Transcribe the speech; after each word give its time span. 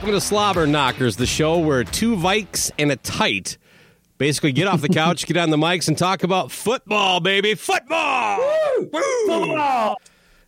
Welcome 0.00 0.18
to 0.18 0.26
Slobberknockers, 0.34 1.18
the 1.18 1.26
show 1.26 1.58
where 1.58 1.84
two 1.84 2.16
Vikes 2.16 2.70
and 2.78 2.90
a 2.90 2.96
tight 2.96 3.58
basically 4.16 4.50
get 4.52 4.66
off 4.66 4.80
the 4.80 4.88
couch, 4.88 5.26
get 5.26 5.36
on 5.36 5.50
the 5.50 5.58
mics, 5.58 5.88
and 5.88 5.98
talk 5.98 6.22
about 6.22 6.50
football, 6.50 7.20
baby. 7.20 7.54
Football! 7.54 8.38
Woo! 8.38 8.90
Football! 9.26 10.00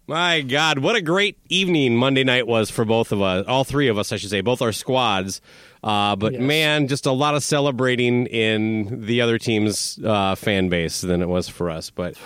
My 0.07 0.41
God, 0.41 0.79
what 0.79 0.97
a 0.97 1.03
great 1.03 1.37
evening 1.51 1.97
Monday 1.99 2.25
night 2.25 2.47
was 2.47 2.71
for 2.71 2.87
both 2.87 3.13
of 3.13 3.21
us, 3.21 3.45
all 3.47 3.63
three 3.65 3.89
of 3.89 3.99
us, 3.99 4.11
I 4.11 4.17
should 4.17 4.31
say, 4.31 4.41
both 4.41 4.63
our 4.63 4.73
squads. 4.73 5.43
Uh, 5.85 6.17
but 6.17 6.33
Yes. 6.33 6.41
man, 6.41 6.89
just 6.89 7.05
a 7.05 7.13
lot 7.13 7.35
of 7.35 7.45
celebrating 7.45 8.25
in 8.29 9.05
the 9.05 9.21
other 9.21 9.37
team's 9.37 9.99
uh, 10.03 10.35
fan 10.35 10.71
base 10.71 11.03
than 11.03 11.21
it 11.21 11.29
was 11.29 11.51
for 11.51 11.69
us. 11.69 11.91
But 11.91 12.17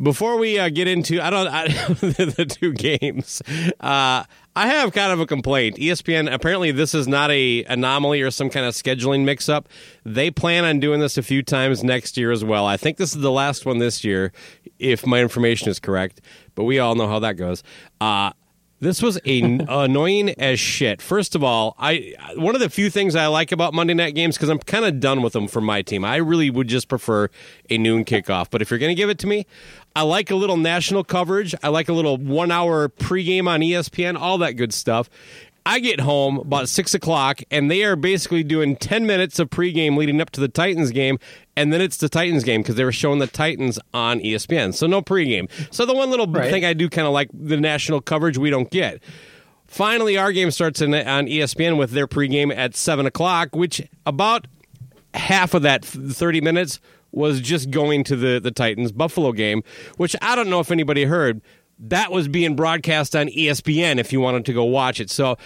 before 0.00 0.36
we 0.36 0.58
uh, 0.58 0.68
get 0.68 0.88
into 0.88 1.20
I 1.22 1.30
don't 1.30 1.48
I, 1.48 1.68
the 1.68 2.44
two 2.60 2.72
games, 2.74 3.40
uh, 3.80 4.24
I 4.56 4.66
have 4.66 4.92
kind 4.92 5.12
of 5.12 5.20
a 5.20 5.26
complaint. 5.26 5.76
ESPN 5.76 6.32
apparently 6.32 6.72
this 6.72 6.94
is 6.94 7.06
not 7.06 7.30
a 7.30 7.64
anomaly 7.64 8.20
or 8.20 8.30
some 8.30 8.50
kind 8.50 8.66
of 8.66 8.74
scheduling 8.74 9.24
mix 9.24 9.48
up. 9.48 9.68
They 10.04 10.30
plan 10.30 10.64
on 10.64 10.80
doing 10.80 10.98
this 10.98 11.16
a 11.16 11.22
few 11.22 11.42
times 11.42 11.84
next 11.84 12.16
year 12.16 12.32
as 12.32 12.44
well. 12.44 12.66
I 12.66 12.76
think 12.76 12.96
this 12.96 13.14
is 13.14 13.22
the 13.22 13.30
last 13.30 13.64
one 13.64 13.78
this 13.78 14.02
year, 14.02 14.32
if 14.78 15.06
my 15.06 15.20
information 15.20 15.68
is 15.68 15.78
correct. 15.78 16.20
But 16.56 16.64
we 16.64 16.80
all 16.80 16.96
know 16.96 17.06
how 17.06 17.20
that 17.20 17.34
goes. 17.34 17.62
Uh, 18.00 18.32
this 18.80 19.02
was 19.02 19.20
a, 19.24 19.40
annoying 19.68 20.30
as 20.30 20.58
shit. 20.58 21.00
First 21.00 21.34
of 21.34 21.44
all, 21.44 21.76
I 21.78 22.14
one 22.36 22.54
of 22.54 22.60
the 22.60 22.70
few 22.70 22.90
things 22.90 23.14
I 23.14 23.26
like 23.26 23.52
about 23.52 23.74
Monday 23.74 23.94
night 23.94 24.14
games 24.14 24.36
because 24.36 24.48
I'm 24.48 24.58
kind 24.58 24.84
of 24.84 25.00
done 25.00 25.22
with 25.22 25.34
them 25.34 25.48
for 25.48 25.60
my 25.60 25.82
team. 25.82 26.04
I 26.04 26.16
really 26.16 26.50
would 26.50 26.68
just 26.68 26.88
prefer 26.88 27.28
a 27.68 27.78
noon 27.78 28.04
kickoff. 28.04 28.48
But 28.50 28.62
if 28.62 28.70
you're 28.70 28.78
going 28.78 28.90
to 28.90 29.00
give 29.00 29.10
it 29.10 29.18
to 29.20 29.26
me, 29.26 29.46
I 29.94 30.02
like 30.02 30.30
a 30.30 30.36
little 30.36 30.56
national 30.56 31.04
coverage. 31.04 31.54
I 31.62 31.68
like 31.68 31.88
a 31.88 31.92
little 31.92 32.16
one 32.16 32.50
hour 32.50 32.88
pregame 32.88 33.48
on 33.48 33.60
ESPN, 33.60 34.18
all 34.18 34.38
that 34.38 34.52
good 34.52 34.72
stuff. 34.72 35.10
I 35.66 35.78
get 35.78 36.00
home 36.00 36.38
about 36.38 36.68
six 36.68 36.94
o'clock, 36.94 37.40
and 37.50 37.70
they 37.70 37.84
are 37.84 37.96
basically 37.96 38.42
doing 38.42 38.76
ten 38.76 39.06
minutes 39.06 39.38
of 39.38 39.50
pregame 39.50 39.96
leading 39.96 40.20
up 40.20 40.30
to 40.30 40.40
the 40.40 40.48
Titans 40.48 40.90
game, 40.90 41.18
and 41.56 41.72
then 41.72 41.80
it's 41.80 41.98
the 41.98 42.08
Titans 42.08 42.44
game 42.44 42.62
because 42.62 42.76
they 42.76 42.84
were 42.84 42.92
showing 42.92 43.18
the 43.18 43.26
Titans 43.26 43.78
on 43.92 44.20
ESPN. 44.20 44.74
So 44.74 44.86
no 44.86 45.02
pregame. 45.02 45.50
So 45.72 45.84
the 45.84 45.94
one 45.94 46.10
little 46.10 46.26
thing 46.50 46.64
I 46.64 46.72
do 46.72 46.88
kind 46.88 47.06
of 47.06 47.12
like 47.12 47.28
the 47.32 47.56
national 47.56 48.00
coverage 48.00 48.38
we 48.38 48.50
don't 48.50 48.70
get. 48.70 49.02
Finally, 49.66 50.16
our 50.16 50.32
game 50.32 50.50
starts 50.50 50.80
in, 50.80 50.92
on 50.92 51.26
ESPN 51.26 51.78
with 51.78 51.92
their 51.92 52.08
pregame 52.08 52.52
at 52.54 52.74
seven 52.74 53.06
o'clock, 53.06 53.54
which 53.54 53.80
about 54.04 54.48
half 55.14 55.54
of 55.54 55.62
that 55.62 55.84
30 55.84 56.40
minutes 56.40 56.80
was 57.12 57.40
just 57.40 57.70
going 57.70 58.04
to 58.04 58.16
the, 58.16 58.40
the 58.40 58.50
Titans 58.50 58.92
Buffalo 58.92 59.32
game, 59.32 59.62
which 59.96 60.16
I 60.22 60.34
don't 60.34 60.48
know 60.48 60.60
if 60.60 60.70
anybody 60.70 61.04
heard. 61.04 61.40
That 61.80 62.12
was 62.12 62.28
being 62.28 62.56
broadcast 62.56 63.16
on 63.16 63.28
ESPN 63.28 63.98
if 63.98 64.12
you 64.12 64.20
wanted 64.20 64.44
to 64.46 64.52
go 64.52 64.64
watch 64.64 65.00
it. 65.00 65.10
So, 65.10 65.36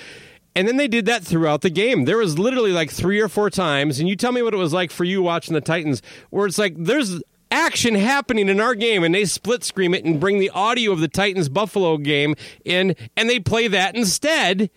and 0.57 0.67
then 0.67 0.77
they 0.77 0.89
did 0.89 1.07
that 1.07 1.23
throughout 1.23 1.61
the 1.61 1.71
game. 1.71 2.05
There 2.05 2.19
was 2.19 2.39
literally 2.39 2.73
like 2.73 2.91
three 2.91 3.21
or 3.21 3.29
four 3.29 3.51
times, 3.51 3.99
and 4.01 4.09
you 4.09 4.17
tell 4.17 4.33
me 4.33 4.43
what 4.43 4.55
it 4.55 4.59
was 4.59 4.73
like 4.73 4.91
for 4.91 5.05
you 5.05 5.23
watching 5.23 5.55
the 5.55 5.61
Titans, 5.61 6.03
where 6.31 6.47
it's 6.47 6.59
like 6.59 6.75
there's 6.77 7.23
action 7.51 7.95
happening 7.95 8.49
in 8.49 8.61
our 8.61 8.75
game, 8.75 9.05
and 9.05 9.15
they 9.15 9.25
split 9.25 9.65
screen 9.65 9.95
it 9.95 10.05
and 10.05 10.19
bring 10.21 10.39
the 10.39 10.51
audio 10.51 10.93
of 10.93 11.01
the 11.01 11.09
Titans 11.09 11.49
Buffalo 11.49 11.97
game 11.99 12.35
in, 12.65 12.97
and 13.17 13.31
they 13.31 13.39
play 13.39 13.69
that 13.69 13.95
instead. 13.95 14.71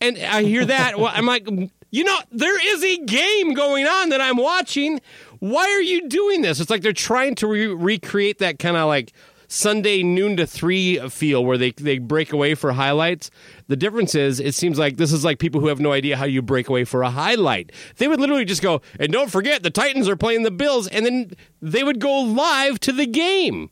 And 0.00 0.18
I 0.18 0.42
hear 0.42 0.64
that, 0.64 0.98
well, 0.98 1.12
I'm 1.14 1.24
like, 1.24 1.48
you 1.90 2.04
know, 2.04 2.18
there 2.30 2.74
is 2.74 2.84
a 2.84 2.98
game 3.04 3.54
going 3.54 3.86
on 3.86 4.10
that 4.10 4.20
I'm 4.20 4.36
watching. 4.36 5.00
Why 5.38 5.64
are 5.64 5.80
you 5.80 6.08
doing 6.08 6.42
this? 6.42 6.60
It's 6.60 6.70
like 6.70 6.82
they're 6.82 6.92
trying 6.92 7.36
to 7.36 7.46
re- 7.46 7.66
recreate 7.66 8.38
that 8.38 8.58
kind 8.58 8.76
of 8.76 8.88
like 8.88 9.12
Sunday 9.48 10.02
noon 10.02 10.36
to 10.36 10.46
three 10.46 10.98
feel 11.08 11.44
where 11.44 11.58
they 11.58 11.70
they 11.72 11.98
break 11.98 12.32
away 12.32 12.54
for 12.54 12.72
highlights. 12.72 13.30
The 13.68 13.76
difference 13.76 14.14
is, 14.14 14.40
it 14.40 14.54
seems 14.54 14.78
like 14.78 14.96
this 14.96 15.12
is 15.12 15.24
like 15.24 15.38
people 15.38 15.60
who 15.60 15.68
have 15.68 15.80
no 15.80 15.92
idea 15.92 16.16
how 16.16 16.24
you 16.24 16.42
break 16.42 16.68
away 16.68 16.84
for 16.84 17.02
a 17.02 17.10
highlight. 17.10 17.72
They 17.96 18.08
would 18.08 18.20
literally 18.20 18.44
just 18.44 18.62
go, 18.62 18.82
and 18.98 19.12
don't 19.12 19.30
forget 19.30 19.62
the 19.62 19.70
Titans 19.70 20.08
are 20.08 20.16
playing 20.16 20.42
the 20.42 20.50
Bills, 20.50 20.88
and 20.88 21.04
then 21.04 21.32
they 21.60 21.82
would 21.84 22.00
go 22.00 22.20
live 22.20 22.80
to 22.80 22.92
the 22.92 23.06
game 23.06 23.70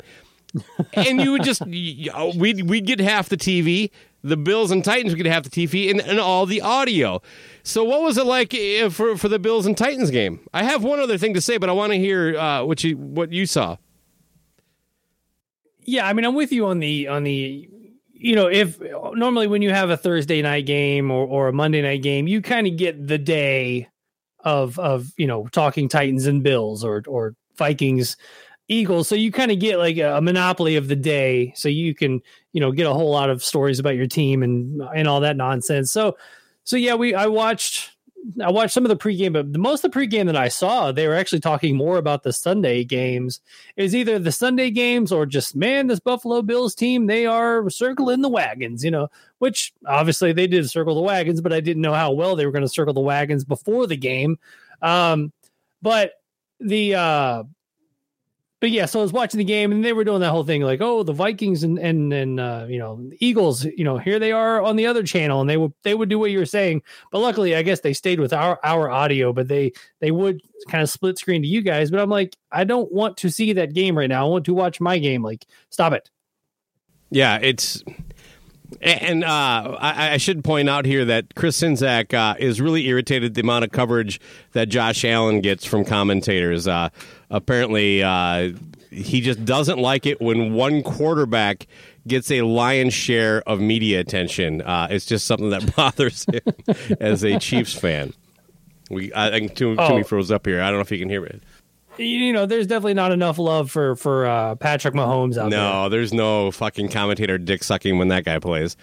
and 0.95 1.21
you 1.21 1.33
would 1.33 1.45
just 1.45 1.61
y- 1.67 2.33
we'd 2.37 2.69
we'd 2.69 2.87
get 2.87 3.01
half 3.01 3.29
the 3.29 3.37
TV. 3.37 3.91
The 4.23 4.37
Bills 4.39 4.71
and 4.71 4.83
Titans 4.83 5.13
would 5.13 5.23
get 5.23 5.31
half 5.31 5.43
the 5.43 5.51
TV 5.51 5.91
and, 5.91 6.01
and 6.01 6.19
all 6.19 6.47
the 6.47 6.63
audio. 6.63 7.21
So, 7.63 7.85
what 7.85 8.03
was 8.03 8.17
it 8.17 8.25
like 8.25 8.55
eh, 8.55 8.89
for 8.89 9.17
for 9.17 9.29
the 9.29 9.39
Bills 9.39 9.67
and 9.67 9.77
Titans 9.77 10.11
game? 10.11 10.41
I 10.55 10.65
have 10.65 10.83
one 10.83 10.99
other 10.99 11.19
thing 11.19 11.35
to 11.35 11.41
say, 11.41 11.59
but 11.59 11.69
I 11.69 11.73
want 11.73 11.93
to 11.93 11.99
hear 11.99 12.37
uh, 12.39 12.65
what 12.65 12.83
you 12.83 12.97
what 12.97 13.33
you 13.33 13.47
saw. 13.47 13.77
Yeah, 15.85 16.07
I 16.07 16.13
mean, 16.13 16.25
I'm 16.25 16.35
with 16.35 16.53
you 16.53 16.67
on 16.67 16.79
the 16.79 17.09
on 17.09 17.25
the 17.25 17.69
you 18.13 18.35
know, 18.35 18.47
if 18.47 18.81
normally 18.81 19.47
when 19.47 19.61
you 19.61 19.71
have 19.71 19.91
a 19.91 19.99
Thursday 19.99 20.41
night 20.41 20.65
game 20.65 21.11
or, 21.11 21.27
or 21.27 21.49
a 21.49 21.53
Monday 21.53 21.83
night 21.83 22.03
game, 22.03 22.27
you 22.27 22.41
kind 22.41 22.67
of 22.67 22.77
get 22.77 23.07
the 23.07 23.19
day 23.19 23.89
of 24.41 24.79
of 24.79 25.13
you 25.17 25.27
know 25.27 25.47
talking 25.49 25.89
Titans 25.89 26.27
and 26.27 26.43
Bills 26.43 26.85
or 26.85 27.03
or 27.07 27.35
Vikings 27.57 28.17
Eagles, 28.69 29.09
so 29.09 29.15
you 29.15 29.31
kind 29.31 29.51
of 29.51 29.59
get 29.59 29.79
like 29.79 29.99
a, 29.99 30.21
monopoly 30.23 30.77
of 30.77 30.89
the 30.89 30.97
day, 30.97 31.53
so 31.55 31.69
you 31.69 31.95
can 31.95 32.23
you 32.53 32.61
know 32.61 32.73
get 32.73 32.87
a 32.87 32.95
whole 32.95 33.11
lot 33.11 33.29
of 33.29 33.45
stories 33.45 33.79
about 33.79 33.95
your 33.97 34.07
team 34.07 34.43
and 34.43 34.81
and 34.95 35.07
all 35.07 35.21
that 35.21 35.37
nonsense. 35.37 35.93
So 35.93 36.17
so 36.65 36.77
yeah, 36.77 36.95
we 36.95 37.15
I 37.15 37.27
watched 37.27 37.94
I 38.43 38.51
watched 38.51 38.73
some 38.73 38.85
of 38.85 38.89
the 38.89 38.97
pregame, 38.97 39.35
but 39.35 39.53
the 39.53 39.59
most 39.59 39.85
of 39.85 39.93
the 39.93 39.99
pregame 39.99 40.27
that 40.27 40.37
I 40.37 40.49
saw, 40.49 40.93
they 40.93 41.07
were 41.07 41.15
actually 41.15 41.41
talking 41.41 41.77
more 41.77 41.99
about 41.99 42.23
the 42.23 42.33
Sunday 42.33 42.83
games. 42.85 43.41
Is 43.77 43.95
either 43.95 44.19
the 44.19 44.33
Sunday 44.33 44.71
games 44.71 45.13
or 45.13 45.27
just 45.27 45.55
man, 45.55 45.89
this 45.89 46.01
Buffalo 46.01 46.41
Bills 46.41 46.75
team, 46.75 47.07
they 47.07 47.27
are 47.27 47.69
circling 47.69 48.23
the 48.23 48.29
wagons, 48.29 48.85
you 48.85 48.91
know. 48.91 49.09
Which 49.39 49.73
obviously 49.87 50.33
they 50.33 50.47
did 50.47 50.69
circle 50.71 50.95
the 50.95 51.03
wagons, 51.03 51.41
but 51.41 51.53
I 51.53 51.61
didn't 51.61 51.83
know 51.83 51.93
how 51.93 52.13
well 52.13 52.35
they 52.35 52.47
were 52.47 52.53
going 52.53 52.63
to 52.63 52.69
circle 52.69 52.95
the 52.95 53.01
wagons 53.01 53.45
before 53.45 53.87
the 53.87 53.97
game. 53.97 54.39
Um, 54.81 55.33
but 55.83 56.13
the 56.61 56.95
uh, 56.95 57.43
but 58.65 58.71
yeah, 58.71 58.87
so 58.87 59.01
I 59.01 59.03
was 59.03 59.13
watching 59.13 59.37
the 59.37 59.45
game 59.45 59.73
and 59.73 59.85
they 59.85 59.93
were 59.93 60.05
doing 60.05 60.21
that 60.21 60.31
whole 60.31 60.43
thing 60.43 60.63
like, 60.63 60.81
oh, 60.81 61.03
the 61.03 61.13
Vikings 61.13 61.65
and 61.65 61.79
and 61.79 62.11
and 62.15 62.41
uh, 62.41 62.65
you 62.67 62.79
know 62.79 63.11
Eagles, 63.19 63.67
you 63.67 63.85
know, 63.85 63.99
here 63.99 64.19
they 64.19 64.33
are 64.33 64.63
on 64.63 64.77
the 64.77 64.87
other 64.87 65.03
channel, 65.03 65.43
and 65.43 65.51
they 65.51 65.59
would 65.59 65.75
they 65.83 65.93
would 65.95 66.09
do 66.09 66.19
what 66.19 66.31
you 66.31 66.39
were 66.39 66.47
saying. 66.47 66.81
But 67.13 67.19
luckily, 67.19 67.55
I 67.55 67.61
guess 67.61 67.81
they 67.81 67.93
stayed 67.93 68.21
with 68.21 68.33
our 68.33 68.59
our 68.65 68.91
audio, 68.91 69.35
but 69.35 69.49
they 69.49 69.73
they 70.01 70.13
would 70.13 70.41
kind 70.71 70.83
of 70.83 70.89
split 70.89 71.19
screen 71.19 71.43
to 71.43 71.47
you 71.47 71.61
guys. 71.61 71.91
But 71.91 72.01
I'm 72.01 72.09
like, 72.09 72.37
I 72.53 72.65
don't 72.65 72.91
want 72.91 73.19
to 73.19 73.29
see 73.29 73.53
that 73.53 73.75
game 73.75 73.99
right 73.99 74.09
now. 74.09 74.25
I 74.25 74.31
want 74.31 74.47
to 74.47 74.55
watch 74.55 74.81
my 74.81 74.99
game. 74.99 75.23
Like, 75.23 75.45
stop 75.69 75.93
it. 75.93 76.09
Yeah, 77.11 77.39
it's 77.43 77.85
and 78.81 79.25
uh, 79.25 79.77
I, 79.81 80.13
I, 80.13 80.17
should 80.17 80.45
point 80.45 80.69
out 80.69 80.85
here 80.85 81.05
that 81.05 81.35
Chris 81.35 81.61
Czynszak 81.61 82.15
uh, 82.15 82.35
is 82.39 82.61
really 82.61 82.87
irritated 82.87 83.31
at 83.31 83.35
the 83.35 83.41
amount 83.41 83.65
of 83.65 83.73
coverage 83.73 84.21
that 84.53 84.69
Josh 84.69 85.05
Allen 85.05 85.41
gets 85.41 85.65
from 85.65 85.85
commentators. 85.85 86.67
Uh, 86.67 86.89
apparently, 87.31 88.03
uh, 88.03 88.53
he 88.91 89.21
just 89.21 89.45
doesn't 89.45 89.79
like 89.79 90.07
it 90.07 90.21
when 90.21 90.55
one 90.55 90.83
quarterback 90.83 91.67
gets 92.07 92.31
a 92.31 92.43
lion's 92.43 92.95
share 92.95 93.43
of 93.49 93.61
media 93.61 94.01
attention. 94.01 94.63
Uh, 94.63 94.89
it's 94.91 95.07
just 95.07 95.27
something 95.27 95.51
that 95.51 95.75
bothers 95.77 96.27
him 96.27 96.55
as 97.01 97.25
a 97.25 97.39
Chiefs 97.39 97.75
fan. 97.75 98.13
We, 98.91 99.13
I 99.15 99.31
think 99.31 99.55
Toomey 99.55 99.77
oh. 99.79 100.03
froze 100.05 100.31
up 100.31 100.47
here. 100.47 100.61
I 100.61 100.67
don't 100.67 100.75
know 100.75 100.83
if 100.83 100.93
you 100.93 100.99
can 100.99 101.09
hear 101.09 101.23
me 101.23 101.41
you 101.99 102.33
know, 102.33 102.47
there's 102.47 102.67
definitely 102.67 102.95
not 102.95 103.13
enough 103.13 103.39
love 103.39 103.71
for 103.71 103.97
for 103.97 104.27
uh, 104.27 104.55
Patrick 104.57 104.95
Mahomes 104.95 105.37
out 105.37 105.51
no, 105.51 105.57
there. 105.57 105.73
No, 105.73 105.89
there's 105.89 106.13
no 106.13 106.51
fucking 106.51 106.89
commentator 106.89 107.39
dick 107.39 107.65
sucking 107.65 107.99
when 107.99 108.09
that 108.09 108.25
guy 108.25 108.39
plays. 108.39 108.77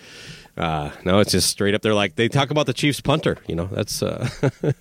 Uh, 0.58 0.92
no, 1.06 1.20
it's 1.20 1.32
just 1.32 1.50
straight 1.50 1.74
up. 1.74 1.82
They're 1.82 1.94
like 1.94 2.16
they 2.16 2.28
talk 2.28 2.52
about 2.52 2.66
the 2.66 2.74
Chiefs 2.74 3.02
punter. 3.02 3.38
You 3.48 3.56
know, 3.56 3.66
that's. 3.66 4.04
Uh, 4.04 4.30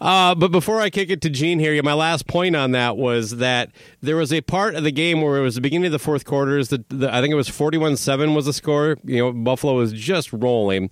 uh, 0.00 0.34
but 0.34 0.48
before 0.48 0.80
I 0.80 0.90
kick 0.90 1.10
it 1.10 1.20
to 1.22 1.30
Gene 1.30 1.58
here, 1.58 1.80
my 1.82 1.94
last 1.94 2.26
point 2.26 2.56
on 2.56 2.72
that 2.72 2.96
was 2.96 3.36
that 3.36 3.70
there 4.00 4.16
was 4.16 4.32
a 4.32 4.40
part 4.40 4.74
of 4.74 4.84
the 4.84 4.90
game 4.92 5.22
where 5.22 5.38
it 5.38 5.42
was 5.42 5.54
the 5.54 5.60
beginning 5.60 5.86
of 5.86 5.92
the 5.92 5.98
fourth 5.98 6.24
quarters. 6.24 6.68
That 6.68 6.92
I 6.92 7.20
think 7.20 7.32
it 7.32 7.36
was 7.36 7.48
forty-one-seven 7.48 8.34
was 8.34 8.46
the 8.46 8.52
score. 8.52 8.96
You 9.04 9.18
know, 9.18 9.32
Buffalo 9.32 9.74
was 9.74 9.92
just 9.92 10.32
rolling 10.32 10.90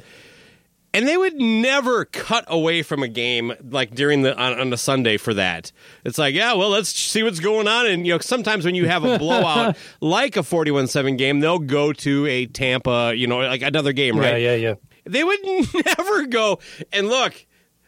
and 0.95 1.09
they 1.09 1.17
would 1.17 1.35
never 1.35 2.05
cut 2.07 2.45
away 2.47 2.83
from 2.83 3.03
a 3.03 3.09
game 3.09 3.53
like 3.69 3.95
during 3.95 4.23
the 4.23 4.35
on, 4.39 4.59
on 4.59 4.73
a 4.73 4.77
Sunday 4.77 5.17
for 5.17 5.35
that. 5.35 5.73
It's 6.05 6.19
like, 6.19 6.35
yeah, 6.35 6.55
well, 6.55 6.71
let's 6.71 6.89
see 6.89 7.23
what's 7.23 7.41
going 7.41 7.67
on. 7.67 7.87
And 7.87 8.07
you 8.07 8.15
know, 8.15 8.21
sometimes 8.21 8.65
when 8.65 8.77
you 8.77 8.87
have 8.87 9.05
a 9.05 9.19
blowout 9.25 9.77
like 10.01 10.37
a 10.37 10.43
forty-one-seven 10.43 11.17
game, 11.17 11.41
they'll 11.41 11.59
go 11.59 11.93
to 11.93 12.27
a 12.27 12.47
Tampa, 12.47 13.13
you 13.15 13.27
know, 13.27 13.39
like 13.39 13.63
another 13.63 13.93
game, 13.93 14.17
right? 14.17 14.41
Yeah, 14.41 14.55
yeah, 14.55 14.69
yeah. 14.71 14.75
They 15.05 15.25
would 15.25 15.41
never 15.87 16.27
go 16.27 16.61
and 16.93 17.09
look. 17.09 17.45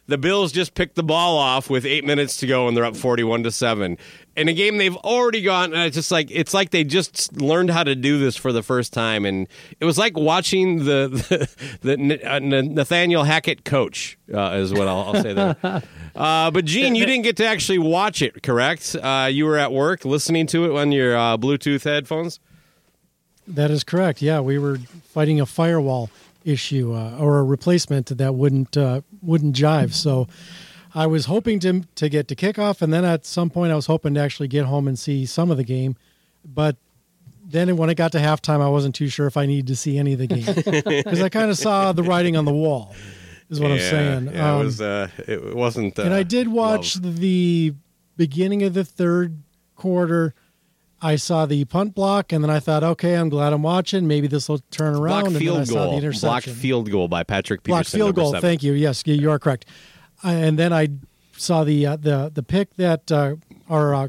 The 0.08 0.18
Bills 0.18 0.52
just 0.52 0.74
picked 0.74 0.94
the 0.94 1.02
ball 1.02 1.36
off 1.36 1.68
with 1.68 1.84
eight 1.84 2.04
minutes 2.04 2.36
to 2.38 2.46
go, 2.46 2.68
and 2.68 2.76
they're 2.76 2.84
up 2.84 2.96
forty-one 2.96 3.42
to 3.42 3.50
seven 3.50 3.98
in 4.36 4.48
a 4.48 4.52
game 4.52 4.76
they've 4.76 4.96
already 4.96 5.42
gone. 5.42 5.72
And 5.72 5.82
it's 5.82 5.96
just 5.96 6.10
like 6.10 6.30
it's 6.30 6.54
like 6.54 6.70
they 6.70 6.84
just 6.84 7.40
learned 7.40 7.70
how 7.70 7.82
to 7.82 7.94
do 7.94 8.18
this 8.18 8.36
for 8.36 8.52
the 8.52 8.62
first 8.62 8.92
time, 8.92 9.24
and 9.24 9.48
it 9.80 9.84
was 9.84 9.98
like 9.98 10.16
watching 10.16 10.84
the 10.84 11.08
the, 11.82 11.96
the 11.96 12.30
uh, 12.30 12.38
Nathaniel 12.38 13.24
Hackett 13.24 13.64
coach 13.64 14.18
uh, 14.32 14.52
is 14.52 14.72
what 14.72 14.86
I'll, 14.86 15.14
I'll 15.14 15.22
say 15.22 15.32
there. 15.32 15.82
Uh, 16.16 16.50
but 16.50 16.64
Gene, 16.64 16.94
you 16.94 17.04
didn't 17.04 17.24
get 17.24 17.36
to 17.36 17.44
actually 17.44 17.76
watch 17.76 18.22
it, 18.22 18.42
correct? 18.42 18.96
Uh, 18.96 19.28
you 19.30 19.44
were 19.44 19.58
at 19.58 19.70
work 19.70 20.06
listening 20.06 20.46
to 20.46 20.64
it 20.64 20.80
on 20.80 20.90
your 20.90 21.14
uh, 21.14 21.36
Bluetooth 21.36 21.84
headphones. 21.84 22.40
That 23.46 23.70
is 23.70 23.84
correct. 23.84 24.22
Yeah, 24.22 24.40
we 24.40 24.58
were 24.58 24.78
fighting 25.12 25.42
a 25.42 25.46
firewall 25.46 26.08
issue 26.46 26.94
uh, 26.94 27.18
or 27.18 27.38
a 27.40 27.44
replacement 27.44 28.16
that 28.16 28.34
wouldn't 28.34 28.76
wouldn't 29.20 29.54
jive. 29.54 29.92
So 29.92 30.28
I 30.94 31.06
was 31.06 31.26
hoping 31.26 31.60
to 31.60 31.82
to 31.96 32.08
get 32.08 32.28
to 32.28 32.34
kickoff, 32.34 32.80
and 32.80 32.92
then 32.92 33.04
at 33.04 33.26
some 33.26 33.50
point 33.50 33.70
I 33.72 33.74
was 33.74 33.86
hoping 33.86 34.14
to 34.14 34.20
actually 34.20 34.48
get 34.48 34.64
home 34.64 34.88
and 34.88 34.98
see 34.98 35.26
some 35.26 35.50
of 35.50 35.58
the 35.58 35.64
game. 35.64 35.96
But 36.44 36.76
then 37.44 37.76
when 37.76 37.90
it 37.90 37.96
got 37.96 38.12
to 38.12 38.18
halftime, 38.18 38.60
I 38.60 38.68
wasn't 38.68 38.94
too 38.94 39.08
sure 39.08 39.26
if 39.26 39.36
I 39.36 39.46
needed 39.46 39.66
to 39.66 39.76
see 39.76 39.98
any 39.98 40.14
of 40.14 40.18
the 40.18 40.26
game 40.26 40.46
because 40.54 41.20
I 41.20 41.28
kind 41.28 41.50
of 41.50 41.58
saw 41.58 41.92
the 41.92 42.02
writing 42.02 42.36
on 42.36 42.44
the 42.44 42.52
wall. 42.52 42.94
Is 43.48 43.60
what 43.60 43.68
yeah, 43.68 43.74
I'm 43.74 43.80
saying. 43.80 44.34
Yeah, 44.34 44.54
um, 44.54 44.60
it 44.60 44.64
was. 44.64 44.80
Uh, 44.80 45.08
it 45.28 45.54
wasn't. 45.54 45.98
Uh, 45.98 46.02
and 46.02 46.14
I 46.14 46.22
did 46.22 46.48
watch 46.48 46.96
love. 46.96 47.20
the 47.20 47.74
beginning 48.16 48.62
of 48.62 48.74
the 48.74 48.84
third 48.84 49.42
quarter. 49.76 50.34
I 51.06 51.16
saw 51.16 51.46
the 51.46 51.64
punt 51.64 51.94
block, 51.94 52.32
and 52.32 52.42
then 52.42 52.50
I 52.50 52.60
thought, 52.60 52.82
okay, 52.82 53.14
I'm 53.14 53.28
glad 53.28 53.52
I'm 53.52 53.62
watching. 53.62 54.06
Maybe 54.06 54.26
this 54.26 54.48
will 54.48 54.60
turn 54.70 54.94
around. 54.94 55.22
Block 55.22 55.26
and 55.26 55.36
field 55.36 55.56
goal. 55.56 55.64
saw 55.66 55.90
the 55.90 55.96
interception. 55.96 56.52
Block 56.52 56.60
field 56.60 56.90
goal 56.90 57.08
by 57.08 57.22
Patrick 57.22 57.62
Peterson. 57.62 57.98
Block 57.98 58.06
field 58.06 58.14
goal. 58.16 58.30
Seven. 58.32 58.40
Thank 58.40 58.62
you. 58.62 58.72
Yes, 58.72 59.02
you 59.06 59.30
are 59.30 59.38
correct 59.38 59.66
and 60.22 60.58
then 60.58 60.72
I 60.72 60.88
saw 61.36 61.64
the 61.64 61.86
uh, 61.86 61.96
the 61.96 62.30
the 62.32 62.42
pick 62.42 62.74
that 62.76 63.10
uh, 63.10 63.36
our 63.68 63.94
uh, 63.94 64.08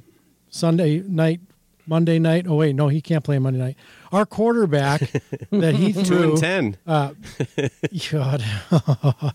Sunday 0.49 0.99
night, 1.01 1.41
Monday 1.85 2.19
night. 2.19 2.45
Oh 2.47 2.55
wait, 2.55 2.75
no, 2.75 2.87
he 2.87 3.01
can't 3.01 3.23
play 3.23 3.39
Monday 3.39 3.59
night. 3.59 3.77
Our 4.11 4.25
quarterback 4.25 4.99
that 5.51 5.75
he 5.75 5.93
threw 5.93 6.03
two 6.03 6.23
and 6.23 6.37
ten. 6.37 6.77
Uh, 6.85 7.13
God, 8.11 8.43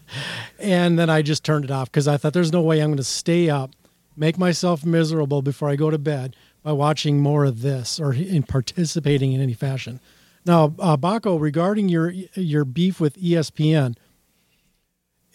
and 0.58 0.98
then 0.98 1.10
I 1.10 1.22
just 1.22 1.44
turned 1.44 1.64
it 1.64 1.70
off 1.70 1.90
because 1.90 2.08
I 2.08 2.16
thought 2.16 2.32
there's 2.32 2.52
no 2.52 2.62
way 2.62 2.80
I'm 2.80 2.88
going 2.88 2.96
to 2.96 3.04
stay 3.04 3.50
up, 3.50 3.72
make 4.16 4.38
myself 4.38 4.84
miserable 4.84 5.42
before 5.42 5.68
I 5.68 5.76
go 5.76 5.90
to 5.90 5.98
bed 5.98 6.36
by 6.62 6.72
watching 6.72 7.20
more 7.20 7.44
of 7.44 7.62
this 7.62 7.98
or 7.98 8.12
in 8.12 8.42
participating 8.42 9.32
in 9.32 9.40
any 9.40 9.54
fashion. 9.54 10.00
Now, 10.44 10.74
uh, 10.78 10.96
Bakko, 10.96 11.40
regarding 11.40 11.88
your 11.88 12.10
your 12.10 12.64
beef 12.64 13.00
with 13.00 13.16
ESPN, 13.16 13.96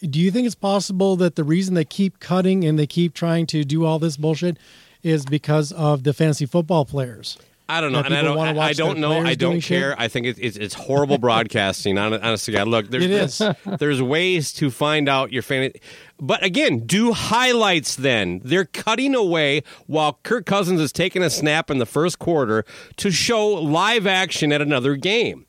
do 0.00 0.20
you 0.20 0.30
think 0.30 0.46
it's 0.46 0.54
possible 0.54 1.16
that 1.16 1.36
the 1.36 1.44
reason 1.44 1.74
they 1.74 1.84
keep 1.84 2.20
cutting 2.20 2.64
and 2.64 2.78
they 2.78 2.86
keep 2.86 3.14
trying 3.14 3.46
to 3.46 3.64
do 3.64 3.84
all 3.84 3.98
this 3.98 4.16
bullshit 4.16 4.58
is 5.02 5.24
because 5.24 5.72
of 5.72 6.04
the 6.04 6.12
fantasy 6.12 6.46
football 6.46 6.84
players? 6.84 7.38
I 7.70 7.82
don't 7.82 7.92
know, 7.92 8.00
and 8.00 8.14
I 8.14 8.22
don't. 8.22 8.38
I, 8.38 8.68
I 8.68 8.72
don't 8.72 8.98
know. 8.98 9.12
I 9.12 9.34
don't 9.34 9.60
care. 9.60 9.90
Shit? 9.90 10.00
I 10.00 10.08
think 10.08 10.26
it's 10.26 10.56
it's 10.56 10.74
horrible 10.74 11.18
broadcasting. 11.18 11.98
honestly, 11.98 12.54
God, 12.54 12.66
look, 12.66 12.88
there's, 12.88 13.04
it 13.04 13.10
is. 13.10 13.42
there's 13.78 14.00
ways 14.00 14.52
to 14.54 14.70
find 14.70 15.06
out 15.06 15.32
your 15.32 15.42
fan. 15.42 15.72
But 16.18 16.42
again, 16.42 16.86
do 16.86 17.12
highlights. 17.12 17.96
Then 17.96 18.40
they're 18.42 18.64
cutting 18.64 19.14
away 19.14 19.64
while 19.86 20.18
Kirk 20.22 20.46
Cousins 20.46 20.80
is 20.80 20.92
taking 20.92 21.22
a 21.22 21.28
snap 21.28 21.70
in 21.70 21.76
the 21.76 21.86
first 21.86 22.18
quarter 22.18 22.64
to 22.96 23.10
show 23.10 23.48
live 23.48 24.06
action 24.06 24.50
at 24.50 24.62
another 24.62 24.96
game. 24.96 25.44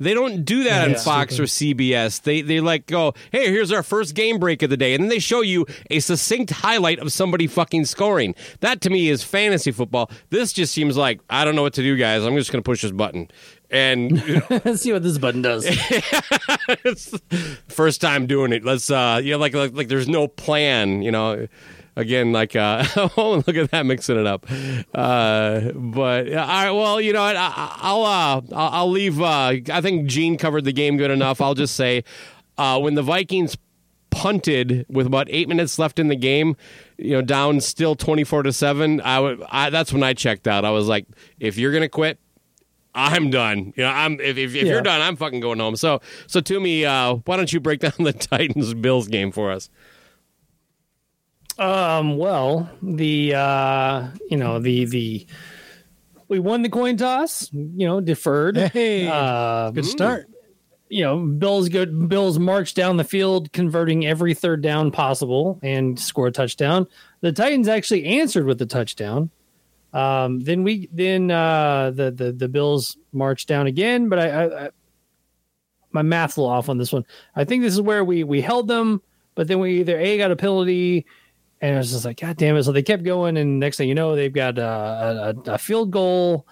They 0.00 0.14
don't 0.14 0.44
do 0.44 0.64
that 0.64 0.88
yeah, 0.88 0.96
on 0.96 1.02
Fox 1.02 1.34
stupid. 1.34 1.42
or 1.42 1.46
CBS. 1.46 2.22
They 2.22 2.40
they 2.40 2.60
like 2.60 2.86
go, 2.86 3.14
hey, 3.32 3.50
here's 3.50 3.72
our 3.72 3.82
first 3.82 4.14
game 4.14 4.38
break 4.38 4.62
of 4.62 4.70
the 4.70 4.76
day, 4.76 4.94
and 4.94 5.02
then 5.02 5.08
they 5.08 5.18
show 5.18 5.40
you 5.40 5.66
a 5.90 6.00
succinct 6.00 6.50
highlight 6.50 7.00
of 7.00 7.12
somebody 7.12 7.46
fucking 7.46 7.84
scoring. 7.84 8.34
That 8.60 8.80
to 8.82 8.90
me 8.90 9.08
is 9.08 9.24
fantasy 9.24 9.72
football. 9.72 10.10
This 10.30 10.52
just 10.52 10.72
seems 10.72 10.96
like 10.96 11.20
I 11.28 11.44
don't 11.44 11.56
know 11.56 11.62
what 11.62 11.74
to 11.74 11.82
do, 11.82 11.96
guys. 11.96 12.24
I'm 12.24 12.36
just 12.36 12.52
going 12.52 12.62
to 12.62 12.68
push 12.68 12.82
this 12.82 12.92
button 12.92 13.28
and 13.70 14.22
you 14.26 14.42
know, 14.50 14.58
see 14.76 14.92
what 14.92 15.02
this 15.02 15.18
button 15.18 15.42
does. 15.42 15.66
first 17.68 18.00
time 18.00 18.26
doing 18.26 18.52
it. 18.52 18.64
Let's 18.64 18.90
uh, 18.90 19.20
yeah, 19.22 19.36
like, 19.36 19.54
like 19.54 19.74
like 19.74 19.88
there's 19.88 20.08
no 20.08 20.28
plan, 20.28 21.02
you 21.02 21.10
know 21.10 21.48
again, 21.98 22.32
like, 22.32 22.56
uh, 22.56 22.84
oh, 23.16 23.42
look 23.46 23.56
at 23.56 23.70
that, 23.72 23.84
mixing 23.84 24.18
it 24.18 24.26
up. 24.26 24.46
Uh, 24.94 25.72
but 25.74 26.28
all 26.28 26.46
right, 26.46 26.70
well, 26.70 27.00
you 27.00 27.12
know, 27.12 27.22
I, 27.22 27.92
will 27.92 28.04
uh, 28.04 28.40
I'll, 28.52 28.70
I'll 28.72 28.90
leave. 28.90 29.20
Uh, 29.20 29.56
I 29.70 29.80
think 29.82 30.06
Gene 30.06 30.38
covered 30.38 30.64
the 30.64 30.72
game 30.72 30.96
good 30.96 31.10
enough. 31.10 31.40
I'll 31.40 31.54
just 31.54 31.76
say 31.76 32.04
uh, 32.56 32.80
when 32.80 32.94
the 32.94 33.02
Vikings 33.02 33.56
punted 34.10 34.86
with 34.88 35.06
about 35.06 35.26
eight 35.30 35.48
minutes 35.48 35.78
left 35.78 35.98
in 35.98 36.08
the 36.08 36.16
game, 36.16 36.56
you 36.96 37.10
know, 37.10 37.22
down 37.22 37.60
still 37.60 37.94
twenty 37.94 38.24
four 38.24 38.42
to 38.42 38.52
seven. 38.52 39.00
I 39.02 39.20
would. 39.20 39.42
I, 39.50 39.70
that's 39.70 39.92
when 39.92 40.02
I 40.02 40.14
checked 40.14 40.48
out. 40.48 40.64
I 40.64 40.70
was 40.70 40.86
like, 40.86 41.06
if 41.38 41.58
you're 41.58 41.72
gonna 41.72 41.88
quit, 41.88 42.18
I'm 42.94 43.30
done. 43.30 43.72
You 43.76 43.84
know, 43.84 43.90
I'm 43.90 44.14
if, 44.14 44.38
if, 44.38 44.54
if 44.54 44.54
yeah. 44.54 44.64
you're 44.64 44.82
done, 44.82 45.00
I'm 45.00 45.16
fucking 45.16 45.40
going 45.40 45.58
home. 45.58 45.76
So 45.76 46.00
so 46.26 46.40
to 46.40 46.60
me, 46.60 46.84
uh, 46.84 47.14
why 47.24 47.36
don't 47.36 47.52
you 47.52 47.60
break 47.60 47.80
down 47.80 47.92
the 47.98 48.12
Titans 48.12 48.74
Bills 48.74 49.08
game 49.08 49.30
for 49.30 49.50
us? 49.50 49.68
Um, 51.58 52.16
well, 52.16 52.70
the 52.82 53.34
uh, 53.34 54.08
you 54.30 54.36
know, 54.36 54.58
the 54.60 54.84
the 54.84 55.26
we 56.28 56.38
won 56.38 56.62
the 56.62 56.68
coin 56.68 56.96
toss, 56.96 57.50
you 57.52 57.86
know, 57.86 58.00
deferred. 58.00 58.56
Hey, 58.56 59.08
uh, 59.08 59.70
good 59.70 59.84
start. 59.84 60.28
You 60.88 61.04
know, 61.04 61.18
Bills 61.18 61.68
good 61.68 62.08
Bills 62.08 62.38
march 62.38 62.74
down 62.74 62.96
the 62.96 63.04
field, 63.04 63.52
converting 63.52 64.06
every 64.06 64.34
third 64.34 64.62
down 64.62 64.90
possible 64.90 65.58
and 65.62 65.98
score 65.98 66.28
a 66.28 66.32
touchdown. 66.32 66.86
The 67.20 67.32
Titans 67.32 67.68
actually 67.68 68.04
answered 68.04 68.46
with 68.46 68.58
the 68.58 68.66
touchdown. 68.66 69.30
Um, 69.92 70.40
then 70.40 70.62
we 70.62 70.88
then 70.92 71.30
uh, 71.30 71.90
the 71.90 72.10
the 72.10 72.32
the 72.32 72.48
Bills 72.48 72.96
marched 73.12 73.48
down 73.48 73.66
again, 73.66 74.08
but 74.08 74.18
I, 74.18 74.28
I, 74.28 74.64
I 74.66 74.70
my 75.90 76.02
math's 76.02 76.36
a 76.36 76.40
little 76.40 76.52
off 76.52 76.68
on 76.68 76.78
this 76.78 76.92
one. 76.92 77.04
I 77.34 77.44
think 77.44 77.62
this 77.62 77.74
is 77.74 77.80
where 77.80 78.04
we 78.04 78.22
we 78.22 78.40
held 78.40 78.68
them, 78.68 79.02
but 79.34 79.48
then 79.48 79.60
we 79.60 79.80
either 79.80 79.98
a 79.98 80.18
got 80.18 80.30
a 80.30 80.36
penalty, 80.36 81.06
and 81.60 81.74
it 81.74 81.78
was 81.78 81.92
just 81.92 82.04
like 82.04 82.20
God 82.20 82.36
damn 82.36 82.56
it. 82.56 82.62
So 82.64 82.72
they 82.72 82.82
kept 82.82 83.02
going, 83.02 83.36
and 83.36 83.58
next 83.60 83.76
thing 83.76 83.88
you 83.88 83.94
know, 83.94 84.14
they've 84.14 84.32
got 84.32 84.58
a, 84.58 85.34
a, 85.46 85.52
a 85.52 85.58
field 85.58 85.90
goal. 85.90 86.46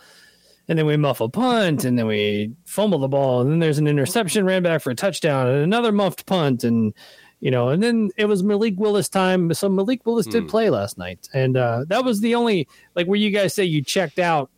And 0.69 0.77
then 0.77 0.87
we 0.87 0.97
muff 0.97 1.21
a 1.21 1.29
punt, 1.29 1.85
and 1.85 1.97
then 1.97 2.09
we 2.09 2.53
fumble 2.65 2.99
the 2.99 3.07
ball, 3.07 3.41
and 3.41 3.53
then 3.53 3.61
there's 3.61 3.79
an 3.79 3.87
interception, 3.87 4.45
ran 4.45 4.65
back 4.65 4.83
for 4.83 4.91
a 4.91 4.97
touchdown, 4.97 5.47
and 5.47 5.63
another 5.63 5.93
muffed 5.93 6.27
punt, 6.27 6.65
and 6.65 6.93
you 7.39 7.53
know, 7.53 7.69
and 7.69 7.83
then 7.83 8.11
it 8.17 8.25
was 8.25 8.43
Malik 8.43 8.75
Willis 8.77 9.09
time. 9.09 9.53
So 9.55 9.69
Malik 9.69 10.05
Willis 10.05 10.27
did 10.27 10.49
play 10.49 10.69
last 10.71 10.99
night, 10.99 11.29
and 11.33 11.57
uh, 11.57 11.85
that 11.87 12.05
was 12.05 12.21
the 12.21 12.35
only 12.35 12.67
like 12.97 13.07
where 13.07 13.19
you 13.19 13.31
guys 13.31 13.55
say 13.55 13.63
you 13.65 13.83
checked 13.83 14.19
out. 14.19 14.51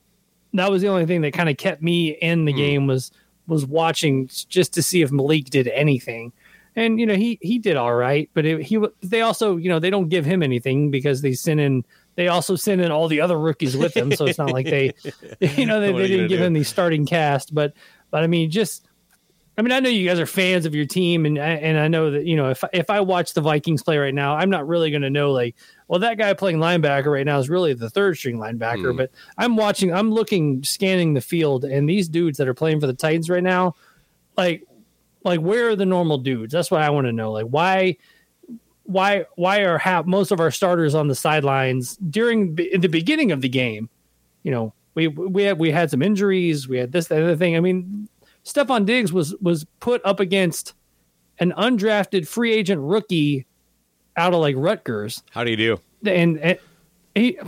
That 0.55 0.71
was 0.71 0.81
the 0.81 0.88
only 0.88 1.05
thing 1.05 1.21
that 1.23 1.35
kind 1.35 1.50
of 1.50 1.59
kept 1.59 1.83
me 1.83 2.11
in 2.11 2.47
the 2.47 2.55
game 2.55 2.87
was 2.87 3.12
was 3.47 3.67
watching 3.67 4.28
just 4.49 4.73
to 4.75 4.83
see 4.83 5.02
if 5.02 5.11
Malik 5.11 5.50
did 5.50 5.69
anything, 5.69 6.33
and 6.78 7.00
you 7.00 7.06
know 7.06 7.14
he 7.14 7.38
he 7.42 7.58
did 7.58 7.76
all 7.76 7.94
right, 7.94 8.30
but 8.35 8.44
it, 8.44 8.62
he 8.62 8.78
they 9.02 9.20
also 9.20 9.56
you 9.56 9.68
know 9.68 9.78
they 9.78 9.90
don't 9.90 10.08
give 10.08 10.25
him 10.25 10.42
anything 10.42 10.90
because 10.90 11.23
they 11.23 11.32
send 11.32 11.61
in 11.61 11.85
they 12.14 12.28
also 12.28 12.56
send 12.56 12.80
in 12.80 12.90
all 12.90 13.08
the 13.08 13.20
other 13.20 13.38
rookies 13.38 13.76
with 13.76 13.97
him, 13.97 14.12
so 14.12 14.26
it's 14.26 14.38
not 14.38 14.52
like 14.52 14.66
they 14.66 14.94
you 15.40 15.66
know 15.66 15.80
they, 15.80 15.92
they 15.92 16.08
didn't 16.08 16.28
give 16.28 16.40
do? 16.40 16.44
him 16.44 16.52
the 16.52 16.64
starting 16.64 17.06
cast, 17.06 17.54
but 17.54 17.75
but 18.11 18.23
I 18.23 18.26
mean 18.26 18.50
just 18.50 18.88
I 19.58 19.62
mean, 19.62 19.73
I 19.73 19.80
know 19.80 19.88
you 19.90 20.08
guys 20.08 20.20
are 20.20 20.26
fans 20.26 20.66
of 20.66 20.75
your 20.76 20.87
team, 20.87 21.26
and 21.26 21.37
and 21.37 21.76
I 21.76 21.88
know 21.88 22.12
that 22.12 22.25
you 22.25 22.37
know 22.37 22.50
if 22.50 22.62
if 22.73 22.90
I 22.90 23.00
watch 23.00 23.35
the 23.35 23.40
Vikings 23.40 23.82
play 23.82 23.99
right 23.99 24.14
now, 24.14 24.37
I'm 24.37 24.50
not 24.50 24.68
really 24.68 24.92
going 24.92 25.02
to 25.02 25.11
know 25.11 25.32
like, 25.32 25.56
well, 25.88 25.99
that 25.99 26.16
guy 26.16 26.32
playing 26.35 26.58
linebacker 26.58 27.06
right 27.06 27.26
now 27.26 27.40
is 27.40 27.50
really 27.50 27.75
the 27.75 27.90
third 27.90 28.16
string 28.16 28.38
linebacker. 28.38 28.97
But 28.97 29.11
I'm 29.37 29.56
watching, 29.56 29.92
I'm 29.92 30.12
looking, 30.12 30.62
scanning 30.62 31.14
the 31.14 31.20
field, 31.20 31.64
and 31.64 31.88
these 31.88 32.08
dudes 32.08 32.38
that 32.38 32.47
are 32.47 32.54
playing 32.54 32.78
for 32.78 32.87
the 32.87 32.94
Titans 32.94 33.28
right 33.28 33.42
now, 33.42 33.75
like, 34.37 34.62
like 35.25 35.41
where 35.41 35.69
are 35.71 35.77
the 35.77 35.87
normal 35.87 36.19
dudes? 36.19 36.53
That's 36.53 36.71
what 36.71 36.83
I 36.83 36.91
want 36.91 37.07
to 37.07 37.13
know. 37.13 37.33
Like, 37.33 37.47
why, 37.47 37.97
why, 38.85 39.27
why 39.37 39.61
are 39.61 39.79
half 39.79 40.07
most 40.07 40.31
of 40.31 40.41
our 40.41 40.51
starters 40.51 40.95
on 40.95 41.09
the 41.09 41.15
sidelines 41.15 41.97
during 41.97 42.55
the 42.55 42.77
the 42.79 42.89
beginning 42.89 43.33
of 43.33 43.41
the 43.41 43.49
game? 43.49 43.89
You 44.43 44.51
know, 44.53 44.75
we 44.95 45.09
we 45.09 45.43
had 45.43 45.59
we 45.59 45.71
had 45.71 45.91
some 45.91 46.03
injuries, 46.03 46.69
we 46.69 46.79
had 46.79 46.93
this 46.93 47.09
that 47.09 47.23
other 47.23 47.37
thing. 47.37 47.57
I 47.57 47.61
mean, 47.61 48.09
Stefon 48.45 48.87
Diggs 48.87 49.13
was 49.13 49.35
was 49.41 49.67
put 49.81 50.01
up 50.05 50.21
against 50.21 50.75
an 51.41 51.53
undrafted 51.59 52.27
free 52.27 52.53
agent 52.53 52.81
rookie 52.83 53.47
out 54.17 54.35
of 54.35 54.41
like 54.41 54.57
Rutgers, 54.59 55.23
How 55.31 55.45
do 55.45 55.51
you 55.51 55.57
do? 55.57 55.81
and, 56.11 56.39
and 56.39 56.59
he 57.15 57.39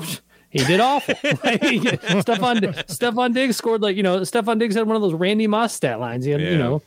he 0.50 0.58
did 0.64 0.78
awful. 0.80 1.14
Stefon 1.14 2.60
Stefon 2.86 3.34
Diggs 3.34 3.56
scored 3.56 3.82
like 3.82 3.96
you 3.96 4.02
know 4.02 4.20
Stefon 4.20 4.58
Diggs 4.58 4.74
had 4.74 4.86
one 4.86 4.96
of 4.96 5.02
those 5.02 5.14
Randy 5.14 5.46
Moss 5.46 5.72
stat 5.74 6.00
lines. 6.00 6.24
He 6.24 6.30
had 6.32 6.40
Yeah. 6.40 6.50
you 6.50 6.58
know. 6.58 6.82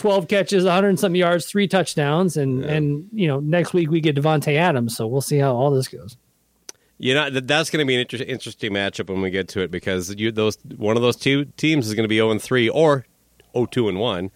12 0.00 0.28
catches, 0.28 0.64
100 0.64 0.88
and 0.88 0.98
something 0.98 1.20
yards, 1.20 1.46
three 1.46 1.68
touchdowns, 1.68 2.36
and 2.36 2.64
and 2.64 3.08
you 3.12 3.28
know 3.28 3.38
next 3.40 3.72
week 3.72 3.90
we 3.90 4.00
get 4.00 4.16
Davante 4.16 4.56
Adams, 4.56 4.96
so 4.96 5.06
we'll 5.06 5.20
see 5.20 5.38
how 5.38 5.54
all 5.54 5.70
this 5.70 5.88
goes. 5.88 6.16
You 6.98 7.14
know 7.14 7.30
that 7.30 7.46
that's 7.46 7.70
going 7.70 7.84
to 7.84 7.86
be 7.86 7.94
an 7.94 8.00
inter- 8.00 8.24
interesting 8.24 8.72
matchup 8.72 9.08
when 9.08 9.20
we 9.20 9.30
get 9.30 9.48
to 9.48 9.60
it 9.60 9.70
because 9.70 10.14
you 10.14 10.32
those 10.32 10.58
one 10.76 10.96
of 10.96 11.02
those 11.02 11.16
two 11.16 11.44
teams 11.56 11.86
is 11.86 11.94
going 11.94 12.04
to 12.04 12.08
be 12.08 12.16
zero 12.16 12.30
and 12.30 12.40
three 12.42 12.68
or 12.68 13.06
0-2 13.54 13.88
and 13.88 13.98
one. 13.98 14.30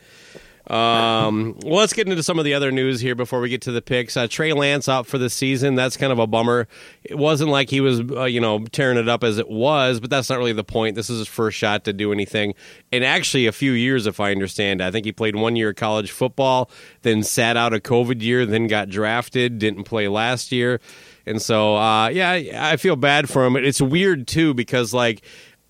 Um, 0.66 1.58
well, 1.62 1.80
let's 1.80 1.92
get 1.92 2.08
into 2.08 2.22
some 2.22 2.38
of 2.38 2.46
the 2.46 2.54
other 2.54 2.72
news 2.72 3.00
here 3.00 3.14
before 3.14 3.40
we 3.40 3.50
get 3.50 3.60
to 3.62 3.72
the 3.72 3.82
picks. 3.82 4.16
Uh, 4.16 4.26
Trey 4.26 4.54
Lance 4.54 4.88
out 4.88 5.06
for 5.06 5.18
the 5.18 5.28
season. 5.28 5.74
That's 5.74 5.96
kind 5.96 6.10
of 6.10 6.18
a 6.18 6.26
bummer. 6.26 6.68
It 7.02 7.18
wasn't 7.18 7.50
like 7.50 7.68
he 7.68 7.82
was, 7.82 8.00
uh, 8.00 8.24
you 8.24 8.40
know, 8.40 8.64
tearing 8.66 8.96
it 8.96 9.08
up 9.08 9.24
as 9.24 9.36
it 9.36 9.50
was, 9.50 10.00
but 10.00 10.08
that's 10.08 10.30
not 10.30 10.38
really 10.38 10.54
the 10.54 10.64
point. 10.64 10.94
This 10.96 11.10
is 11.10 11.18
his 11.18 11.28
first 11.28 11.58
shot 11.58 11.84
to 11.84 11.92
do 11.92 12.12
anything. 12.12 12.54
And 12.92 13.04
actually, 13.04 13.46
a 13.46 13.52
few 13.52 13.72
years, 13.72 14.06
if 14.06 14.20
I 14.20 14.30
understand. 14.30 14.82
I 14.82 14.90
think 14.90 15.04
he 15.04 15.12
played 15.12 15.36
one 15.36 15.54
year 15.54 15.70
of 15.70 15.76
college 15.76 16.10
football, 16.10 16.70
then 17.02 17.22
sat 17.22 17.58
out 17.58 17.74
a 17.74 17.78
COVID 17.78 18.22
year, 18.22 18.46
then 18.46 18.66
got 18.66 18.88
drafted, 18.88 19.58
didn't 19.58 19.84
play 19.84 20.08
last 20.08 20.50
year. 20.50 20.80
And 21.26 21.42
so, 21.42 21.76
uh, 21.76 22.08
yeah, 22.08 22.30
I 22.54 22.76
feel 22.76 22.96
bad 22.96 23.28
for 23.28 23.44
him. 23.44 23.56
It's 23.56 23.82
weird, 23.82 24.26
too, 24.26 24.54
because, 24.54 24.94
like, 24.94 25.22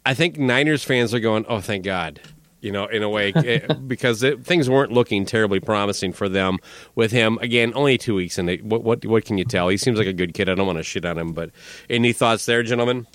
I 0.07 0.15
think 0.15 0.39
Niners 0.39 0.85
fans 0.85 1.15
are 1.15 1.21
going, 1.21 1.47
oh, 1.49 1.61
thank 1.61 1.85
God 1.85 2.21
you 2.65 2.73
know, 2.73 2.87
in 2.87 3.03
a 3.03 3.09
way, 3.09 3.33
eh, 3.35 3.73
because 3.87 4.23
it, 4.23 4.45
things 4.45 4.71
weren't 4.71 4.91
looking 4.91 5.27
terribly 5.27 5.61
promising 5.61 6.13
for 6.13 6.29
them 6.29 6.59
with 6.95 7.13
him. 7.13 7.39
Again, 7.43 7.73
only 7.75 7.99
two 7.99 8.15
weeks 8.15 8.39
in. 8.39 8.49
What, 8.63 8.83
what 8.83 9.05
what 9.05 9.25
can 9.27 9.37
you 9.37 9.45
tell? 9.45 9.69
He 9.69 9.77
seems 9.77 9.99
like 9.99 10.07
a 10.07 10.13
good 10.13 10.33
kid. 10.33 10.49
I 10.49 10.55
don't 10.55 10.67
want 10.67 10.79
to 10.79 10.83
shit 10.83 11.05
on 11.05 11.19
him, 11.19 11.33
but 11.35 11.51
any 11.91 12.13
thoughts 12.13 12.47
there, 12.47 12.63
gentlemen? 12.63 13.07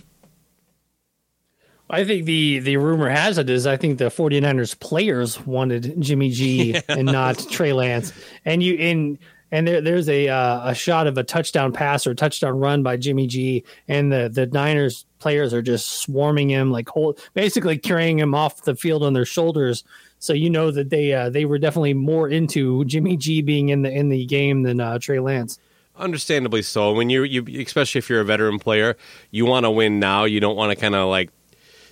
I 1.89 2.05
think 2.05 2.25
the 2.25 2.59
the 2.59 2.77
rumor 2.77 3.09
has 3.09 3.39
it 3.39 3.49
is 3.49 3.65
I 3.65 3.75
think 3.75 3.97
the 3.97 4.05
49ers 4.05 4.79
players 4.79 5.43
wanted 5.45 5.99
Jimmy 5.99 6.29
G 6.29 6.79
and 6.87 7.05
not 7.05 7.43
Trey 7.49 7.73
Lance. 7.73 8.13
And 8.45 8.61
you 8.61 8.75
in 8.75 9.17
and 9.51 9.67
there 9.67 9.81
there's 9.81 10.09
a 10.09 10.27
uh, 10.27 10.69
a 10.69 10.75
shot 10.75 11.07
of 11.07 11.17
a 11.17 11.23
touchdown 11.23 11.71
pass 11.71 12.05
or 12.05 12.13
touchdown 12.13 12.59
run 12.59 12.83
by 12.83 12.97
Jimmy 12.97 13.27
G 13.27 13.63
and 13.87 14.11
the 14.11 14.29
the 14.29 14.45
Niners 14.47 15.05
players 15.19 15.53
are 15.53 15.61
just 15.61 16.01
swarming 16.01 16.49
him 16.49 16.71
like 16.71 16.89
hold, 16.89 17.19
basically 17.33 17.77
carrying 17.77 18.19
him 18.19 18.33
off 18.33 18.63
the 18.63 18.75
field 18.75 19.03
on 19.03 19.13
their 19.13 19.25
shoulders. 19.25 19.83
So 20.19 20.33
you 20.33 20.49
know 20.49 20.71
that 20.71 20.89
they 20.89 21.13
uh, 21.13 21.29
they 21.29 21.45
were 21.45 21.59
definitely 21.59 21.93
more 21.93 22.27
into 22.27 22.83
Jimmy 22.85 23.17
G 23.17 23.41
being 23.41 23.69
in 23.69 23.83
the 23.83 23.91
in 23.91 24.09
the 24.09 24.25
game 24.25 24.63
than 24.63 24.79
uh, 24.79 24.99
Trey 24.99 25.19
Lance. 25.19 25.59
Understandably 25.95 26.61
so. 26.61 26.93
When 26.93 27.09
you 27.09 27.23
you 27.23 27.45
especially 27.61 27.99
if 27.99 28.09
you're 28.09 28.21
a 28.21 28.25
veteran 28.25 28.59
player, 28.59 28.97
you 29.31 29.45
want 29.45 29.65
to 29.65 29.71
win 29.71 29.99
now. 29.99 30.25
You 30.25 30.39
don't 30.39 30.55
want 30.55 30.71
to 30.71 30.75
kind 30.75 30.95
of 30.95 31.09
like 31.09 31.29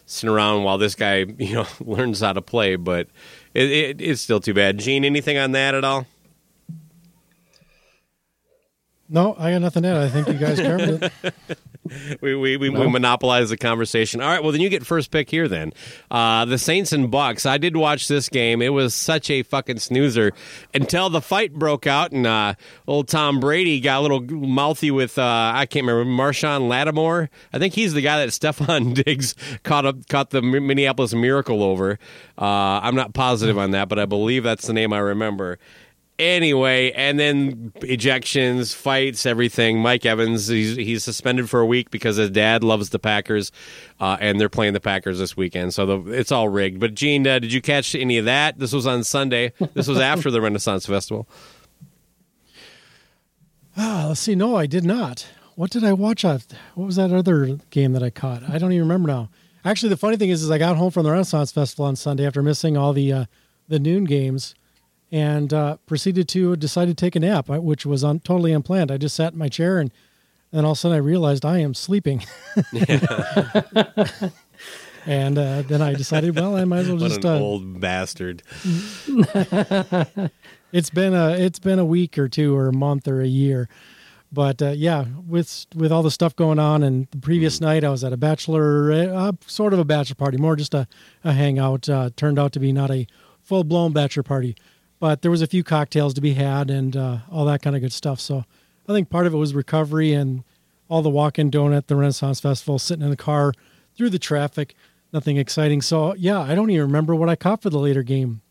sit 0.05 0.29
around 0.29 0.63
while 0.63 0.77
this 0.77 0.95
guy 0.95 1.17
you 1.37 1.53
know 1.53 1.67
learns 1.79 2.19
how 2.19 2.33
to 2.33 2.41
play. 2.41 2.75
But 2.75 3.07
it, 3.53 3.71
it, 3.71 4.01
it's 4.01 4.21
still 4.21 4.39
too 4.39 4.53
bad. 4.53 4.77
Gene, 4.77 5.05
anything 5.05 5.37
on 5.37 5.53
that 5.53 5.75
at 5.75 5.83
all? 5.83 6.05
No, 9.09 9.35
I 9.39 9.51
got 9.51 9.61
nothing 9.61 9.83
to 9.83 9.89
add. 9.89 9.97
I 9.97 10.09
think 10.09 10.27
you 10.27 10.33
guys 10.33 10.59
covered 10.59 11.11
it. 11.25 11.57
we 12.21 12.35
we, 12.35 12.57
we, 12.57 12.69
we 12.69 12.87
monopolize 12.89 13.49
the 13.49 13.57
conversation. 13.57 14.19
All 14.19 14.27
right, 14.27 14.43
well 14.43 14.51
then 14.51 14.59
you 14.59 14.69
get 14.69 14.85
first 14.85 15.11
pick 15.11 15.29
here. 15.29 15.47
Then 15.47 15.71
uh, 16.11 16.43
the 16.45 16.57
Saints 16.57 16.91
and 16.91 17.09
Bucks. 17.09 17.45
I 17.45 17.57
did 17.57 17.77
watch 17.77 18.07
this 18.09 18.27
game. 18.27 18.61
It 18.61 18.73
was 18.73 18.93
such 18.93 19.29
a 19.29 19.43
fucking 19.43 19.79
snoozer 19.79 20.33
until 20.73 21.09
the 21.09 21.21
fight 21.21 21.53
broke 21.53 21.87
out 21.87 22.11
and 22.11 22.27
uh, 22.27 22.55
old 22.85 23.07
Tom 23.07 23.39
Brady 23.39 23.79
got 23.79 23.99
a 23.99 24.01
little 24.01 24.21
mouthy 24.21 24.91
with 24.91 25.17
uh, 25.17 25.51
I 25.55 25.65
can't 25.65 25.85
remember 25.85 26.11
Marshon 26.11 26.67
Lattimore. 26.67 27.29
I 27.53 27.59
think 27.59 27.73
he's 27.73 27.93
the 27.93 28.01
guy 28.01 28.25
that 28.25 28.29
Stefon 28.37 28.93
Diggs 28.93 29.35
caught 29.63 29.85
up 29.85 30.07
caught 30.09 30.31
the 30.31 30.41
Minneapolis 30.41 31.13
Miracle 31.13 31.63
over. 31.63 31.97
Uh, 32.37 32.81
I'm 32.83 32.95
not 32.95 33.13
positive 33.13 33.57
on 33.57 33.71
that, 33.71 33.87
but 33.87 33.99
I 33.99 34.05
believe 34.05 34.43
that's 34.43 34.67
the 34.67 34.73
name 34.73 34.91
I 34.91 34.99
remember. 34.99 35.59
Anyway, 36.19 36.91
and 36.93 37.19
then 37.19 37.71
ejections, 37.81 38.73
fights, 38.73 39.27
everything. 39.27 39.79
Mike 39.79 40.03
Evans, 40.03 40.47
he's, 40.47 40.75
he's 40.75 41.03
suspended 41.03 41.47
for 41.47 41.59
a 41.59 41.65
week 41.65 41.91
because 41.91 42.15
his 42.15 42.31
dad 42.31 42.63
loves 42.63 42.89
the 42.89 42.97
Packers, 42.97 43.51
uh, 43.99 44.17
and 44.19 44.41
they're 44.41 44.49
playing 44.49 44.73
the 44.73 44.79
Packers 44.79 45.19
this 45.19 45.37
weekend. 45.37 45.75
So 45.75 45.85
the, 45.85 46.11
it's 46.11 46.31
all 46.31 46.49
rigged. 46.49 46.79
But 46.79 46.95
Gene, 46.95 47.27
uh, 47.27 47.37
did 47.37 47.53
you 47.53 47.61
catch 47.61 47.93
any 47.93 48.17
of 48.17 48.25
that? 48.25 48.57
This 48.57 48.73
was 48.73 48.87
on 48.87 49.03
Sunday. 49.03 49.53
This 49.75 49.87
was 49.87 49.99
after 49.99 50.31
the 50.31 50.41
Renaissance 50.41 50.85
Festival. 50.85 51.27
Ah, 53.79 54.05
let's 54.07 54.21
see. 54.21 54.33
No, 54.33 54.55
I 54.55 54.65
did 54.65 54.83
not. 54.83 55.27
What 55.53 55.69
did 55.69 55.83
I 55.83 55.93
watch? 55.93 56.23
What 56.23 56.41
was 56.75 56.95
that 56.95 57.13
other 57.13 57.59
game 57.69 57.93
that 57.93 58.01
I 58.01 58.09
caught? 58.09 58.41
I 58.49 58.57
don't 58.57 58.71
even 58.71 58.87
remember 58.87 59.07
now. 59.07 59.29
Actually, 59.63 59.89
the 59.89 59.97
funny 59.97 60.17
thing 60.17 60.31
is, 60.31 60.41
is 60.41 60.49
I 60.49 60.57
got 60.57 60.77
home 60.77 60.89
from 60.89 61.03
the 61.03 61.11
Renaissance 61.11 61.51
Festival 61.51 61.85
on 61.85 61.95
Sunday 61.95 62.25
after 62.25 62.41
missing 62.41 62.75
all 62.75 62.91
the 62.91 63.13
uh, 63.13 63.25
the 63.67 63.79
noon 63.79 64.05
games, 64.05 64.55
and 65.11 65.53
uh, 65.53 65.77
proceeded 65.85 66.27
to 66.29 66.55
decide 66.55 66.85
to 66.87 66.93
take 66.93 67.15
a 67.15 67.19
nap, 67.19 67.49
uh, 67.49 67.61
which 67.61 67.85
was 67.85 68.03
un- 68.03 68.19
totally 68.19 68.51
unplanned. 68.53 68.91
I 68.91 68.97
just 68.97 69.15
sat 69.15 69.33
in 69.33 69.39
my 69.39 69.47
chair, 69.49 69.79
and 69.79 69.91
then 70.51 70.65
all 70.65 70.71
of 70.71 70.77
a 70.77 70.79
sudden 70.79 70.95
I 70.95 70.99
realized 70.99 71.45
I 71.45 71.59
am 71.59 71.73
sleeping. 71.73 72.25
and 75.05 75.37
uh, 75.37 75.61
then 75.63 75.81
I 75.81 75.93
decided, 75.93 76.35
well, 76.35 76.55
I 76.57 76.65
might 76.65 76.79
as 76.79 76.89
well 76.89 76.97
just. 76.97 77.23
an 77.23 77.31
Uh, 77.31 77.39
old 77.39 77.79
bastard. 77.79 78.43
it's 80.73 80.89
been 80.89 81.13
a 81.13 81.29
it's 81.31 81.59
been 81.59 81.79
a 81.79 81.85
week 81.85 82.17
or 82.17 82.27
two 82.27 82.55
or 82.55 82.67
a 82.67 82.73
month 82.73 83.07
or 83.07 83.21
a 83.21 83.27
year 83.27 83.69
but 84.33 84.61
uh, 84.61 84.71
yeah 84.71 85.05
with 85.25 85.65
with 85.73 85.93
all 85.93 86.03
the 86.03 86.11
stuff 86.11 86.35
going 86.35 86.59
on 86.59 86.83
and 86.83 87.07
the 87.11 87.17
previous 87.17 87.61
night 87.61 87.85
i 87.85 87.89
was 87.89 88.03
at 88.03 88.11
a 88.11 88.17
bachelor 88.17 88.91
uh, 88.91 89.31
sort 89.45 89.71
of 89.71 89.79
a 89.79 89.85
bachelor 89.85 90.15
party 90.15 90.35
more 90.37 90.57
just 90.57 90.73
a, 90.73 90.85
a 91.23 91.31
hangout 91.31 91.87
uh, 91.87 92.09
turned 92.17 92.37
out 92.37 92.51
to 92.51 92.59
be 92.59 92.73
not 92.73 92.91
a 92.91 93.07
full-blown 93.41 93.93
bachelor 93.93 94.23
party 94.23 94.57
but 94.99 95.21
there 95.21 95.31
was 95.31 95.41
a 95.41 95.47
few 95.47 95.63
cocktails 95.63 96.13
to 96.13 96.21
be 96.21 96.33
had 96.33 96.69
and 96.69 96.95
uh, 96.95 97.17
all 97.31 97.45
that 97.45 97.61
kind 97.61 97.75
of 97.75 97.81
good 97.81 97.93
stuff 97.93 98.19
so 98.19 98.43
i 98.87 98.93
think 98.93 99.09
part 99.09 99.25
of 99.27 99.33
it 99.33 99.37
was 99.37 99.53
recovery 99.53 100.13
and 100.13 100.43
all 100.89 101.01
the 101.01 101.09
walk-in 101.09 101.51
donut 101.51 101.87
the 101.87 101.95
renaissance 101.95 102.39
festival 102.39 102.79
sitting 102.79 103.03
in 103.03 103.09
the 103.09 103.17
car 103.17 103.53
through 103.95 104.09
the 104.09 104.19
traffic 104.19 104.75
nothing 105.13 105.37
exciting 105.37 105.81
so 105.81 106.13
yeah 106.15 106.39
i 106.39 106.55
don't 106.55 106.69
even 106.69 106.85
remember 106.85 107.15
what 107.15 107.29
i 107.29 107.35
caught 107.35 107.61
for 107.61 107.69
the 107.69 107.79
later 107.79 108.03
game 108.03 108.41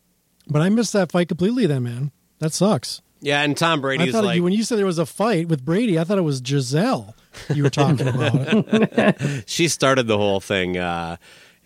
but 0.49 0.61
I 0.61 0.69
missed 0.69 0.93
that 0.93 1.11
fight 1.11 1.27
completely. 1.27 1.65
Then, 1.65 1.83
man, 1.83 2.11
that 2.39 2.53
sucks. 2.53 3.01
Yeah, 3.19 3.41
and 3.41 3.57
Tom 3.57 3.79
I 3.79 3.81
Brady's 3.81 4.13
thought 4.13 4.23
like 4.23 4.37
you, 4.37 4.43
when 4.43 4.53
you 4.53 4.63
said 4.63 4.77
there 4.77 4.85
was 4.85 4.99
a 4.99 5.05
fight 5.05 5.47
with 5.47 5.65
Brady, 5.65 5.97
I 5.99 6.03
thought 6.03 6.17
it 6.17 6.21
was 6.21 6.39
Gisele 6.39 7.15
you 7.53 7.63
were 7.63 7.69
talking 7.69 8.07
about. 8.07 9.43
she 9.47 9.67
started 9.67 10.07
the 10.07 10.17
whole 10.17 10.39
thing. 10.39 10.77
Uh, 10.77 11.17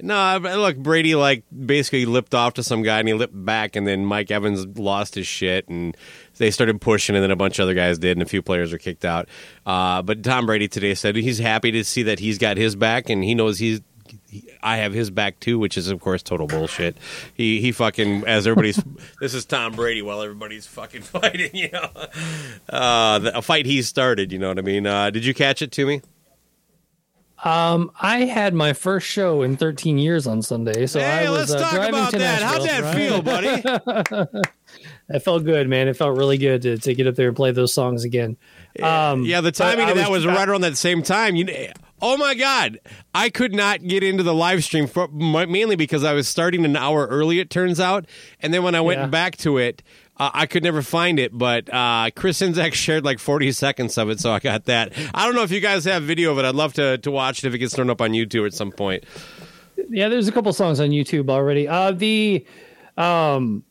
No, 0.03 0.37
look, 0.41 0.77
Brady 0.77 1.15
like 1.15 1.43
basically 1.65 2.05
lipped 2.05 2.33
off 2.35 2.55
to 2.55 2.63
some 2.63 2.81
guy 2.83 2.99
and 2.99 3.07
he 3.07 3.13
lipped 3.13 3.33
back, 3.45 3.75
and 3.75 3.87
then 3.87 4.05
Mike 4.05 4.31
Evans 4.31 4.65
lost 4.77 5.15
his 5.15 5.27
shit, 5.27 5.67
and 5.69 5.95
they 6.37 6.51
started 6.51 6.81
pushing, 6.81 7.15
and 7.15 7.23
then 7.23 7.31
a 7.31 7.35
bunch 7.35 7.59
of 7.59 7.63
other 7.63 7.73
guys 7.73 7.99
did, 7.99 8.11
and 8.17 8.21
a 8.21 8.25
few 8.25 8.41
players 8.41 8.71
were 8.71 8.77
kicked 8.77 9.05
out. 9.05 9.27
Uh, 9.65 10.01
but 10.01 10.23
Tom 10.23 10.45
Brady 10.45 10.67
today 10.67 10.93
said 10.95 11.15
he's 11.15 11.39
happy 11.39 11.71
to 11.71 11.83
see 11.83 12.03
that 12.03 12.19
he's 12.19 12.37
got 12.37 12.57
his 12.57 12.75
back, 12.75 13.09
and 13.09 13.23
he 13.23 13.35
knows 13.35 13.59
he's. 13.59 13.81
he- 14.29 14.49
I 14.63 14.77
have 14.77 14.93
his 14.93 15.09
back 15.09 15.39
too, 15.39 15.57
which 15.59 15.77
is 15.77 15.87
of 15.89 15.99
course 16.01 16.21
total 16.23 16.45
bullshit. 16.47 16.95
He 17.33 17.59
he 17.61 17.71
fucking 17.71 18.25
as 18.27 18.45
everybody's. 18.47 18.81
this 19.21 19.33
is 19.33 19.45
Tom 19.45 19.73
Brady 19.73 20.01
while 20.01 20.21
everybody's 20.21 20.67
fucking 20.67 21.01
fighting. 21.13 21.49
You 21.53 21.69
know, 21.71 21.89
uh, 22.69 23.19
the, 23.19 23.37
a 23.37 23.41
fight 23.41 23.65
he 23.65 23.81
started. 23.81 24.31
You 24.31 24.39
know 24.39 24.49
what 24.49 24.59
I 24.59 24.61
mean? 24.61 24.85
Uh, 24.85 25.09
did 25.09 25.25
you 25.25 25.33
catch 25.33 25.61
it 25.61 25.71
to 25.73 25.85
me? 25.85 26.01
Um, 27.43 27.91
I 27.99 28.19
had 28.25 28.53
my 28.53 28.73
first 28.73 29.07
show 29.07 29.41
in 29.41 29.57
13 29.57 29.97
years 29.97 30.27
on 30.27 30.41
Sunday, 30.43 30.85
so 30.85 30.99
hey, 30.99 31.25
I 31.25 31.29
was 31.29 31.49
let's 31.49 31.53
uh, 31.53 31.59
talk 31.59 31.73
driving 31.73 31.93
about 31.95 32.11
to 32.11 32.17
that. 32.19 32.41
Nashville. 32.41 32.67
How'd 32.67 32.83
that 32.83 32.95
feel, 32.95 33.21
buddy? 34.31 34.39
It 35.09 35.19
felt 35.19 35.43
good, 35.43 35.67
man. 35.67 35.89
It 35.89 35.97
felt 35.97 36.17
really 36.17 36.37
good 36.37 36.61
to, 36.61 36.77
to 36.77 36.93
get 36.93 37.05
up 37.05 37.15
there 37.15 37.27
and 37.27 37.35
play 37.35 37.51
those 37.51 37.73
songs 37.73 38.05
again. 38.05 38.37
Um, 38.81 39.25
yeah, 39.25 39.41
the 39.41 39.51
timing 39.51 39.89
of 39.89 39.97
that 39.97 40.09
was 40.09 40.25
I- 40.25 40.33
right 40.33 40.47
around 40.47 40.61
that 40.61 40.77
same 40.77 41.03
time. 41.03 41.35
You, 41.35 41.47
oh 42.01 42.15
my 42.15 42.33
god, 42.33 42.79
I 43.13 43.29
could 43.29 43.53
not 43.53 43.85
get 43.85 44.01
into 44.03 44.23
the 44.23 44.33
live 44.33 44.63
stream 44.63 44.87
for, 44.87 45.09
mainly 45.09 45.75
because 45.75 46.05
I 46.05 46.13
was 46.13 46.29
starting 46.29 46.63
an 46.63 46.77
hour 46.77 47.07
early. 47.07 47.39
It 47.39 47.49
turns 47.49 47.81
out, 47.81 48.05
and 48.39 48.53
then 48.53 48.63
when 48.63 48.73
I 48.73 48.79
went 48.79 49.01
Yeah. 49.01 49.07
back 49.07 49.35
to 49.37 49.57
it, 49.57 49.83
uh, 50.17 50.29
I 50.33 50.45
could 50.45 50.63
never 50.63 50.81
find 50.81 51.19
it. 51.19 51.35
But 51.37 51.73
uh, 51.73 52.09
Chris 52.15 52.41
Inzak 52.41 52.73
shared 52.85 53.03
like 53.05 53.19
forty 53.19 53.51
seconds 53.51 53.97
of 53.97 54.09
it, 54.09 54.19
so 54.19 54.31
I 54.31 54.39
got 54.39 54.65
that. 54.65 54.93
I 55.13 55.25
don't 55.25 55.35
know 55.35 55.43
if 55.43 55.51
you 55.51 55.59
guys 55.59 55.85
have 55.85 56.03
video 56.03 56.31
of 56.31 56.39
it. 56.39 56.45
I'd 56.45 56.55
love 56.55 56.73
to 56.73 56.97
to 56.99 57.11
watch 57.11 57.43
it 57.43 57.47
if 57.47 57.53
it 57.53 57.57
gets 57.59 57.75
thrown 57.75 57.89
up 57.89 58.01
on 58.01 58.11
YouTube 58.11 58.45
at 58.45 58.53
some 58.53 58.71
point. 58.71 59.03
yeah 59.89 60.07
there's 60.09 60.27
a 60.27 60.31
couple 60.31 60.53
songs 60.53 60.79
on 60.79 60.89
youtube 60.91 61.27
already 61.27 61.67
uh 61.67 61.91
the 61.91 62.45
um 62.97 63.63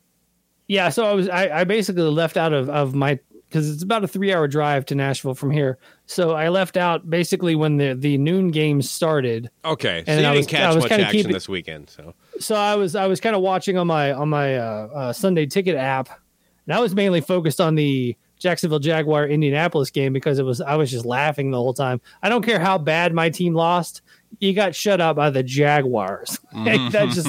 yeah 0.66 0.88
so 0.88 1.04
i 1.04 1.12
was 1.12 1.28
i, 1.28 1.60
I 1.60 1.64
basically 1.64 2.02
left 2.02 2.36
out 2.36 2.52
of 2.52 2.68
of 2.68 2.94
my 2.96 3.20
because 3.48 3.70
it's 3.70 3.82
about 3.84 4.02
a 4.02 4.08
three 4.08 4.32
hour 4.32 4.48
drive 4.48 4.84
to 4.86 4.94
nashville 4.96 5.34
from 5.34 5.52
here 5.52 5.78
so 6.06 6.32
i 6.32 6.48
left 6.48 6.76
out 6.76 7.08
basically 7.08 7.54
when 7.54 7.76
the 7.76 7.94
the 7.94 8.18
noon 8.18 8.48
game 8.50 8.82
started 8.82 9.50
Okay, 9.64 10.02
so 10.04 10.12
And 10.12 10.20
you 10.22 10.26
I 10.26 10.34
didn't 10.34 10.52
was- 10.52 10.60
I 10.60 10.74
was 10.74 10.82
much 10.84 10.92
action 10.92 11.10
keeping- 11.12 11.32
this 11.32 11.48
weekend. 11.48 11.90
So 11.90 12.14
so 12.40 12.54
i 12.56 12.74
was 12.74 12.96
i 12.96 13.06
was 13.06 13.20
kind 13.20 13.36
of 13.36 13.42
watching 13.42 13.78
on 13.78 13.86
my 13.86 14.12
on 14.12 14.28
my 14.28 14.56
uh, 14.56 14.62
uh 14.92 15.12
sunday 15.12 15.46
ticket 15.46 15.76
app 15.76 16.08
and 16.70 16.78
i 16.78 16.80
was 16.80 16.94
mainly 16.94 17.20
focused 17.20 17.60
on 17.60 17.74
the 17.74 18.16
jacksonville 18.38 18.78
jaguar 18.78 19.26
indianapolis 19.26 19.90
game 19.90 20.12
because 20.12 20.38
it 20.38 20.44
was 20.44 20.60
i 20.60 20.76
was 20.76 20.88
just 20.88 21.04
laughing 21.04 21.50
the 21.50 21.56
whole 21.56 21.74
time. 21.74 22.00
I 22.22 22.28
don't 22.28 22.44
care 22.44 22.60
how 22.60 22.78
bad 22.78 23.12
my 23.12 23.28
team 23.28 23.54
lost 23.54 24.02
you 24.38 24.52
got 24.54 24.74
shut 24.74 25.00
out 25.00 25.16
by 25.16 25.28
the 25.28 25.42
jaguars 25.42 26.38
Like, 26.52 26.92
that 26.92 27.08
just 27.10 27.26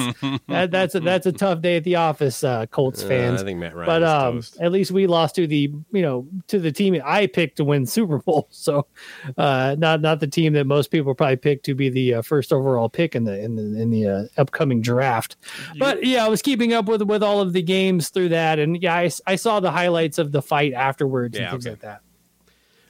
that, 0.48 0.70
that's 0.70 0.94
a 0.94 1.00
that's 1.00 1.26
a 1.26 1.32
tough 1.32 1.60
day 1.60 1.76
at 1.76 1.84
the 1.84 1.96
office 1.96 2.44
uh 2.44 2.66
colts 2.66 3.02
uh, 3.02 3.08
fans 3.08 3.42
I 3.42 3.44
think 3.44 3.58
Matt 3.58 3.74
Ryan 3.74 3.86
but 3.86 4.02
um, 4.02 4.34
toast. 4.36 4.60
at 4.60 4.70
least 4.72 4.90
we 4.92 5.06
lost 5.06 5.34
to 5.34 5.46
the 5.46 5.72
you 5.92 6.02
know 6.02 6.26
to 6.48 6.58
the 6.58 6.70
team 6.72 7.00
I 7.04 7.26
picked 7.26 7.56
to 7.56 7.64
win 7.64 7.86
Super 7.86 8.18
Bowl. 8.18 8.48
So 8.62 8.86
uh, 9.36 9.74
not 9.78 10.00
not 10.00 10.20
the 10.20 10.26
team 10.26 10.52
that 10.52 10.66
most 10.66 10.90
people 10.90 11.14
probably 11.14 11.36
picked 11.36 11.64
to 11.66 11.74
be 11.74 11.88
the 11.88 12.14
uh, 12.14 12.22
first 12.22 12.52
overall 12.52 12.88
pick 12.88 13.14
in 13.16 13.24
the 13.24 13.38
in 13.42 13.56
the 13.56 13.62
in 13.80 13.90
the 13.90 14.06
uh, 14.06 14.22
upcoming 14.40 14.80
draft. 14.80 15.36
But 15.78 16.04
yeah, 16.04 16.24
I 16.24 16.28
was 16.28 16.42
keeping 16.42 16.72
up 16.72 16.86
with 16.86 17.02
with 17.02 17.22
all 17.22 17.40
of 17.40 17.52
the 17.52 17.62
games 17.62 18.10
through 18.10 18.28
that, 18.30 18.58
and 18.58 18.80
yeah, 18.80 18.94
I, 18.94 19.10
I 19.26 19.36
saw 19.36 19.58
the 19.60 19.70
highlights 19.72 20.18
of 20.18 20.30
the 20.32 20.42
fight 20.42 20.72
afterwards 20.72 21.36
Yeah, 21.36 21.44
and 21.44 21.50
things 21.52 21.66
okay. 21.66 21.70
like 21.72 21.80
that. 21.80 22.00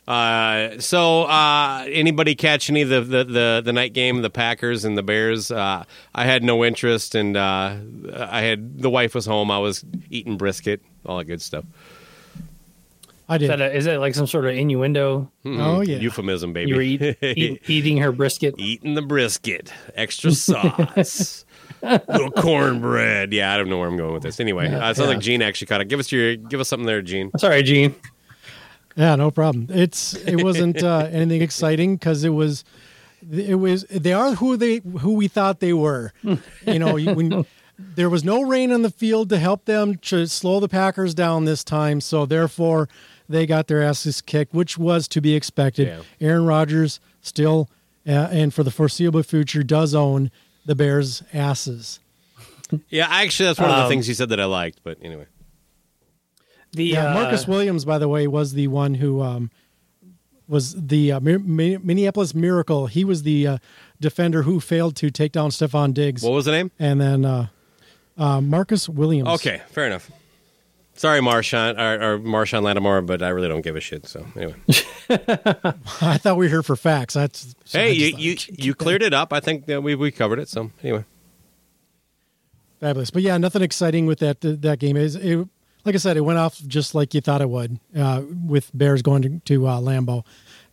Uh, 0.07 0.81
so 0.81 1.23
uh, 1.25 1.87
anybody 1.89 2.35
catch 2.35 2.69
any 2.69 2.83
of 2.83 2.89
the, 2.89 3.01
the, 3.03 3.25
the, 3.25 3.63
the 3.65 3.73
night 3.73 3.93
game, 3.93 4.23
the 4.23 4.31
Packers 4.31 4.85
and 4.85 4.99
the 4.99 5.03
Bears? 5.03 5.51
Uh, 5.51 5.85
I 6.15 6.25
had 6.25 6.43
no 6.43 6.65
interest, 6.65 7.15
and 7.15 7.37
uh, 7.37 7.77
I 8.15 8.41
had 8.43 8.79
the 8.79 8.91
wife 8.91 9.15
was 9.15 9.27
home. 9.27 9.51
I 9.51 9.59
was 9.59 9.85
eating 10.11 10.37
brisket, 10.37 10.83
all 11.07 11.19
that 11.19 11.25
good 11.25 11.41
stuff. 11.41 11.65
I 13.29 13.37
Is 13.37 13.41
did. 13.43 13.51
that, 13.51 13.61
a, 13.61 13.75
is 13.75 13.85
that 13.85 14.01
like 14.01 14.15
some 14.15 14.27
sort 14.27 14.45
of 14.47 14.55
innuendo? 14.57 15.31
oh 15.47 15.81
yeah. 15.81 15.99
Euphemism, 15.99 16.53
baby. 16.53 16.71
You 16.71 16.77
were 16.77 16.83
eat, 16.83 17.17
eat, 17.23 17.63
eating 17.71 17.97
her 17.99 18.11
brisket. 18.13 18.57
eating 18.59 18.95
the 18.95 19.03
brisket, 19.03 19.73
extra 19.95 20.33
sauce, 20.33 21.45
little 21.83 22.33
cornbread. 22.33 23.33
Yeah, 23.33 23.55
I 23.55 23.57
don't 23.57 23.71
know 23.71 23.79
where 23.79 23.89
I'm 23.89 23.97
going 23.97 24.13
with 24.13 24.25
this. 24.25 24.41
Anyway, 24.41 24.67
uh, 24.69 24.91
it 24.91 24.97
sounds 24.97 25.09
like 25.09 25.21
Gene 25.21 25.41
actually 25.41 25.69
caught 25.69 25.81
it. 25.81 25.87
Give 25.89 26.01
us 26.01 26.11
your, 26.11 26.35
give 26.37 26.61
us 26.61 26.69
something 26.69 26.87
there, 26.87 27.01
Gene. 27.01 27.31
Sorry, 27.39 27.63
Gene. 27.63 27.95
Yeah, 28.97 29.15
no 29.17 29.31
problem. 29.31 29.69
It's 29.71 30.15
it 30.15 30.43
wasn't 30.43 30.83
uh, 30.83 31.09
anything 31.13 31.43
exciting 31.43 31.97
because 31.97 32.25
it 32.25 32.31
was 32.31 32.65
it 33.31 33.55
was 33.55 33.85
they 33.85 34.13
are 34.13 34.35
who 34.35 34.57
they 34.57 34.81
who 35.01 35.15
we 35.15 35.29
thought 35.29 35.61
they 35.61 35.73
were. 35.73 36.13
You 36.23 36.79
know, 36.79 36.97
when 36.97 37.47
there 37.79 38.11
was 38.11 38.25
no 38.25 38.43
rain 38.43 38.73
on 38.73 38.83
the 38.83 38.91
field 38.91 39.29
to 39.31 39.39
help 39.39 39.65
them 39.65 39.97
to 39.99 40.27
slow 40.27 40.61
the 40.61 40.69
Packers 40.69 41.15
down 41.15 41.45
this 41.45 41.65
time, 41.65 42.01
so 42.01 42.27
therefore 42.27 42.89
they 43.29 43.47
got 43.47 43.67
their 43.69 43.83
asses 43.83 44.21
kicked, 44.21 44.53
which 44.53 44.77
was 44.77 45.09
to 45.09 45.21
be 45.21 45.35
expected. 45.35 45.89
Yeah. 45.89 46.03
Aaron 46.29 46.45
Rodgers 46.45 47.01
still 47.23 47.69
uh, 48.07 48.29
and 48.31 48.53
for 48.53 48.63
the 48.63 48.71
foreseeable 48.71 49.23
future 49.23 49.63
does 49.63 49.95
own 49.95 50.31
the 50.67 50.75
Bears' 50.75 51.23
asses. 51.33 52.01
Yeah, 52.89 53.07
actually, 53.09 53.47
that's 53.51 53.59
one 53.61 53.71
of 53.71 53.77
the 53.77 53.83
Um, 53.85 53.89
things 53.89 54.07
he 54.07 54.15
said 54.15 54.31
that 54.31 54.41
I 54.41 54.45
liked. 54.47 54.81
But 54.83 54.99
anyway, 55.03 55.27
The 56.73 56.85
Yeah, 56.85 57.11
uh, 57.11 57.15
Marcus 57.15 57.47
Williams, 57.47 57.85
by 57.85 57.99
the 57.99 58.09
way, 58.09 58.27
was 58.27 58.53
the 58.55 58.69
one 58.69 58.95
who 58.95 59.21
um, 59.23 59.51
was 60.49 60.75
the 60.75 61.13
uh, 61.13 61.21
Mi- 61.21 61.37
Mi- 61.39 61.77
Minneapolis 61.79 62.35
Miracle. 62.35 62.87
He 62.87 63.05
was 63.05 63.23
the 63.23 63.47
uh, 63.47 63.59
defender 64.01 64.43
who 64.43 64.59
failed 64.61 64.97
to 64.97 65.11
take 65.11 65.33
down 65.33 65.51
Stefon 65.51 65.93
Diggs, 65.95 66.23
what 66.23 66.33
was 66.33 66.45
the 66.47 66.53
name? 66.53 66.71
and 66.79 67.01
then 67.01 67.25
uh, 67.25 67.47
uh, 68.19 68.41
Marcus 68.41 68.89
Williams. 68.89 69.29
Okay, 69.29 69.61
fair 69.71 69.87
enough. 69.87 70.11
Sorry, 70.95 71.21
Marshon 71.21 71.79
or, 71.79 72.15
or 72.15 72.19
Marshon 72.19 72.63
Lattimore, 72.63 73.01
but 73.01 73.23
I 73.23 73.31
really 73.31 73.49
don't 73.49 73.63
give 73.63 73.77
a 73.77 73.81
shit. 73.81 74.07
So 74.07 74.27
anyway, 74.37 74.55
I 75.09 76.19
thought 76.19 76.37
we 76.37 76.45
were 76.47 76.51
here 76.51 76.63
for 76.63 76.77
facts. 76.77 77.15
That's 77.15 77.55
so 77.65 77.79
hey, 77.79 77.93
you 77.93 78.11
thought 78.13 78.21
you 78.21 78.37
you 78.59 78.75
cleared 78.85 79.03
it 79.03 79.15
up. 79.15 79.33
I 79.33 79.41
think 79.41 79.65
that 79.67 79.83
we 79.83 79.95
we 79.95 80.11
covered 80.11 80.39
it. 80.39 80.49
So 80.51 80.71
anyway, 80.83 81.05
fabulous. 82.81 83.11
But 83.11 83.23
yeah, 83.23 83.39
nothing 83.39 83.63
exciting 83.63 84.07
with 84.07 84.19
that 84.19 84.41
that 84.43 84.79
game. 84.79 84.97
Is 84.99 85.17
it, 85.17 85.49
like 85.85 85.95
I 85.95 85.99
said, 85.99 86.17
it 86.17 86.23
went 86.23 86.39
off 86.39 86.59
just 86.67 86.95
like 86.95 87.15
you 87.15 87.21
thought 87.21 87.41
it 87.41 87.51
would 87.51 87.79
uh, 87.97 88.23
with 88.47 88.71
Bears 88.75 89.03
going 89.03 89.23
to, 89.23 89.39
to 89.41 89.67
uh, 89.67 89.81
Lambeau. 89.81 90.25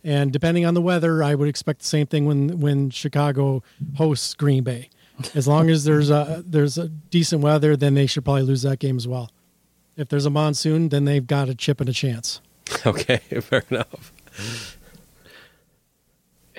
And 0.02 0.32
depending 0.32 0.64
on 0.64 0.74
the 0.74 0.80
weather, 0.80 1.22
I 1.22 1.34
would 1.34 1.48
expect 1.48 1.80
the 1.80 1.86
same 1.86 2.06
thing 2.06 2.24
when 2.24 2.60
when 2.60 2.90
Chicago 2.90 3.62
hosts 3.96 4.34
Green 4.34 4.64
Bay. 4.64 4.88
As 5.34 5.46
long 5.46 5.68
as 5.68 5.84
there's 5.84 6.08
a 6.08 6.42
there's 6.46 6.78
a 6.78 6.88
decent 6.88 7.42
weather, 7.42 7.76
then 7.76 7.94
they 7.94 8.06
should 8.06 8.24
probably 8.24 8.42
lose 8.42 8.62
that 8.62 8.78
game 8.78 8.96
as 8.96 9.06
well. 9.06 9.30
If 9.96 10.08
there's 10.08 10.24
a 10.24 10.30
monsoon, 10.30 10.88
then 10.88 11.04
they've 11.04 11.26
got 11.26 11.50
a 11.50 11.54
chip 11.54 11.80
and 11.80 11.90
a 11.90 11.92
chance. 11.92 12.40
okay, 12.86 13.18
fair 13.18 13.64
enough. 13.70 14.12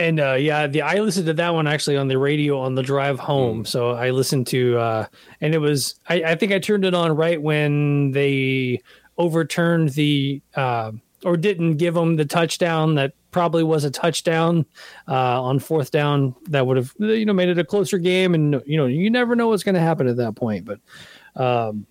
And 0.01 0.19
uh, 0.19 0.33
yeah, 0.33 0.65
the 0.65 0.81
I 0.81 0.95
listened 0.95 1.27
to 1.27 1.33
that 1.33 1.53
one 1.53 1.67
actually 1.67 1.95
on 1.95 2.07
the 2.07 2.17
radio 2.17 2.59
on 2.59 2.73
the 2.73 2.81
drive 2.81 3.19
home. 3.19 3.65
So 3.65 3.91
I 3.91 4.09
listened 4.09 4.47
to, 4.47 4.77
uh, 4.79 5.05
and 5.41 5.53
it 5.53 5.59
was 5.59 5.99
I, 6.09 6.23
I 6.23 6.35
think 6.35 6.51
I 6.51 6.57
turned 6.57 6.85
it 6.85 6.95
on 6.95 7.15
right 7.15 7.39
when 7.39 8.09
they 8.09 8.81
overturned 9.19 9.89
the 9.89 10.41
uh, 10.55 10.93
or 11.23 11.37
didn't 11.37 11.77
give 11.77 11.93
them 11.93 12.15
the 12.15 12.25
touchdown 12.25 12.95
that 12.95 13.13
probably 13.29 13.63
was 13.63 13.83
a 13.83 13.91
touchdown 13.91 14.65
uh, 15.07 15.39
on 15.39 15.59
fourth 15.59 15.91
down 15.91 16.33
that 16.49 16.65
would 16.65 16.77
have 16.77 16.95
you 16.97 17.25
know 17.25 17.33
made 17.33 17.49
it 17.49 17.59
a 17.59 17.63
closer 17.63 17.99
game. 17.99 18.33
And 18.33 18.59
you 18.65 18.77
know 18.77 18.87
you 18.87 19.11
never 19.11 19.35
know 19.35 19.49
what's 19.49 19.63
going 19.63 19.75
to 19.75 19.81
happen 19.81 20.07
at 20.07 20.17
that 20.17 20.35
point, 20.35 20.65
but. 20.65 20.79
Um, 21.35 21.85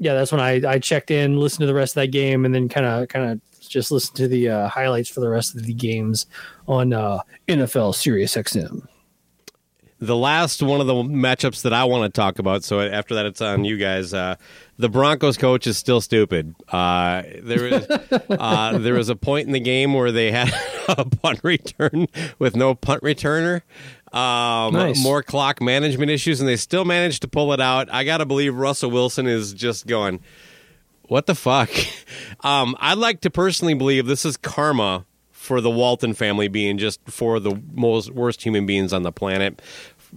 yeah, 0.00 0.14
that's 0.14 0.30
when 0.30 0.40
I, 0.40 0.62
I 0.64 0.78
checked 0.78 1.10
in, 1.10 1.40
listened 1.40 1.62
to 1.62 1.66
the 1.66 1.74
rest 1.74 1.96
of 1.96 2.02
that 2.02 2.12
game, 2.12 2.44
and 2.44 2.54
then 2.54 2.68
kind 2.68 2.86
of 2.86 3.08
kind 3.08 3.32
of 3.32 3.40
just 3.68 3.90
listen 3.90 4.14
to 4.16 4.28
the 4.28 4.48
uh, 4.48 4.68
highlights 4.68 5.08
for 5.08 5.20
the 5.20 5.28
rest 5.28 5.54
of 5.54 5.64
the 5.64 5.74
games 5.74 6.26
on 6.66 6.92
uh, 6.92 7.20
NFL 7.46 7.94
Sirius 7.94 8.34
XM. 8.36 8.86
The 10.00 10.16
last 10.16 10.62
one 10.62 10.80
of 10.80 10.86
the 10.86 10.94
matchups 10.94 11.62
that 11.62 11.72
I 11.72 11.84
want 11.84 12.12
to 12.12 12.16
talk 12.20 12.38
about. 12.38 12.62
So 12.62 12.80
after 12.80 13.16
that, 13.16 13.26
it's 13.26 13.40
on 13.40 13.64
you 13.64 13.76
guys. 13.76 14.14
Uh, 14.14 14.36
the 14.76 14.88
Broncos 14.88 15.36
coach 15.36 15.66
is 15.66 15.76
still 15.76 16.00
stupid. 16.00 16.54
Uh, 16.68 17.22
there 17.42 17.66
is 17.66 17.86
uh, 18.30 18.78
there 18.78 18.94
was 18.94 19.08
a 19.08 19.16
point 19.16 19.48
in 19.48 19.52
the 19.52 19.60
game 19.60 19.94
where 19.94 20.12
they 20.12 20.30
had 20.30 20.52
a 20.88 21.04
punt 21.04 21.40
return 21.42 22.06
with 22.38 22.54
no 22.54 22.76
punt 22.76 23.02
returner. 23.02 23.62
Um, 24.12 24.72
Nice. 24.72 25.02
More 25.02 25.22
clock 25.22 25.60
management 25.60 26.10
issues, 26.12 26.38
and 26.40 26.48
they 26.48 26.56
still 26.56 26.84
managed 26.84 27.22
to 27.22 27.28
pull 27.28 27.52
it 27.52 27.60
out. 27.60 27.92
I 27.92 28.04
got 28.04 28.18
to 28.18 28.24
believe 28.24 28.54
Russell 28.54 28.92
Wilson 28.92 29.26
is 29.26 29.52
just 29.52 29.86
going. 29.88 30.20
What 31.08 31.26
the 31.26 31.34
fuck? 31.34 31.70
Um, 32.44 32.76
I'd 32.78 32.98
like 32.98 33.22
to 33.22 33.30
personally 33.30 33.74
believe 33.74 34.06
this 34.06 34.24
is 34.24 34.36
karma 34.36 35.04
for 35.32 35.60
the 35.60 35.70
Walton 35.70 36.14
family 36.14 36.46
being 36.46 36.78
just 36.78 37.00
for 37.08 37.40
the 37.40 37.60
most 37.72 38.12
worst 38.12 38.42
human 38.42 38.64
beings 38.64 38.92
on 38.92 39.02
the 39.02 39.10
planet. 39.10 39.60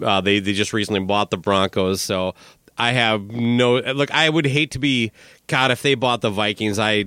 Uh, 0.02 0.22
they 0.22 0.40
they 0.40 0.54
just 0.54 0.72
recently 0.72 1.00
bought 1.00 1.32
the 1.32 1.38
Broncos, 1.38 2.02
so 2.02 2.36
I 2.78 2.92
have 2.92 3.24
no 3.24 3.78
look. 3.78 4.12
I 4.12 4.30
would 4.30 4.46
hate 4.46 4.72
to 4.72 4.80
be 4.80 5.12
God 5.48 5.72
if 5.72 5.82
they 5.82 5.96
bought 5.96 6.22
the 6.22 6.30
Vikings. 6.30 6.78
I 6.78 7.06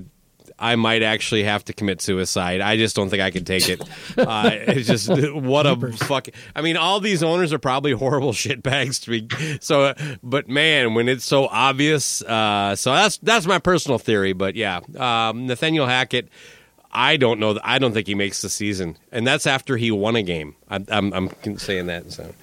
I 0.57 0.75
might 0.75 1.03
actually 1.03 1.43
have 1.43 1.65
to 1.65 1.73
commit 1.73 2.01
suicide. 2.01 2.61
I 2.61 2.77
just 2.77 2.95
don't 2.95 3.09
think 3.09 3.21
I 3.21 3.31
can 3.31 3.45
take 3.45 3.69
it. 3.69 3.81
Uh, 4.17 4.49
it's 4.51 4.87
just 4.87 5.09
what 5.33 5.65
a 5.65 5.75
fuck. 5.93 6.29
I 6.55 6.61
mean, 6.61 6.77
all 6.77 6.99
these 6.99 7.21
owners 7.21 7.51
are 7.51 7.59
probably 7.59 7.91
horrible 7.91 8.31
shitbags 8.33 9.03
to 9.03 9.11
be. 9.11 9.57
So, 9.61 9.93
but 10.23 10.47
man, 10.47 10.93
when 10.93 11.09
it's 11.09 11.25
so 11.25 11.47
obvious, 11.47 12.21
uh, 12.21 12.75
so 12.75 12.93
that's 12.93 13.17
that's 13.17 13.45
my 13.45 13.59
personal 13.59 13.99
theory. 13.99 14.33
But 14.33 14.55
yeah, 14.55 14.79
um, 14.97 15.47
Nathaniel 15.47 15.85
Hackett. 15.85 16.29
I 16.91 17.17
don't 17.17 17.39
know. 17.41 17.59
I 17.63 17.77
don't 17.77 17.93
think 17.93 18.07
he 18.07 18.15
makes 18.15 18.41
the 18.41 18.49
season, 18.49 18.97
and 19.11 19.27
that's 19.27 19.45
after 19.45 19.75
he 19.75 19.91
won 19.91 20.15
a 20.15 20.23
game. 20.23 20.55
I'm, 20.69 20.85
I'm, 20.89 21.13
I'm 21.13 21.57
saying 21.57 21.87
that. 21.87 22.11
So 22.11 22.33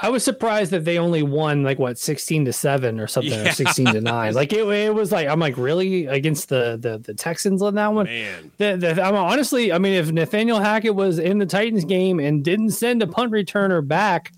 I 0.00 0.08
was 0.08 0.24
surprised 0.24 0.70
that 0.70 0.84
they 0.84 0.98
only 0.98 1.22
won 1.22 1.62
like 1.62 1.78
what 1.78 1.98
sixteen 1.98 2.44
to 2.46 2.52
seven 2.52 2.98
or 3.00 3.06
something, 3.06 3.32
Yeah. 3.32 3.48
or 3.48 3.52
sixteen 3.52 3.86
to 3.86 4.00
nine. 4.00 4.34
Like 4.34 4.52
it, 4.52 4.66
it 4.66 4.94
was 4.94 5.12
like 5.12 5.28
I'm 5.28 5.40
like 5.40 5.56
really 5.56 6.06
against 6.06 6.48
the 6.48 6.76
the, 6.80 6.98
the 6.98 7.14
Texans 7.14 7.60
on 7.62 7.74
that 7.74 7.92
one. 7.92 8.06
Man. 8.06 8.52
The, 8.58 8.76
the, 8.76 9.02
I'm 9.02 9.14
honestly, 9.14 9.72
I 9.72 9.78
mean, 9.78 9.94
if 9.94 10.10
Nathaniel 10.12 10.58
Hackett 10.60 10.94
was 10.94 11.18
in 11.18 11.38
the 11.38 11.46
Titans 11.46 11.84
game 11.84 12.18
and 12.20 12.44
didn't 12.44 12.70
send 12.70 13.02
a 13.02 13.06
punt 13.06 13.32
returner 13.32 13.86
back, 13.86 14.32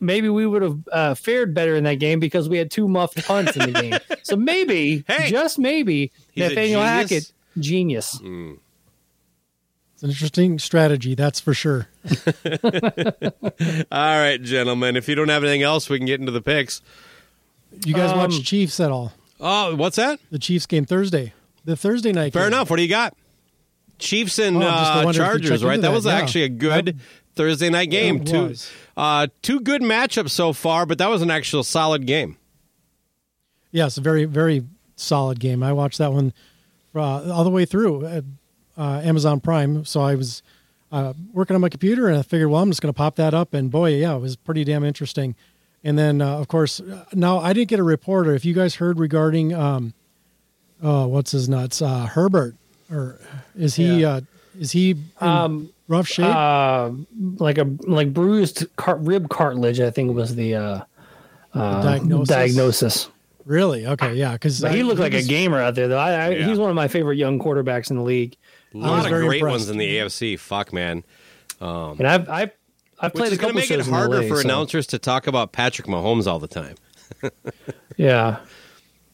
maybe 0.00 0.28
we 0.28 0.46
would 0.46 0.62
have 0.62 0.78
uh, 0.92 1.14
fared 1.14 1.54
better 1.54 1.76
in 1.76 1.84
that 1.84 1.96
game 1.96 2.18
because 2.20 2.48
we 2.48 2.58
had 2.58 2.70
two 2.70 2.88
muffed 2.88 3.24
punts 3.26 3.56
in 3.56 3.72
the 3.72 3.80
game. 3.80 3.98
So 4.22 4.36
maybe, 4.36 5.02
Hey. 5.08 5.28
just 5.30 5.58
maybe, 5.58 6.12
Nathaniel 6.36 6.80
genius. 6.82 7.10
Hackett, 7.10 7.32
genius. 7.58 8.20
It's 10.00 10.04
an 10.04 10.08
interesting 10.12 10.58
strategy, 10.58 11.14
that's 11.14 11.40
for 11.40 11.52
sure. 11.52 11.86
All 13.92 14.18
right, 14.18 14.38
gentlemen. 14.42 14.96
If 14.96 15.10
you 15.10 15.14
don't 15.14 15.28
have 15.28 15.44
anything 15.44 15.62
else, 15.62 15.90
we 15.90 15.98
can 15.98 16.06
get 16.06 16.20
into 16.20 16.32
the 16.32 16.40
picks. 16.40 16.80
You 17.84 17.92
guys 17.92 18.10
Um, 18.12 18.16
watch 18.16 18.42
Chiefs 18.42 18.80
at 18.80 18.90
all? 18.90 19.12
Oh, 19.38 19.76
what's 19.76 19.96
that? 19.96 20.18
The 20.30 20.38
Chiefs 20.38 20.64
game 20.64 20.86
Thursday, 20.86 21.34
the 21.66 21.76
Thursday 21.76 22.12
night. 22.12 22.32
Fair 22.32 22.44
game. 22.44 22.54
enough. 22.54 22.70
What 22.70 22.76
do 22.76 22.82
you 22.82 22.88
got? 22.88 23.14
Chiefs 23.98 24.38
and 24.38 24.56
Oh, 24.56 24.60
uh, 24.66 25.02
wondering 25.04 25.08
if 25.08 25.14
you 25.14 25.22
Chargers, 25.48 25.64
right? 25.64 25.74
into 25.74 25.82
That 25.82 25.88
that, 25.88 25.94
was 25.94 26.06
yeah. 26.06 26.12
actually 26.14 26.44
a 26.44 26.48
good 26.48 26.86
That- 26.86 26.96
Thursday 27.34 27.68
night 27.68 27.90
game. 27.90 28.22
it 28.22 28.26
two, 28.26 28.54
uh, 28.96 29.26
two 29.42 29.60
good 29.60 29.82
matchups 29.82 30.30
so 30.30 30.54
far, 30.54 30.86
but 30.86 30.96
that 30.96 31.10
was 31.10 31.20
an 31.20 31.30
actual 31.30 31.62
solid 31.62 32.06
game. 32.06 32.38
Yeah, 33.70 33.84
it's 33.84 33.98
a 33.98 34.00
very 34.00 34.24
very 34.24 34.64
solid 34.96 35.38
game. 35.40 35.62
I 35.62 35.74
watched 35.74 35.98
that 35.98 36.10
one 36.14 36.32
uh, 36.94 37.30
all 37.30 37.44
the 37.44 37.50
way 37.50 37.66
through 37.66 38.06
at 38.06 38.24
uh, 38.80 39.00
Amazon 39.04 39.40
Prime. 39.40 39.84
So 39.84 40.00
I 40.00 40.14
was 40.14 40.42
uh, 40.90 41.12
working 41.32 41.54
on 41.54 41.60
my 41.60 41.68
computer 41.68 42.08
and 42.08 42.16
I 42.18 42.22
figured, 42.22 42.48
well, 42.50 42.62
I'm 42.62 42.70
just 42.70 42.80
going 42.82 42.92
to 42.92 42.96
pop 42.96 43.16
that 43.16 43.34
up. 43.34 43.52
And 43.54 43.70
boy, 43.70 43.94
yeah, 43.96 44.14
it 44.16 44.20
was 44.20 44.36
pretty 44.36 44.64
damn 44.64 44.84
interesting. 44.84 45.34
And 45.84 45.98
then, 45.98 46.20
uh, 46.20 46.38
of 46.38 46.48
course, 46.48 46.80
uh, 46.80 47.04
now 47.12 47.38
I 47.38 47.52
didn't 47.52 47.68
get 47.68 47.78
a 47.78 47.82
reporter. 47.84 48.34
If 48.34 48.44
you 48.44 48.54
guys 48.54 48.76
heard 48.76 48.98
regarding, 48.98 49.52
um, 49.54 49.94
oh, 50.82 51.06
what's 51.06 51.30
his 51.32 51.48
nuts, 51.48 51.80
uh, 51.82 52.06
Herbert, 52.06 52.54
or 52.90 53.18
is 53.56 53.76
he 53.76 54.04
uh, 54.04 54.22
is 54.58 54.72
he 54.72 54.90
in 54.90 55.04
Um, 55.20 55.70
rough 55.88 56.06
shape? 56.08 56.26
uh, 56.26 56.90
like 57.38 57.56
a 57.58 57.64
like 57.86 58.12
bruised 58.12 58.66
car- 58.76 58.96
rib 58.98 59.28
cartilage. 59.30 59.80
I 59.80 59.90
think 59.90 60.14
was 60.14 60.34
the 60.34 60.54
uh, 60.56 60.80
uh, 61.54 61.82
diagnosis? 61.82 62.28
diagnosis. 62.28 63.08
really? 63.46 63.86
Okay, 63.86 64.14
yeah, 64.14 64.32
because 64.32 64.58
he 64.58 64.82
looked 64.82 65.00
like 65.00 65.14
a 65.14 65.22
gamer 65.22 65.60
out 65.60 65.76
there, 65.76 65.88
though. 65.88 65.98
I, 65.98 66.12
I, 66.12 66.28
Yeah. 66.30 66.46
He's 66.46 66.58
one 66.58 66.68
of 66.68 66.76
my 66.76 66.88
favorite 66.88 67.16
young 67.16 67.38
quarterbacks 67.38 67.90
in 67.90 67.96
the 67.96 68.02
league, 68.02 68.36
A 68.74 68.78
lot 68.78 69.04
of 69.04 69.10
great 69.12 69.38
impressed. 69.40 69.50
ones 69.52 69.68
in 69.70 69.78
the 69.78 69.96
AFC. 69.98 70.38
Fuck, 70.38 70.72
man. 70.72 71.04
and 71.60 72.06
I've 72.06 72.28
I've, 72.28 72.50
I've 73.00 73.12
Which 73.12 73.20
played 73.20 73.32
is 73.32 73.38
a 73.38 73.40
going 73.40 73.54
couple 73.54 73.62
to 73.62 73.68
make 73.68 73.70
it 73.70 73.84
shows 73.84 73.88
harder 73.88 74.22
LA, 74.22 74.28
for 74.28 74.36
so- 74.36 74.40
announcers 74.42 74.86
to 74.88 74.98
talk 74.98 75.26
about 75.26 75.52
Patrick 75.52 75.88
Mahomes 75.88 76.26
all 76.26 76.38
the 76.38 76.48
time. 76.48 76.76
Yeah, 77.96 78.38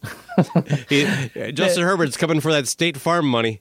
He, 0.88 1.04
Justin 1.52 1.82
Herbert's 1.82 2.16
coming 2.16 2.40
for 2.40 2.52
that 2.52 2.68
State 2.68 2.96
Farm 2.96 3.26
money. 3.26 3.60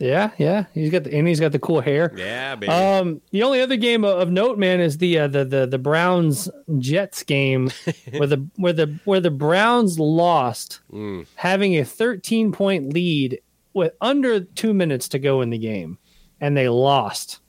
yeah, 0.00 0.30
yeah. 0.38 0.64
He's 0.74 0.90
got 0.90 1.04
the 1.04 1.14
and 1.16 1.28
he's 1.28 1.38
got 1.40 1.52
the 1.52 1.58
cool 1.58 1.80
hair. 1.80 2.12
Yeah, 2.16 2.54
baby. 2.56 2.72
Um, 2.72 3.20
the 3.30 3.42
only 3.44 3.60
other 3.60 3.76
game 3.76 4.04
of- 4.04 4.18
of 4.18 4.30
note, 4.30 4.58
man, 4.58 4.80
is 4.80 4.98
the 4.98 5.18
uh, 5.20 5.28
the 5.28 5.44
the 5.44 5.66
the 5.66 5.78
Browns 5.78 6.48
Jets 6.78 7.22
game 7.22 7.70
where 8.16 8.26
the 8.26 8.48
where 8.56 8.72
the 8.72 8.98
where 9.04 9.20
the 9.20 9.30
Browns 9.30 9.98
lost, 10.00 10.80
Mm. 10.92 11.26
having 11.36 11.76
a 11.78 11.84
13 11.84 12.50
point 12.50 12.92
lead 12.92 13.40
with 13.74 13.92
under 14.00 14.40
two 14.40 14.72
minutes 14.74 15.08
to 15.08 15.18
go 15.18 15.40
in 15.42 15.50
the 15.50 15.58
game, 15.58 15.98
and 16.40 16.56
they 16.56 16.68
lost, 16.68 17.40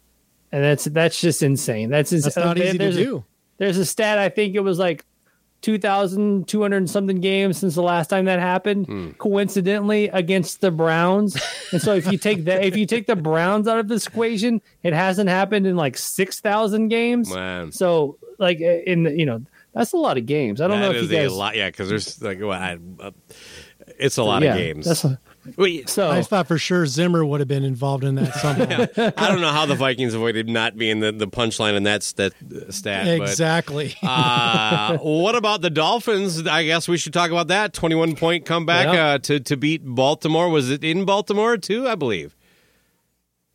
and 0.51 0.63
that's 0.63 0.85
that's 0.85 1.19
just 1.21 1.41
insane. 1.43 1.89
That's 1.89 2.11
ins- 2.13 2.23
That's 2.25 2.35
not 2.37 2.57
uh, 2.59 2.63
easy 2.63 2.71
to 2.73 2.77
there's 2.77 2.97
a- 2.97 3.03
do. 3.03 3.25
there's 3.57 3.77
a 3.77 3.85
stat. 3.85 4.17
I 4.17 4.29
think 4.29 4.55
it 4.55 4.61
was 4.61 4.79
like. 4.79 5.05
2,200 5.61 6.77
and 6.77 6.89
something 6.89 7.19
games 7.19 7.57
since 7.57 7.75
the 7.75 7.81
last 7.81 8.09
time 8.09 8.23
that 8.25 8.39
happened, 8.39 8.85
Hmm. 8.87 9.09
coincidentally 9.17 10.07
against 10.07 10.61
the 10.61 10.71
Browns. 10.71 11.35
And 11.73 11.81
so 11.81 11.93
if 11.95 12.09
you 12.09 12.17
take 12.17 12.45
that, 12.45 12.63
if 12.63 12.77
you 12.77 12.85
take 12.85 13.07
the 13.07 13.17
Browns 13.17 13.67
out 13.67 13.77
of 13.77 13.89
this 13.89 14.07
equation, 14.07 14.61
it 14.83 14.93
hasn't 14.93 15.29
happened 15.29 15.67
in 15.67 15.75
like 15.75 15.97
6,000 15.97 16.87
games. 16.87 17.33
Man. 17.33 17.73
So 17.73 18.17
like 18.37 18.61
uh, 18.61 18.79
in 18.87 19.03
the, 19.03 19.11
you 19.11 19.25
know, 19.25 19.41
that's 19.73 19.91
a 19.91 19.97
lot 19.97 20.17
of 20.17 20.25
games. 20.25 20.61
I 20.61 20.67
don't 20.69 20.79
know 20.79 20.91
if 20.91 20.95
is 20.95 21.11
you 21.11 21.17
guys, 21.17 21.31
a 21.31 21.35
lot. 21.35 21.55
Yeah, 21.57 21.67
because 21.69 21.89
there's 21.89 22.21
like, 22.21 22.39
well, 22.39 22.51
I, 22.51 22.77
uh, 23.01 23.11
it's 23.99 24.15
a 24.17 24.23
lot 24.23 24.41
yeah, 24.41 24.53
of 24.53 24.57
games. 24.57 24.85
That's 24.85 25.03
a, 25.03 25.19
Wait, 25.57 25.89
so 25.89 26.09
I 26.09 26.21
thought 26.21 26.47
for 26.47 26.57
sure 26.57 26.85
Zimmer 26.85 27.25
would 27.25 27.39
have 27.39 27.47
been 27.47 27.63
involved 27.63 28.03
in 28.03 28.15
that 28.15 28.33
somehow. 28.35 28.87
I 29.17 29.27
don't 29.29 29.41
know 29.41 29.51
how 29.51 29.65
the 29.65 29.75
Vikings 29.75 30.13
avoided 30.13 30.49
not 30.49 30.77
being 30.77 30.99
the, 30.99 31.11
the 31.11 31.27
punchline 31.27 31.75
in 31.75 31.83
that 31.83 32.03
stat. 32.03 32.33
stat 32.69 33.05
but- 33.19 33.29
exactly. 33.29 33.95
uh, 34.03 34.97
what 35.01 35.35
about 35.35 35.61
the 35.61 35.69
Dolphins? 35.69 36.45
I 36.47 36.63
guess 36.65 36.87
we 36.87 36.97
should 36.97 37.13
talk 37.13 37.31
about 37.31 37.47
that. 37.49 37.73
21 37.73 38.15
point 38.15 38.45
comeback 38.45 38.93
Yeah. 38.93 39.05
uh, 39.05 39.17
to, 39.19 39.39
to 39.39 39.57
beat 39.57 39.83
Baltimore. 39.85 40.49
Was 40.49 40.69
it 40.69 40.83
in 40.83 41.05
Baltimore, 41.05 41.57
too? 41.57 41.87
I 41.87 41.95
believe. 41.95 42.35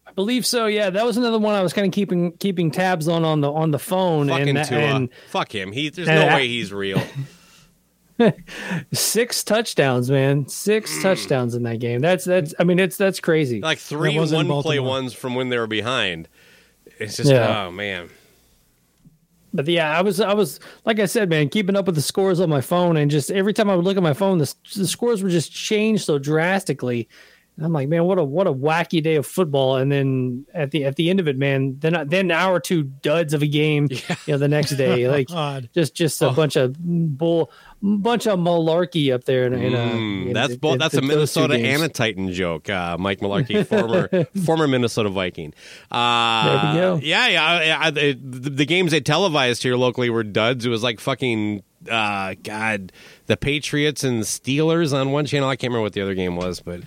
I 0.07 0.12
believe 0.12 0.46
so. 0.46 0.66
Yeah, 0.66 0.90
that 0.90 1.04
was 1.04 1.16
another 1.16 1.38
one 1.38 1.54
I 1.54 1.62
was 1.62 1.72
kind 1.72 1.87
of 1.87 1.92
keeping 1.92 2.33
keeping 2.38 2.70
tabs 2.70 3.09
on 3.09 3.24
on 3.24 3.40
the 3.40 3.50
on 3.52 3.70
the 3.72 3.78
phone 3.78 4.28
Fucking 4.28 4.57
and, 4.57 4.68
Tua. 4.68 4.78
and 4.78 5.09
Fuck 5.30 5.52
him. 5.54 5.72
He, 5.72 5.88
there's 5.88 6.07
no 6.09 6.26
I- 6.28 6.35
way 6.37 6.48
he's 6.48 6.72
real. 6.72 7.02
six 8.92 9.44
touchdowns, 9.44 10.11
man, 10.11 10.48
six 10.48 10.92
mm. 10.92 11.03
touchdowns 11.03 11.55
in 11.55 11.62
that 11.64 11.81
game. 11.81 12.00
That's 12.00 12.24
that's. 12.24 12.55
I 12.59 12.64
mean, 12.64 12.79
it's 12.79 12.96
that's 12.96 13.20
crazy. 13.20 13.61
Like 13.61 13.79
three 13.79 14.14
That 14.14 14.20
was 14.20 14.33
one 14.33 14.46
play 14.62 14.79
ones 14.79 15.12
from 15.12 15.35
when 15.35 15.48
they 15.48 15.59
were 15.59 15.66
behind. 15.66 16.29
It's 16.98 17.16
just, 17.16 17.31
Yeah. 17.31 17.66
oh, 17.66 17.70
man. 17.70 18.11
But 19.53 19.68
yeah, 19.68 19.96
I 19.96 20.03
was 20.03 20.20
I 20.20 20.35
was 20.35 20.59
like 20.85 20.98
I 20.98 21.07
said, 21.07 21.31
man, 21.31 21.48
keeping 21.48 21.77
up 21.77 21.87
with 21.87 21.94
the 21.94 22.03
scores 22.03 22.40
on 22.40 22.50
my 22.50 22.61
phone, 22.61 22.96
and 22.96 23.09
just 23.09 23.31
every 23.31 23.53
time 23.53 23.70
I 23.70 23.77
would 23.77 23.85
look 23.85 23.96
at 23.96 24.03
my 24.03 24.12
phone, 24.12 24.38
the, 24.38 24.53
the 24.74 24.87
scores 24.87 25.22
would 25.22 25.31
just 25.31 25.53
change 25.53 26.05
so 26.05 26.18
drastically. 26.18 27.09
And 27.57 27.64
I'm 27.64 27.72
like, 27.72 27.88
man, 27.88 28.05
what 28.05 28.18
a 28.18 28.24
what 28.24 28.48
a 28.48 28.53
wacky 28.53 29.00
day 29.00 29.14
of 29.14 29.27
football. 29.27 29.77
And 29.77 29.92
then 29.92 30.44
at 30.55 30.72
the 30.72 30.85
at 30.85 30.96
the 30.96 31.09
end 31.09 31.20
of 31.20 31.29
it, 31.29 31.38
man, 31.38 31.77
then 31.79 31.92
then 32.09 32.27
an 32.27 32.31
hour 32.33 32.59
two 32.59 32.83
duds 32.83 33.33
of 33.33 33.42
a 33.42 33.46
game, 33.46 33.87
you 34.27 34.33
know, 34.35 34.38
the 34.38 34.48
next 34.48 34.70
day, 34.70 35.07
like 35.09 35.29
God. 35.29 35.70
just 35.72 35.94
just 35.94 36.20
a 36.20 36.31
oh. 36.31 36.35
bunch 36.35 36.57
of 36.57 36.74
bull, 36.81 37.53
bunch 37.85 38.27
of 38.27 38.38
malarkey 38.38 39.12
up 39.12 39.25
there. 39.25 39.47
In, 39.47 39.53
in, 39.55 39.75
uh, 39.75 39.79
Mm, 39.79 40.27
in- 40.29 40.33
that's 40.33 40.57
both. 40.57 40.79
That's 40.79 40.94
a 40.94 41.03
Minnesota 41.03 41.55
and 41.55 41.83
a 41.83 41.88
Titan 41.88 42.33
joke. 42.33 42.68
Uh, 42.70 42.97
Mike 42.99 43.20
Mularkey, 43.20 43.66
former 43.68 44.09
former 44.44 44.66
Minnesota 44.66 45.11
Viking. 45.11 45.53
Uh, 45.90 46.73
There 46.73 46.73
we 46.73 46.79
go. 47.01 47.07
Yeah, 47.07 47.29
yeah. 47.29 47.44
I, 47.81 47.87
I, 47.87 47.90
the, 47.90 48.14
the 48.14 48.66
games 48.66 48.90
they 48.92 49.01
televised 49.01 49.62
here 49.62 49.77
locally 49.77 50.11
were 50.11 50.25
duds. 50.25 50.64
It 50.66 50.70
was 50.70 50.83
like 50.83 50.99
fucking 51.01 51.62
uh, 51.90 52.35
God, 52.42 52.92
the 53.27 53.37
Patriots 53.37 54.03
and 54.05 54.20
the 54.23 54.27
Steelers 54.27 54.99
on 54.99 55.12
one 55.12 55.27
channel. 55.27 55.49
I 55.49 55.57
can't 55.57 55.70
remember 55.70 55.83
what 55.83 55.92
the 55.92 56.01
other 56.01 56.14
game 56.14 56.37
was, 56.37 56.61
but 56.61 56.81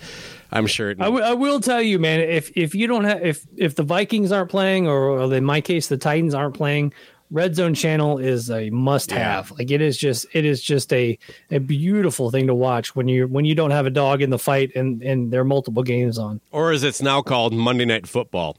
I'm 0.50 0.66
sure. 0.66 0.90
I, 0.90 1.04
w- 1.04 1.22
I 1.24 1.34
will 1.34 1.60
tell 1.60 1.80
you, 1.80 1.98
man. 2.00 2.20
If 2.20 2.50
if 2.56 2.74
you 2.74 2.86
don't 2.88 3.04
have 3.04 3.24
if 3.24 3.46
if 3.56 3.74
the 3.76 3.84
Vikings 3.84 4.32
aren't 4.32 4.50
playing, 4.50 4.88
or 4.88 5.32
in 5.32 5.44
my 5.44 5.60
case, 5.60 5.86
the 5.88 5.96
Titans 5.98 6.34
aren't 6.34 6.54
playing, 6.54 6.92
Red 7.30 7.54
Zone 7.54 7.74
Channel 7.74 8.18
is 8.18 8.50
a 8.50 8.70
must 8.70 9.10
have. 9.10 9.50
Like 9.52 9.70
it 9.70 9.80
is 9.80 9.96
just 9.98 10.26
it 10.32 10.44
is 10.44 10.62
just 10.62 10.92
a 10.92 11.18
a 11.50 11.58
beautiful 11.58 12.30
thing 12.30 12.46
to 12.46 12.54
watch 12.54 12.96
when 12.96 13.08
you 13.08 13.26
when 13.28 13.44
you 13.44 13.54
don't 13.54 13.70
have 13.70 13.86
a 13.86 13.90
dog 13.90 14.22
in 14.22 14.30
the 14.30 14.38
fight 14.38 14.74
and 14.74 15.02
and 15.02 15.30
there 15.32 15.40
are 15.40 15.44
multiple 15.44 15.82
games 15.82 16.18
on. 16.18 16.40
or 16.52 16.72
as 16.72 16.82
it's 16.82 17.02
now 17.02 17.20
called, 17.22 17.52
Monday 17.52 17.84
Night 17.84 18.06
Football. 18.06 18.56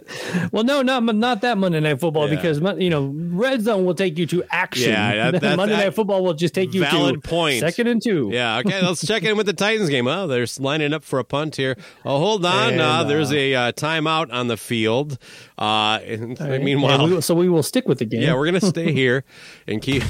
Well, 0.52 0.64
no, 0.64 0.82
not 0.82 1.02
not 1.02 1.40
that 1.42 1.58
Monday 1.58 1.80
Night 1.80 2.00
Football 2.00 2.28
Yeah. 2.28 2.36
because 2.36 2.60
you 2.80 2.90
know 2.90 3.12
Red 3.14 3.62
Zone 3.62 3.84
will 3.84 3.94
take 3.94 4.16
you 4.18 4.26
to 4.26 4.44
action. 4.50 4.90
Yeah, 4.90 5.30
that- 5.32 5.42
Monday 5.56 5.76
Night 5.76 5.94
Football 5.94 6.24
will 6.24 6.34
just 6.34 6.54
take 6.54 6.72
you 6.74 6.80
Valid 6.82 7.22
to 7.22 7.28
point. 7.28 7.60
second 7.60 7.86
and 7.88 8.02
two. 8.02 8.30
Yeah, 8.32 8.58
okay, 8.58 8.80
let's 8.82 9.06
check 9.06 9.22
in 9.24 9.36
with 9.36 9.46
the 9.46 9.52
Titans 9.52 9.90
game. 9.90 10.06
Oh, 10.06 10.26
they're 10.26 10.46
lining 10.58 10.92
up 10.92 11.04
for 11.04 11.18
a 11.18 11.24
punt 11.24 11.56
here. 11.56 11.76
Oh, 12.04 12.18
hold 12.18 12.44
on. 12.46 12.72
And, 12.74 12.80
uh, 12.80 13.04
there's 13.04 13.32
uh, 13.32 13.36
a 13.36 13.54
uh, 13.54 13.72
timeout 13.72 14.32
on 14.32 14.48
the 14.48 14.56
field. 14.56 15.18
Uh, 15.58 15.98
and, 16.04 16.40
And 16.40 16.64
meanwhile, 16.64 17.08
we 17.08 17.20
so 17.20 17.34
we 17.34 17.48
will 17.48 17.62
stick 17.64 17.88
with 17.88 17.98
the 17.98 18.04
game. 18.04 18.22
Yeah, 18.22 18.34
we're 18.34 18.46
gonna 18.46 18.60
stay 18.60 18.92
here 18.92 19.24
and 19.66 19.82
keep. 19.82 20.02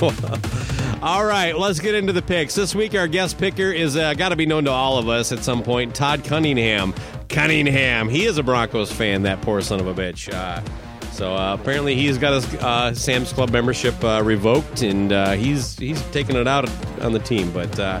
all 1.02 1.24
right, 1.24 1.52
let's 1.56 1.78
get 1.78 1.94
into 1.94 2.12
the 2.12 2.22
picks. 2.22 2.54
This 2.54 2.74
week, 2.74 2.94
our 2.94 3.06
guest 3.06 3.38
picker 3.38 3.70
is 3.70 3.96
uh, 3.96 4.14
got 4.14 4.30
to 4.30 4.36
be 4.36 4.46
known 4.46 4.64
to 4.64 4.70
all 4.70 4.98
of 4.98 5.08
us 5.08 5.30
at 5.32 5.44
some 5.44 5.62
point. 5.62 5.94
Todd 5.94 6.24
Cunningham. 6.24 6.94
Cunningham. 7.28 8.08
He 8.08 8.24
is 8.24 8.38
a 8.38 8.42
Broncos 8.42 8.92
fan. 8.92 9.22
That 9.22 9.40
poor 9.42 9.60
son 9.60 9.80
of 9.80 9.86
a 9.86 9.94
bitch. 9.94 10.32
Uh, 10.32 10.60
so 11.12 11.34
uh, 11.34 11.56
apparently, 11.58 11.94
he's 11.94 12.18
got 12.18 12.32
his 12.34 12.54
uh, 12.56 12.92
Sam's 12.92 13.32
Club 13.32 13.50
membership 13.50 14.02
uh, 14.02 14.20
revoked, 14.24 14.82
and 14.82 15.12
uh, 15.12 15.32
he's 15.32 15.78
he's 15.78 16.02
taking 16.10 16.34
it 16.36 16.48
out 16.48 16.68
on 17.00 17.12
the 17.12 17.20
team. 17.20 17.52
But 17.52 17.78
uh, 17.78 18.00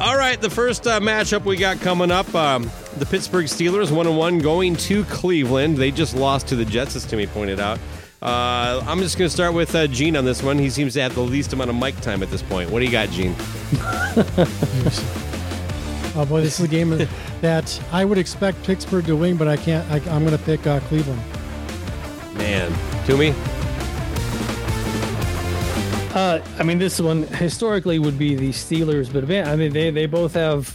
All 0.00 0.16
right, 0.16 0.40
the 0.40 0.48
first 0.48 0.84
matchup 0.84 1.44
we 1.44 1.56
got 1.56 1.80
coming 1.80 2.10
up 2.10 2.34
um, 2.34 2.70
the 2.96 3.04
Pittsburgh 3.04 3.44
Steelers, 3.46 3.90
1 3.90 4.06
on 4.06 4.16
1, 4.16 4.38
going 4.38 4.76
to 4.76 5.04
Cleveland. 5.04 5.76
They 5.76 5.90
just 5.90 6.16
lost 6.16 6.48
to 6.48 6.56
the 6.56 6.64
Jets, 6.64 6.96
as 6.96 7.04
Timmy 7.04 7.26
pointed 7.26 7.60
out. 7.60 7.78
I'm 8.22 9.00
just 9.00 9.18
going 9.18 9.28
to 9.28 9.34
start 9.34 9.52
with 9.52 9.72
Gene 9.92 10.16
on 10.16 10.24
this 10.24 10.42
one. 10.42 10.58
He 10.58 10.70
seems 10.70 10.94
to 10.94 11.02
have 11.02 11.14
the 11.14 11.20
least 11.20 11.52
amount 11.52 11.68
of 11.68 11.76
mic 11.76 12.00
time 12.00 12.22
at 12.22 12.30
this 12.30 12.42
point. 12.42 12.70
What 12.70 12.78
do 12.78 12.86
you 12.86 12.92
got, 12.92 13.10
Gene? 13.10 13.36
Oh 16.16 16.24
boy, 16.24 16.40
this 16.40 16.58
is 16.58 16.64
a 16.64 16.68
game 16.68 16.96
that 17.42 17.82
I 17.92 18.06
would 18.06 18.16
expect 18.16 18.62
Pittsburgh 18.62 19.04
to 19.04 19.14
win, 19.14 19.36
but 19.36 19.48
I 19.48 19.58
can't. 19.58 19.86
I, 19.90 19.98
am 20.14 20.24
going 20.24 20.36
to 20.36 20.42
pick 20.44 20.66
uh, 20.66 20.80
Cleveland. 20.80 21.20
Man, 22.34 22.72
to 23.04 23.16
me. 23.18 23.34
Uh, 26.14 26.42
I 26.58 26.62
mean, 26.62 26.78
this 26.78 26.98
one 26.98 27.24
historically 27.24 27.98
would 27.98 28.18
be 28.18 28.34
the 28.34 28.48
Steelers, 28.48 29.12
but 29.12 29.28
man, 29.28 29.46
I 29.46 29.56
mean, 29.56 29.74
they 29.74 29.90
they 29.90 30.06
both 30.06 30.32
have, 30.32 30.74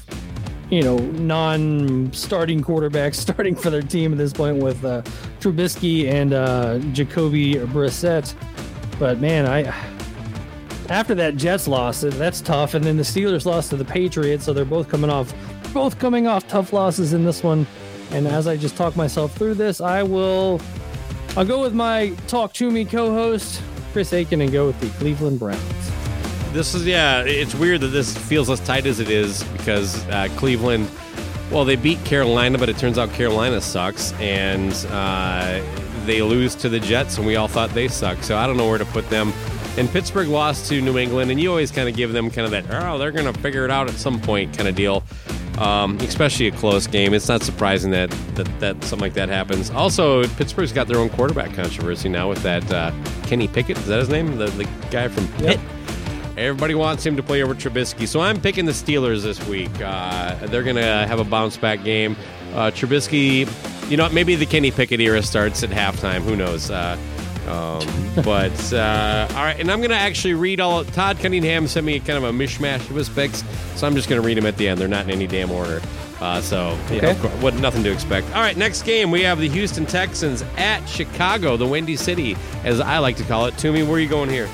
you 0.69 0.83
know, 0.83 0.99
non-starting 0.99 2.63
quarterbacks 2.63 3.15
starting 3.27 3.55
for 3.55 3.71
their 3.71 3.81
team 3.81 4.11
at 4.11 4.19
this 4.19 4.33
point 4.33 4.57
with 4.57 4.85
uh, 4.85 5.01
Trubisky 5.39 6.07
and 6.07 6.33
uh, 6.33 6.77
Jacoby 6.93 7.55
Brissett. 7.55 8.35
But 8.99 9.19
man, 9.19 9.47
I 9.47 9.63
after 10.91 11.15
that 11.15 11.37
Jets 11.37 11.67
loss, 11.67 12.01
that's 12.01 12.41
tough, 12.41 12.73
and 12.73 12.83
then 12.83 12.97
the 12.97 13.03
Steelers 13.03 13.45
lost 13.45 13.69
to 13.69 13.77
the 13.77 13.85
Patriots, 13.85 14.45
so 14.45 14.53
they're 14.53 14.65
both 14.65 14.89
coming 14.89 15.09
off 15.09 15.33
both 15.73 15.97
coming 15.99 16.27
off 16.27 16.47
tough 16.47 16.73
losses 16.73 17.13
in 17.13 17.23
this 17.23 17.43
one. 17.43 17.65
And 18.11 18.27
as 18.27 18.45
I 18.45 18.57
just 18.57 18.75
talk 18.75 18.97
myself 18.97 19.33
through 19.33 19.53
this, 19.53 19.79
I 19.79 20.03
will 20.03 20.59
I'll 21.37 21.45
go 21.45 21.61
with 21.61 21.73
my 21.73 22.09
Talk 22.27 22.51
Toomey 22.51 22.83
co-host 22.83 23.61
Chris 23.93 24.11
Aiken 24.11 24.41
and 24.41 24.51
go 24.51 24.67
with 24.67 24.79
the 24.81 24.89
Cleveland 24.99 25.39
Browns. 25.39 25.61
This 26.51 26.75
is 26.75 26.85
yeah, 26.85 27.21
it's 27.21 27.55
weird 27.55 27.81
that 27.81 27.87
this 27.87 28.17
feels 28.17 28.49
as 28.49 28.59
tight 28.59 28.85
as 28.85 28.99
it 28.99 29.09
is 29.09 29.43
because 29.45 30.05
uh, 30.09 30.27
Cleveland. 30.35 30.89
Well, 31.49 31.65
they 31.65 31.75
beat 31.77 32.03
Carolina, 32.05 32.57
but 32.57 32.69
it 32.69 32.77
turns 32.77 32.97
out 32.97 33.11
Carolina 33.11 33.59
sucks, 33.61 34.13
and 34.13 34.73
uh, 34.89 35.61
they 36.05 36.21
lose 36.21 36.55
to 36.55 36.69
the 36.69 36.79
Jets, 36.79 37.17
and 37.17 37.27
we 37.27 37.35
all 37.35 37.47
thought 37.47 37.69
they 37.71 37.87
suck. 37.87 38.23
So 38.23 38.37
I 38.37 38.47
don't 38.47 38.57
know 38.57 38.67
where 38.67 38.77
to 38.77 38.85
put 38.85 39.09
them. 39.09 39.33
And 39.77 39.89
Pittsburgh 39.89 40.27
lost 40.27 40.67
to 40.69 40.81
New 40.81 40.97
England, 40.97 41.31
and 41.31 41.39
you 41.39 41.49
always 41.49 41.71
kind 41.71 41.87
of 41.87 41.95
give 41.95 42.11
them 42.11 42.29
kind 42.29 42.45
of 42.45 42.51
that, 42.51 42.65
oh, 42.69 42.97
they're 42.97 43.11
going 43.11 43.31
to 43.31 43.39
figure 43.39 43.63
it 43.65 43.71
out 43.71 43.87
at 43.87 43.95
some 43.95 44.19
point 44.19 44.55
kind 44.55 44.67
of 44.67 44.75
deal. 44.75 45.03
Um, 45.57 45.97
especially 45.97 46.47
a 46.47 46.51
close 46.51 46.87
game. 46.87 47.13
It's 47.13 47.27
not 47.27 47.43
surprising 47.43 47.91
that, 47.91 48.09
that 48.35 48.59
that 48.61 48.83
something 48.83 49.01
like 49.01 49.13
that 49.15 49.29
happens. 49.29 49.69
Also, 49.69 50.25
Pittsburgh's 50.29 50.71
got 50.71 50.87
their 50.87 50.97
own 50.97 51.09
quarterback 51.09 51.53
controversy 51.53 52.09
now 52.09 52.29
with 52.29 52.41
that 52.43 52.71
uh, 52.71 52.91
Kenny 53.23 53.47
Pickett. 53.47 53.77
Is 53.77 53.87
that 53.87 53.99
his 53.99 54.09
name? 54.09 54.37
The, 54.37 54.45
the 54.45 54.63
guy 54.89 55.09
from 55.09 55.27
Pitt. 55.33 55.59
Yep. 55.59 56.37
Everybody 56.37 56.73
wants 56.73 57.05
him 57.05 57.17
to 57.17 57.21
play 57.21 57.43
over 57.43 57.53
Trubisky, 57.53 58.07
so 58.07 58.21
I'm 58.21 58.39
picking 58.39 58.65
the 58.65 58.71
Steelers 58.71 59.23
this 59.23 59.45
week. 59.45 59.69
Uh, 59.81 60.35
they're 60.47 60.63
going 60.63 60.77
to 60.77 61.05
have 61.05 61.19
a 61.19 61.25
bounce 61.25 61.57
back 61.57 61.83
game. 61.83 62.15
Uh, 62.53 62.71
Trubisky, 62.71 63.45
you 63.89 63.97
know, 63.97 64.07
maybe 64.09 64.35
the 64.35 64.45
Kenny 64.45 64.71
Pickett 64.71 65.01
era 65.01 65.21
starts 65.21 65.63
at 65.63 65.69
halftime. 65.69 66.21
Who 66.21 66.37
knows? 66.37 66.71
Uh, 66.71 66.97
um, 67.47 67.85
but 68.23 68.73
uh, 68.73 69.27
all 69.31 69.43
right, 69.43 69.59
and 69.59 69.71
I'm 69.71 69.79
going 69.79 69.89
to 69.91 69.95
actually 69.95 70.35
read 70.35 70.59
all. 70.59 70.83
Todd 70.85 71.19
Cunningham 71.19 71.67
sent 71.67 71.85
me 71.85 71.99
kind 71.99 72.17
of 72.17 72.23
a 72.23 72.31
mishmash 72.31 72.89
of 72.89 72.95
his 72.95 73.09
picks, 73.09 73.43
so 73.75 73.87
I'm 73.87 73.95
just 73.95 74.09
going 74.09 74.21
to 74.21 74.25
read 74.25 74.37
them 74.37 74.45
at 74.45 74.57
the 74.57 74.67
end. 74.67 74.79
They're 74.79 74.87
not 74.87 75.05
in 75.05 75.11
any 75.11 75.27
damn 75.27 75.51
order. 75.51 75.81
Uh, 76.19 76.39
so, 76.39 76.77
okay. 76.85 76.95
you 76.95 77.01
know, 77.01 77.13
what, 77.39 77.55
nothing 77.55 77.83
to 77.83 77.91
expect. 77.91 78.27
All 78.35 78.41
right, 78.41 78.55
next 78.55 78.83
game 78.83 79.09
we 79.09 79.23
have 79.23 79.39
the 79.39 79.49
Houston 79.49 79.87
Texans 79.87 80.43
at 80.55 80.85
Chicago, 80.85 81.57
the 81.57 81.65
Windy 81.65 81.95
City, 81.95 82.37
as 82.63 82.79
I 82.79 82.99
like 82.99 83.17
to 83.17 83.23
call 83.23 83.47
it. 83.47 83.57
Toomey, 83.57 83.81
where 83.81 83.93
are 83.93 83.99
you 83.99 84.07
going 84.07 84.29
here? 84.29 84.47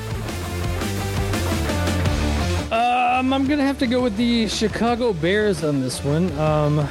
Um, 2.71 3.33
I'm 3.33 3.47
gonna 3.47 3.65
have 3.65 3.79
to 3.79 3.87
go 3.87 4.01
with 4.01 4.15
the 4.15 4.47
Chicago 4.47 5.11
Bears 5.11 5.63
on 5.63 5.81
this 5.81 6.03
one. 6.03 6.31
Um, 6.39 6.87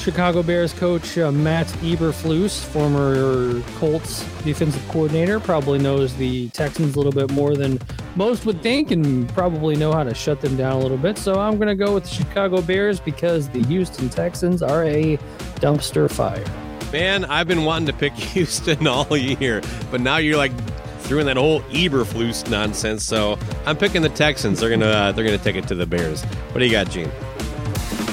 Chicago 0.00 0.42
Bears 0.42 0.72
coach 0.72 1.18
uh, 1.18 1.30
Matt 1.30 1.66
Eberflus, 1.82 2.64
former 2.64 3.60
Colts 3.76 4.24
defensive 4.44 4.82
coordinator, 4.88 5.38
probably 5.38 5.78
knows 5.78 6.16
the 6.16 6.48
Texans 6.50 6.96
a 6.96 6.98
little 6.98 7.12
bit 7.12 7.30
more 7.32 7.54
than 7.54 7.78
most 8.16 8.46
would 8.46 8.62
think 8.62 8.92
and 8.92 9.28
probably 9.34 9.76
know 9.76 9.92
how 9.92 10.02
to 10.02 10.14
shut 10.14 10.40
them 10.40 10.56
down 10.56 10.72
a 10.72 10.78
little 10.78 10.96
bit. 10.96 11.18
So 11.18 11.38
I'm 11.38 11.56
going 11.56 11.68
to 11.68 11.74
go 11.74 11.92
with 11.92 12.04
the 12.04 12.10
Chicago 12.10 12.62
Bears 12.62 12.98
because 12.98 13.50
the 13.50 13.62
Houston 13.64 14.08
Texans 14.08 14.62
are 14.62 14.84
a 14.84 15.18
dumpster 15.56 16.10
fire. 16.10 16.46
Man, 16.92 17.26
I've 17.26 17.46
been 17.46 17.66
wanting 17.66 17.86
to 17.88 17.92
pick 17.92 18.12
Houston 18.32 18.86
all 18.86 19.14
year, 19.14 19.60
but 19.90 20.00
now 20.00 20.16
you're 20.16 20.38
like 20.38 20.52
threw 21.00 21.18
in 21.18 21.26
that 21.26 21.36
whole 21.36 21.60
Eberflus 21.62 22.48
nonsense. 22.48 23.04
So 23.04 23.38
I'm 23.66 23.76
picking 23.76 24.00
the 24.00 24.08
Texans. 24.08 24.60
They're 24.60 24.70
gonna 24.70 24.86
uh, 24.86 25.12
they're 25.12 25.26
gonna 25.26 25.36
take 25.36 25.56
it 25.56 25.68
to 25.68 25.74
the 25.74 25.86
Bears. 25.86 26.22
What 26.24 26.60
do 26.60 26.64
you 26.64 26.72
got, 26.72 26.88
Gene? 26.88 27.10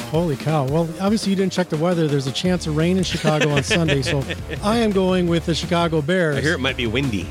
Holy 0.10 0.38
cow. 0.38 0.66
Well, 0.66 0.90
obviously, 1.02 1.32
you 1.32 1.36
didn't 1.36 1.52
check 1.52 1.68
the 1.68 1.78
weather. 1.78 2.08
There's 2.08 2.28
a 2.28 2.32
chance 2.32 2.66
of 2.66 2.78
rain 2.78 2.98
in 2.98 3.04
Chicago 3.04 3.50
on 3.50 3.64
Sunday. 3.64 4.02
So 4.02 4.24
I 4.64 4.78
am 4.78 4.92
going 4.92 5.28
with 5.28 5.46
the 5.46 5.54
Chicago 5.54 6.02
Bears. 6.02 6.38
I 6.38 6.42
hear 6.42 6.54
it 6.54 6.60
might 6.60 6.78
be 6.78 6.88
windy. 6.88 7.28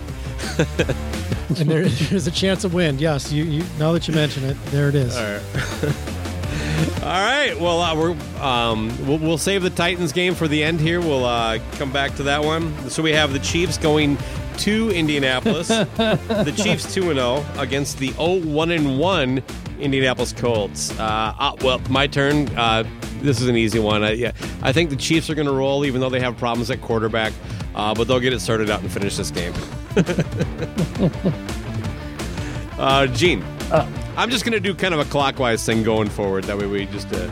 and 0.59 1.71
there, 1.71 1.89
there's 1.89 2.27
a 2.27 2.31
chance 2.31 2.65
of 2.65 2.75
wind. 2.75 3.01
Yes, 3.01 3.33
you, 3.33 3.45
you, 3.45 3.65
now 3.79 3.93
that 3.93 4.07
you 4.07 4.15
mention 4.15 4.45
it, 4.45 4.63
there 4.67 4.91
it 4.91 4.95
is. 4.95 5.17
All 5.17 5.23
right. 5.23 7.03
All 7.03 7.25
right. 7.25 7.59
Well, 7.59 7.81
uh, 7.81 7.97
we're 7.97 8.43
um, 8.43 9.07
we'll, 9.07 9.19
we'll, 9.19 9.39
save 9.39 9.63
the 9.63 9.71
Titans 9.71 10.13
game 10.13 10.35
for 10.35 10.47
the 10.47 10.63
end 10.63 10.79
here. 10.79 11.01
We'll 11.01 11.25
uh, 11.25 11.59
come 11.73 11.91
back 11.91 12.15
to 12.17 12.25
that 12.25 12.45
one. 12.45 12.91
So 12.91 13.03
we 13.03 13.13
have 13.13 13.33
the 13.33 13.39
Chiefs 13.39 13.79
going 13.79 14.19
to 14.59 14.91
Indianapolis. 14.91 15.69
the 15.69 16.55
Chiefs 16.63 16.93
2 16.93 17.15
0 17.15 17.47
against 17.57 17.99
the 17.99 18.09
0 18.13 18.41
1 18.41 18.99
1 18.99 19.43
Indianapolis 19.81 20.33
Colts. 20.33 20.99
Uh, 20.99 21.35
uh, 21.39 21.57
well, 21.63 21.81
my 21.91 22.07
turn. 22.07 22.49
Uh, 22.57 22.85
this 23.21 23.41
is 23.41 23.49
an 23.49 23.57
easy 23.57 23.79
one. 23.79 24.03
I, 24.03 24.13
yeah, 24.13 24.33
I 24.63 24.73
think 24.73 24.91
the 24.91 24.97
Chiefs 24.97 25.31
are 25.31 25.35
going 25.35 25.49
to 25.49 25.53
roll, 25.53 25.85
even 25.85 26.01
though 26.01 26.11
they 26.11 26.21
have 26.21 26.37
problems 26.37 26.71
at 26.71 26.81
quarterback, 26.81 27.33
uh, 27.75 27.95
but 27.95 28.09
they'll 28.09 28.21
get 28.21 28.33
it 28.33 28.41
started 28.41 28.71
out 28.71 28.81
and 28.81 28.93
finish 28.93 29.17
this 29.17 29.31
game. 29.31 29.53
uh, 32.79 33.07
Gene, 33.09 33.43
uh, 33.71 33.91
I'm 34.17 34.31
just 34.31 34.45
going 34.45 34.53
to 34.53 34.61
do 34.61 34.75
kind 34.75 34.95
of 34.95 35.01
a 35.01 35.05
clockwise 35.05 35.65
thing 35.65 35.83
going 35.83 36.09
forward. 36.09 36.45
That 36.45 36.59
way 36.59 36.67
we 36.67 36.87
just. 36.87 37.09
Uh, 37.13 37.29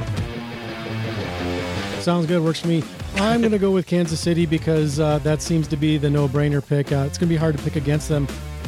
Sounds 2.01 2.27
good. 2.27 2.43
Works 2.43 2.61
for 2.61 2.69
me. 2.69 2.83
I'm 3.17 3.41
going 3.41 3.53
to 3.53 3.59
go 3.59 3.71
with 3.71 3.87
Kansas 3.87 4.21
City 4.21 4.45
because 4.45 4.99
uh, 4.99 5.19
that 5.21 5.41
seems 5.41 5.69
to 5.69 5.77
be 5.77 5.99
the 5.99 6.11
no-brainer 6.11 6.67
pick. 6.67 6.91
Uh, 6.91 7.05
it's 7.07 7.17
going 7.17 7.29
to 7.29 7.33
be 7.33 7.37
hard 7.37 7.57
to 7.57 7.63
pick 7.63 7.77
against 7.77 8.09
them 8.09 8.27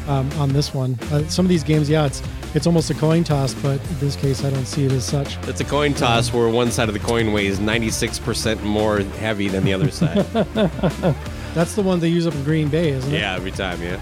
um, 0.09 0.31
on 0.33 0.53
this 0.53 0.73
one. 0.75 0.99
Uh, 1.11 1.27
some 1.29 1.45
of 1.45 1.49
these 1.49 1.65
games, 1.65 1.89
yeah, 1.89 2.07
it's 2.07 2.23
it's 2.55 2.67
almost 2.67 2.91
a 2.91 2.95
coin 2.95 3.25
toss, 3.25 3.55
but 3.55 3.81
in 3.91 3.99
this 3.99 4.17
case, 4.17 4.45
I 4.45 4.51
don't 4.51 4.67
see 4.67 4.87
it 4.87 4.93
as 4.93 5.05
such. 5.05 5.37
It's 5.49 5.61
a 5.61 5.65
coin 5.65 5.95
toss 5.95 6.33
where 6.33 6.49
one 6.49 6.71
side 6.71 6.89
of 6.89 6.95
the 6.95 7.01
coin 7.01 7.33
weighs 7.33 7.59
96% 7.59 8.63
more 8.63 9.01
heavy 9.01 9.49
than 9.49 9.65
the 9.65 9.75
other 9.75 9.91
side. 9.91 10.25
That's 11.55 11.75
the 11.75 11.83
one 11.83 12.01
they 12.01 12.09
use 12.09 12.27
up 12.27 12.35
in 12.35 12.45
Green 12.45 12.69
Bay, 12.69 12.91
isn't 12.91 13.13
it? 13.13 13.19
Yeah, 13.19 13.35
every 13.35 13.51
time, 13.51 13.83
yeah. 13.83 14.01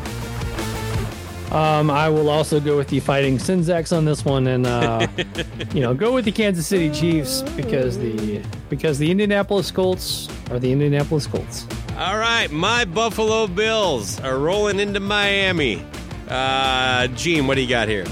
Um, 1.55 1.89
I 1.89 2.09
will 2.09 2.31
also 2.31 2.59
go 2.59 2.77
with 2.77 2.89
the 2.89 2.99
Fighting 2.99 3.39
Sinzax 3.39 3.97
on 3.97 4.05
this 4.05 4.25
one, 4.25 4.49
and 4.49 4.67
uh, 4.67 5.07
you 5.73 5.81
know, 5.81 5.95
go 5.95 6.13
with 6.13 6.25
the 6.25 6.33
Kansas 6.33 6.67
City 6.67 6.91
Chiefs 6.91 7.43
because 7.57 7.97
the 7.97 8.43
because 8.69 8.99
the 8.99 9.09
Indianapolis 9.09 9.71
Colts 9.71 10.29
are 10.51 10.59
the 10.59 10.73
Indianapolis 10.73 11.29
Colts. 11.29 11.65
All 11.97 12.19
right, 12.19 12.51
my 12.51 12.85
Buffalo 12.85 13.47
Bills 13.47 14.19
are 14.21 14.37
rolling 14.37 14.81
into 14.81 14.99
Miami. 14.99 15.81
Uh, 16.29 17.07
Gene, 17.09 17.47
what 17.47 17.55
do 17.55 17.61
you 17.61 17.69
got 17.69 17.87
here? 17.87 18.05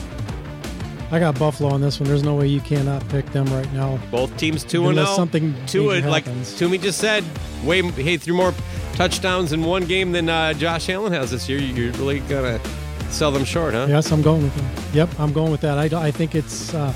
I 1.11 1.19
got 1.19 1.37
Buffalo 1.37 1.71
on 1.71 1.81
this 1.81 1.99
one. 1.99 2.09
There's 2.09 2.23
no 2.23 2.37
way 2.37 2.47
you 2.47 2.61
cannot 2.61 3.07
pick 3.09 3.27
them 3.33 3.45
right 3.47 3.71
now. 3.73 3.99
Both 4.13 4.37
teams 4.37 4.63
two 4.63 4.87
and 4.87 4.95
zero. 4.95 5.09
Oh. 5.11 5.17
Something 5.17 5.55
two 5.67 5.91
it 5.91 6.05
like 6.05 6.25
Toomey 6.57 6.79
just 6.79 6.99
said. 6.99 7.25
Way 7.65 7.83
hey 7.83 8.17
threw 8.17 8.35
more 8.35 8.55
touchdowns 8.95 9.53
in 9.53 9.65
one 9.65 9.85
game 9.85 10.13
than 10.13 10.29
uh, 10.29 10.53
Josh 10.55 10.89
Allen 10.89 11.13
has 11.13 11.33
this 11.33 11.49
year. 11.49 11.59
You're 11.59 11.93
really 11.95 12.21
gonna 12.21 12.61
sell 13.11 13.33
them 13.33 13.45
short, 13.45 13.75
huh? 13.75 13.87
Yes, 13.89 14.13
I'm 14.13 14.23
going 14.23 14.45
with 14.45 14.55
them. 14.55 14.67
Yep, 14.95 15.19
I'm 15.19 15.33
going 15.33 15.51
with 15.51 15.61
that. 15.63 15.77
I, 15.77 16.07
I 16.07 16.11
think 16.13 16.37
it's. 16.37 16.73
Uh, 16.73 16.95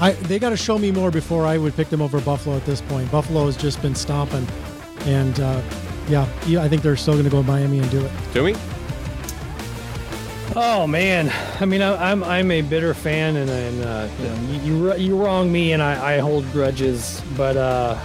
I 0.00 0.12
they 0.12 0.38
got 0.38 0.50
to 0.50 0.56
show 0.56 0.78
me 0.78 0.92
more 0.92 1.10
before 1.10 1.44
I 1.44 1.58
would 1.58 1.74
pick 1.74 1.88
them 1.88 2.00
over 2.00 2.20
Buffalo 2.20 2.56
at 2.56 2.64
this 2.66 2.80
point. 2.82 3.10
Buffalo 3.10 3.46
has 3.46 3.56
just 3.56 3.82
been 3.82 3.96
stomping, 3.96 4.46
and 5.00 5.38
uh, 5.40 5.60
yeah, 6.10 6.62
I 6.62 6.68
think 6.68 6.82
they're 6.82 6.96
still 6.96 7.14
going 7.14 7.24
to 7.24 7.30
go 7.30 7.42
Miami 7.42 7.78
and 7.78 7.90
do 7.90 8.04
it. 8.04 8.12
Toomey. 8.32 8.54
Oh 10.56 10.84
man, 10.88 11.32
I 11.60 11.64
mean, 11.64 11.80
I, 11.80 12.10
am 12.10 12.24
I'm 12.24 12.50
a 12.50 12.60
bitter 12.60 12.92
fan, 12.92 13.36
and, 13.36 13.48
and 13.48 13.84
uh, 13.84 14.08
you, 14.18 14.28
know, 14.28 14.94
you, 14.96 14.96
you 14.96 15.16
wrong 15.16 15.50
me, 15.52 15.72
and 15.72 15.80
I, 15.80 16.16
I 16.16 16.18
hold 16.18 16.50
grudges. 16.50 17.22
But 17.36 17.56
uh, 17.56 17.96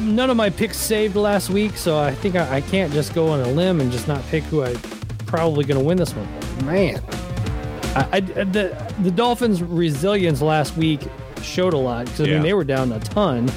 none 0.00 0.30
of 0.30 0.36
my 0.36 0.50
picks 0.50 0.76
saved 0.76 1.16
last 1.16 1.50
week, 1.50 1.76
so 1.76 1.98
I 1.98 2.14
think 2.14 2.36
I, 2.36 2.56
I 2.56 2.60
can't 2.60 2.92
just 2.92 3.12
go 3.12 3.28
on 3.28 3.40
a 3.40 3.48
limb 3.48 3.80
and 3.80 3.90
just 3.90 4.06
not 4.06 4.24
pick 4.28 4.44
who 4.44 4.62
I 4.62 4.74
probably 5.26 5.64
going 5.64 5.80
to 5.80 5.84
win 5.84 5.98
this 5.98 6.14
one. 6.14 6.28
Man, 6.64 7.02
I, 7.96 8.08
I, 8.12 8.20
the 8.20 8.94
the 9.00 9.10
Dolphins' 9.10 9.64
resilience 9.64 10.40
last 10.40 10.76
week 10.76 11.00
showed 11.42 11.74
a 11.74 11.78
lot 11.78 12.06
because 12.06 12.20
I 12.20 12.24
yeah. 12.24 12.34
mean 12.34 12.42
they 12.42 12.54
were 12.54 12.64
down 12.64 12.92
a 12.92 13.00
ton 13.00 13.50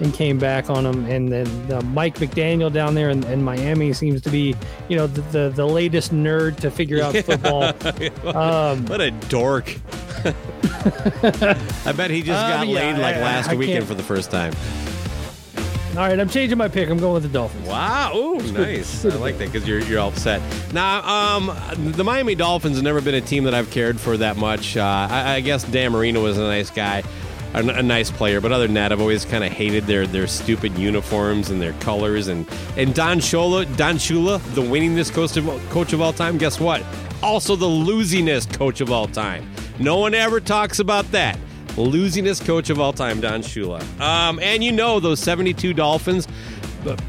and 0.00 0.12
came 0.14 0.38
back 0.38 0.68
on 0.70 0.84
them. 0.84 1.04
And 1.06 1.30
then 1.30 1.46
uh, 1.72 1.80
Mike 1.82 2.16
McDaniel 2.16 2.72
down 2.72 2.94
there 2.94 3.10
in, 3.10 3.22
in, 3.24 3.42
Miami 3.42 3.92
seems 3.92 4.20
to 4.22 4.30
be, 4.30 4.54
you 4.88 4.96
know, 4.96 5.06
the, 5.06 5.20
the, 5.22 5.48
the 5.50 5.66
latest 5.66 6.12
nerd 6.14 6.56
to 6.60 6.70
figure 6.70 7.02
out 7.02 7.14
football. 7.24 7.64
um, 8.36 8.84
what 8.86 9.00
a 9.00 9.10
dork. 9.28 9.74
I 10.84 11.92
bet 11.96 12.10
he 12.10 12.22
just 12.22 12.42
Uh, 12.42 12.48
got 12.48 12.66
yeah, 12.68 12.74
laid 12.74 12.98
like 12.98 13.16
I- 13.16 13.18
I- 13.18 13.22
last 13.22 13.48
I 13.50 13.54
weekend 13.54 13.78
can't- 13.80 13.88
for 13.88 13.94
the 13.94 14.02
first 14.02 14.30
time. 14.30 14.52
All 15.92 16.06
right, 16.06 16.18
I'm 16.20 16.28
changing 16.28 16.56
my 16.56 16.68
pick. 16.68 16.88
I'm 16.88 16.98
going 16.98 17.14
with 17.14 17.24
the 17.24 17.28
Dolphins. 17.28 17.66
Wow, 17.66 18.12
ooh, 18.14 18.40
nice. 18.52 19.04
I 19.04 19.08
like 19.16 19.38
that 19.38 19.50
because 19.52 19.66
you're 19.66 19.80
you're 19.80 19.98
all 19.98 20.10
upset. 20.10 20.40
Now, 20.72 21.02
um, 21.36 21.50
the 21.96 22.04
Miami 22.04 22.36
Dolphins 22.36 22.76
have 22.76 22.84
never 22.84 23.00
been 23.00 23.16
a 23.16 23.20
team 23.20 23.42
that 23.44 23.54
I've 23.54 23.72
cared 23.72 23.98
for 23.98 24.16
that 24.16 24.36
much. 24.36 24.76
Uh, 24.76 24.84
I, 25.10 25.32
I 25.34 25.40
guess 25.40 25.64
Dan 25.64 25.90
Marino 25.90 26.22
was 26.22 26.38
a 26.38 26.42
nice 26.42 26.70
guy, 26.70 27.02
a, 27.54 27.58
a 27.58 27.82
nice 27.82 28.10
player, 28.10 28.40
but 28.40 28.52
other 28.52 28.66
than 28.66 28.74
that, 28.74 28.92
I've 28.92 29.00
always 29.00 29.24
kind 29.24 29.44
of 29.44 29.52
hated 29.52 29.84
their 29.86 30.06
their 30.06 30.26
stupid 30.26 30.76
uniforms 30.78 31.50
and 31.50 31.60
their 31.60 31.72
colors. 31.74 32.28
And 32.28 32.48
and 32.76 32.94
Don 32.94 33.18
Shula, 33.18 33.76
Don 33.76 33.96
Shula, 33.96 34.40
the 34.54 34.62
winningest 34.62 35.12
coach 35.12 35.36
of 35.36 35.46
coach 35.70 35.92
of 35.92 36.00
all 36.00 36.12
time. 36.12 36.38
Guess 36.38 36.60
what? 36.60 36.84
Also 37.22 37.56
the 37.56 37.66
losingest 37.66 38.56
coach 38.56 38.80
of 38.80 38.90
all 38.90 39.06
time. 39.06 39.50
No 39.78 39.98
one 39.98 40.14
ever 40.14 40.40
talks 40.40 40.78
about 40.78 41.10
that 41.12 41.38
losingest 41.76 42.44
coach 42.44 42.70
of 42.70 42.80
all 42.80 42.92
time, 42.92 43.20
Don 43.20 43.42
Shula. 43.42 43.80
Um, 44.00 44.38
and 44.40 44.62
you 44.62 44.72
know 44.72 45.00
those 45.00 45.20
72 45.20 45.72
Dolphins, 45.72 46.26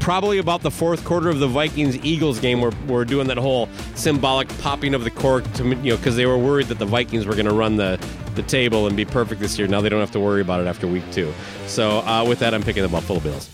probably 0.00 0.38
about 0.38 0.62
the 0.62 0.70
fourth 0.70 1.04
quarter 1.04 1.28
of 1.28 1.38
the 1.38 1.48
Vikings 1.48 1.96
Eagles 2.04 2.38
game, 2.40 2.60
were, 2.60 2.72
were 2.86 3.04
doing 3.04 3.26
that 3.28 3.38
whole 3.38 3.68
symbolic 3.94 4.48
popping 4.58 4.94
of 4.94 5.04
the 5.04 5.10
cork 5.10 5.50
to 5.54 5.64
you 5.64 5.74
know 5.74 5.96
because 5.96 6.16
they 6.16 6.26
were 6.26 6.38
worried 6.38 6.66
that 6.68 6.78
the 6.78 6.86
Vikings 6.86 7.26
were 7.26 7.34
going 7.34 7.46
to 7.46 7.54
run 7.54 7.76
the 7.76 7.98
the 8.34 8.42
table 8.42 8.86
and 8.86 8.96
be 8.96 9.04
perfect 9.04 9.40
this 9.40 9.58
year. 9.58 9.68
Now 9.68 9.80
they 9.80 9.88
don't 9.88 10.00
have 10.00 10.10
to 10.12 10.20
worry 10.20 10.40
about 10.40 10.60
it 10.60 10.66
after 10.66 10.86
week 10.86 11.04
two. 11.12 11.32
So 11.66 11.98
uh, 12.00 12.24
with 12.26 12.38
that, 12.40 12.54
I'm 12.54 12.62
picking 12.62 12.82
the 12.82 12.88
Buffalo 12.88 13.20
Bills. 13.20 13.50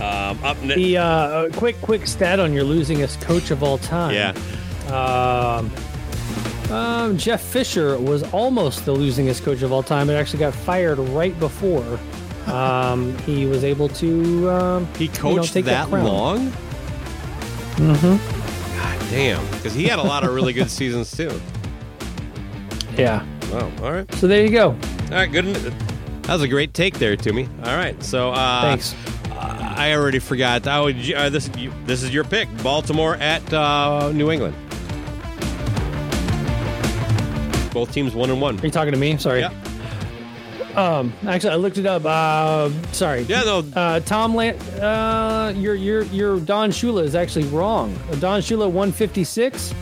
Um, 0.00 0.42
up 0.44 0.60
next, 0.62 0.76
The 0.76 0.98
uh, 0.98 1.50
quick, 1.50 1.80
quick 1.80 2.06
stat 2.06 2.38
on 2.38 2.52
your 2.52 2.64
losingest 2.64 3.20
coach 3.20 3.50
of 3.50 3.62
all 3.62 3.78
time. 3.78 4.14
yeah. 4.14 4.32
Um, 4.92 5.70
um, 6.70 7.16
Jeff 7.16 7.40
Fisher 7.40 7.98
was 7.98 8.22
almost 8.32 8.84
the 8.84 8.94
losingest 8.94 9.42
coach 9.42 9.62
of 9.62 9.72
all 9.72 9.82
time. 9.82 10.10
It 10.10 10.14
actually 10.14 10.40
got 10.40 10.54
fired 10.54 10.98
right 10.98 11.38
before 11.38 11.98
um, 12.48 13.16
he 13.18 13.46
was 13.46 13.64
able 13.64 13.88
to. 13.90 14.50
Um, 14.50 14.86
He 14.96 15.04
you 15.04 15.10
know, 15.10 15.16
coached 15.18 15.52
take 15.52 15.64
that 15.66 15.88
crown. 15.88 16.04
long. 16.04 16.50
Mm-hmm. 17.76 18.76
God 18.78 19.10
damn, 19.10 19.46
because 19.52 19.74
he 19.74 19.84
had 19.84 19.98
a 19.98 20.02
lot 20.02 20.24
of 20.24 20.32
really 20.34 20.52
good 20.52 20.70
seasons 20.80 21.10
too. 21.10 21.40
Yeah. 22.96 23.24
Wow. 23.52 23.70
All 23.82 23.92
right. 23.92 24.12
So 24.14 24.26
there 24.26 24.42
you 24.42 24.50
go. 24.50 24.68
All 24.70 25.10
right, 25.10 25.30
good. 25.30 25.44
That 25.44 26.32
was 26.32 26.42
a 26.42 26.48
great 26.48 26.74
take 26.74 26.98
there, 26.98 27.14
Toomey. 27.16 27.48
All 27.64 27.76
right, 27.76 28.02
so 28.02 28.30
uh, 28.32 28.62
Thanks. 28.62 28.94
I 29.38 29.92
already 29.94 30.18
forgot. 30.18 30.66
Oh, 30.66 30.88
uh, 30.88 31.28
this 31.28 31.48
you, 31.56 31.72
this 31.84 32.02
is 32.02 32.12
your 32.12 32.24
pick: 32.24 32.48
Baltimore 32.62 33.14
at 33.16 33.52
uh, 33.52 34.10
New 34.12 34.30
England. 34.32 34.56
Both 37.72 37.92
teams 37.92 38.14
one 38.14 38.30
and 38.30 38.40
one. 38.40 38.58
Are 38.58 38.64
you 38.64 38.70
talking 38.72 38.92
to 38.92 38.98
me? 38.98 39.18
Sorry. 39.18 39.40
Yeah, 39.40 39.50
Um, 40.76 41.12
actually, 41.26 41.50
I 41.50 41.56
looked 41.56 41.78
it 41.78 41.86
up. 41.86 42.04
Uh, 42.04 42.70
sorry. 42.92 43.22
yeah, 43.22 43.42
no. 43.44 43.64
Uh, 43.74 44.00
Tom 44.00 44.34
Lan- 44.34 44.58
uh, 44.80 45.52
your 45.56 45.74
your 45.74 46.02
your 46.04 46.38
Don 46.40 46.70
Shula 46.70 47.02
is 47.02 47.14
actually 47.14 47.46
wrong. 47.46 47.94
Don 48.20 48.40
Shula 48.42 48.66
156. 48.70 49.74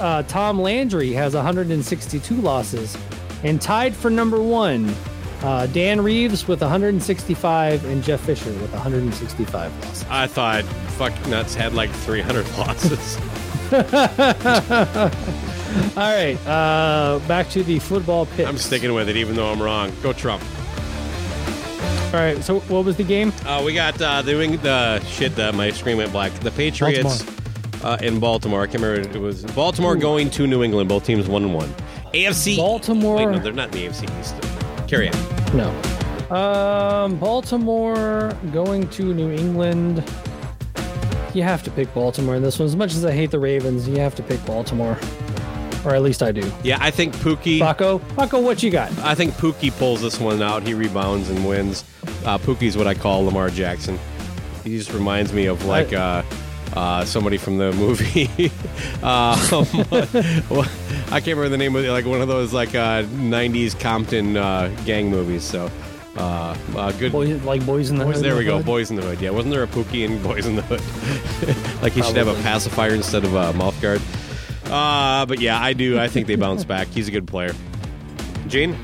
Uh, 0.00 0.22
Tom 0.24 0.60
Landry 0.60 1.12
has 1.12 1.34
162 1.34 2.34
losses, 2.36 2.96
and 3.42 3.60
tied 3.60 3.94
for 3.94 4.10
number 4.10 4.40
one, 4.42 4.94
uh, 5.42 5.66
Dan 5.68 6.00
Reeves 6.00 6.46
with 6.46 6.60
165, 6.60 7.84
and 7.86 8.04
Jeff 8.04 8.20
Fisher 8.20 8.52
with 8.52 8.72
165 8.72 9.84
losses. 9.84 10.04
I 10.10 10.26
thought 10.26 10.64
fuck 10.98 11.12
nuts 11.28 11.54
had 11.54 11.74
like 11.74 11.90
300 11.90 12.46
losses. 12.58 13.16
All 15.96 16.14
right, 16.14 16.36
uh, 16.46 17.20
back 17.26 17.48
to 17.50 17.62
the 17.62 17.78
football 17.78 18.26
picks. 18.26 18.48
I'm 18.48 18.58
sticking 18.58 18.94
with 18.94 19.08
it, 19.08 19.16
even 19.16 19.36
though 19.36 19.50
I'm 19.50 19.62
wrong. 19.62 19.92
Go 20.02 20.12
Trump. 20.12 20.42
All 22.06 22.20
right, 22.22 22.42
so 22.42 22.60
what 22.60 22.84
was 22.84 22.96
the 22.96 23.04
game? 23.04 23.32
Uh, 23.44 23.62
we 23.64 23.74
got 23.74 24.00
uh, 24.00 24.22
the 24.22 24.34
Wing- 24.36 24.56
the 24.58 25.00
shit. 25.04 25.38
Uh, 25.38 25.52
my 25.52 25.70
screen 25.70 25.96
went 25.96 26.12
black. 26.12 26.32
The 26.34 26.50
Patriots 26.50 27.24
uh, 27.82 27.98
in 28.00 28.20
Baltimore. 28.20 28.62
I 28.62 28.66
can't 28.66 28.82
remember. 28.82 29.08
It 29.10 29.20
was 29.20 29.44
Baltimore 29.44 29.96
going 29.96 30.30
to 30.30 30.46
New 30.46 30.62
England. 30.62 30.88
Both 30.88 31.04
teams 31.04 31.28
one 31.28 31.44
and 31.44 31.54
one. 31.54 31.68
AFC. 32.14 32.56
Baltimore. 32.56 33.16
Wait, 33.16 33.28
no, 33.28 33.38
they're 33.38 33.52
not 33.52 33.74
in 33.74 33.82
the 33.82 33.86
AFC 33.88 34.20
East. 34.20 34.88
Carry 34.88 35.08
on. 35.08 35.56
No. 35.56 36.34
Um, 36.34 37.16
Baltimore 37.18 38.32
going 38.52 38.88
to 38.90 39.14
New 39.14 39.30
England. 39.30 40.02
You 41.34 41.42
have 41.42 41.62
to 41.64 41.70
pick 41.70 41.92
Baltimore 41.92 42.34
in 42.34 42.42
this 42.42 42.58
one. 42.58 42.66
As 42.66 42.76
much 42.76 42.94
as 42.94 43.04
I 43.04 43.12
hate 43.12 43.30
the 43.30 43.38
Ravens, 43.38 43.86
you 43.88 43.98
have 43.98 44.14
to 44.14 44.22
pick 44.22 44.44
Baltimore. 44.46 44.98
Or 45.86 45.94
at 45.94 46.02
least 46.02 46.20
I 46.20 46.32
do. 46.32 46.52
Yeah, 46.64 46.78
I 46.80 46.90
think 46.90 47.14
Pookie. 47.14 47.60
Bakko, 47.60 48.00
Bakko, 48.16 48.42
what 48.42 48.60
you 48.60 48.70
got? 48.70 48.90
I 48.98 49.14
think 49.14 49.34
Pookie 49.34 49.70
pulls 49.78 50.02
this 50.02 50.18
one 50.18 50.42
out. 50.42 50.64
He 50.64 50.74
rebounds 50.74 51.30
and 51.30 51.46
wins. 51.46 51.84
Uh, 52.24 52.38
Pookie's 52.38 52.76
what 52.76 52.88
I 52.88 52.94
call 52.94 53.24
Lamar 53.24 53.50
Jackson. 53.50 53.96
He 54.64 54.76
just 54.76 54.92
reminds 54.92 55.32
me 55.32 55.46
of 55.46 55.64
like 55.64 55.92
uh, 55.92 56.24
uh, 56.74 57.04
somebody 57.04 57.36
from 57.36 57.58
the 57.58 57.72
movie. 57.74 58.26
um, 59.04 59.38
well, 60.50 60.68
I 61.12 61.20
can't 61.20 61.38
remember 61.38 61.50
the 61.50 61.56
name 61.56 61.76
of 61.76 61.84
it. 61.84 61.90
Like 61.90 62.04
one 62.04 62.20
of 62.20 62.26
those 62.26 62.52
like 62.52 62.74
uh, 62.74 63.04
'90s 63.04 63.78
Compton 63.78 64.36
uh, 64.36 64.76
gang 64.84 65.08
movies. 65.08 65.44
So 65.44 65.70
uh, 66.16 66.56
uh, 66.74 66.92
good. 66.92 67.12
Boys, 67.12 67.42
like 67.44 67.64
Boys 67.64 67.90
in 67.90 67.98
the 67.98 68.04
Hood. 68.04 68.16
there 68.16 68.36
we 68.36 68.44
go. 68.44 68.56
Hood? 68.56 68.66
Boys 68.66 68.90
in 68.90 68.96
the 68.96 69.02
Hood. 69.02 69.20
Yeah, 69.20 69.30
wasn't 69.30 69.52
there 69.52 69.62
a 69.62 69.68
Pookie 69.68 70.04
in 70.04 70.20
Boys 70.20 70.46
in 70.46 70.56
the 70.56 70.62
Hood? 70.62 70.80
like 71.82 71.92
he 71.92 72.02
should 72.02 72.16
have 72.16 72.26
a 72.26 72.34
pacifier 72.42 72.92
instead 72.92 73.24
of 73.24 73.34
a 73.34 73.52
mouth 73.52 73.80
guard. 73.80 74.02
Uh, 74.70 75.26
but 75.26 75.40
yeah, 75.40 75.60
I 75.60 75.72
do. 75.72 75.98
I 75.98 76.08
think 76.08 76.26
they 76.26 76.36
bounce 76.36 76.64
back. 76.64 76.88
He's 76.88 77.08
a 77.08 77.10
good 77.10 77.26
player. 77.26 77.54
Gene. 78.48 78.76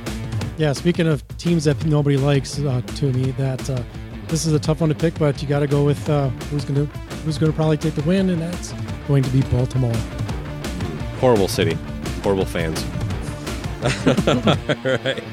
Yeah, 0.59 0.73
speaking 0.75 1.07
of 1.07 1.27
teams 1.39 1.65
that 1.65 1.85
nobody 1.87 2.17
likes, 2.17 2.59
uh, 2.59 2.83
to 2.97 3.13
me, 3.13 3.33
that 3.33 3.69
uh, 3.69 3.83
this 4.29 4.47
is 4.47 4.53
a 4.53 4.59
tough 4.59 4.81
one 4.81 4.91
to 4.91 4.95
pick, 4.95 5.19
but 5.19 5.43
you 5.43 5.49
got 5.49 5.61
to 5.61 5.67
go 5.67 5.85
with 5.85 6.09
uh, 6.09 6.29
who's 6.51 6.65
going 6.65 6.87
to 6.87 6.99
who's 7.25 7.39
going 7.39 7.51
to 7.51 7.57
probably 7.57 7.77
take 7.77 7.95
the 7.95 8.03
win, 8.03 8.31
and 8.31 8.41
that's 8.41 8.73
going 9.09 9.23
to 9.23 9.31
be 9.31 9.43
Baltimore. 9.43 9.95
Horrible 11.19 11.49
city. 11.49 11.77
Horrible 12.23 12.45
fans. 12.45 12.85
All 13.83 13.89
right. 15.05 15.25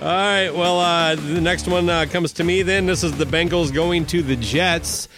All 0.00 0.08
right. 0.08 0.50
Well, 0.50 0.80
uh, 0.80 1.14
the 1.16 1.40
next 1.40 1.66
one 1.66 1.88
uh, 1.88 2.06
comes 2.08 2.32
to 2.34 2.44
me 2.44 2.62
then. 2.62 2.86
This 2.86 3.02
is 3.02 3.16
the 3.16 3.24
Bengals 3.24 3.72
going 3.72 4.06
to 4.06 4.22
the 4.22 4.36
Jets. 4.36 5.08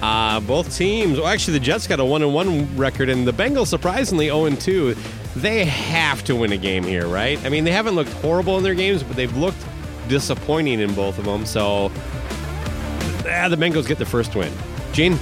Uh, 0.00 0.38
both 0.40 0.76
teams. 0.76 1.18
Well, 1.18 1.26
actually, 1.26 1.58
the 1.58 1.64
Jets 1.64 1.86
got 1.86 1.98
a 1.98 2.04
one 2.04 2.22
and 2.22 2.32
one 2.32 2.76
record, 2.76 3.08
and 3.08 3.26
the 3.26 3.32
Bengals 3.32 3.66
surprisingly 3.66 4.26
zero 4.26 4.44
and 4.44 4.60
two. 4.60 4.94
They 5.36 5.64
have 5.64 6.24
to 6.24 6.36
win 6.36 6.52
a 6.52 6.56
game 6.56 6.84
here, 6.84 7.06
right? 7.06 7.44
I 7.44 7.48
mean, 7.48 7.64
they 7.64 7.72
haven't 7.72 7.94
looked 7.94 8.12
horrible 8.14 8.56
in 8.58 8.62
their 8.62 8.74
games, 8.74 9.02
but 9.02 9.16
they've 9.16 9.36
looked 9.36 9.64
disappointing 10.08 10.80
in 10.80 10.94
both 10.94 11.18
of 11.18 11.24
them. 11.24 11.44
So, 11.46 11.90
ah, 13.28 13.48
the 13.48 13.56
Bengals 13.56 13.86
get 13.86 13.98
the 13.98 14.06
first 14.06 14.34
win. 14.34 14.52
Gene. 14.92 15.18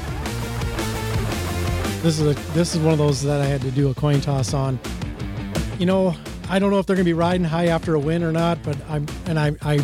This 2.03 2.21
is 2.21 2.21
a 2.21 2.35
this 2.53 2.75
is 2.75 2.81
one 2.81 2.93
of 2.93 2.99
those 2.99 3.23
that 3.23 3.41
I 3.41 3.47
had 3.47 3.61
to 3.63 3.71
do 3.71 3.91
a 3.91 3.95
coin 3.95 4.21
toss 4.21 4.55
on. 4.55 4.79
You 5.79 5.87
know, 5.87 6.15
I 6.49 6.59
don't 6.59 6.71
know 6.71 6.79
if 6.79 6.87
they're 6.87 6.97
going 6.97 7.05
to 7.05 7.09
be 7.09 7.15
riding 7.15 7.45
high 7.45 7.67
after 7.67 7.95
a 7.95 7.99
win 7.99 8.23
or 8.23 8.31
not, 8.31 8.63
but 8.63 8.77
I'm 8.89 9.07
and 9.27 9.39
I 9.39 9.53
I 9.63 9.81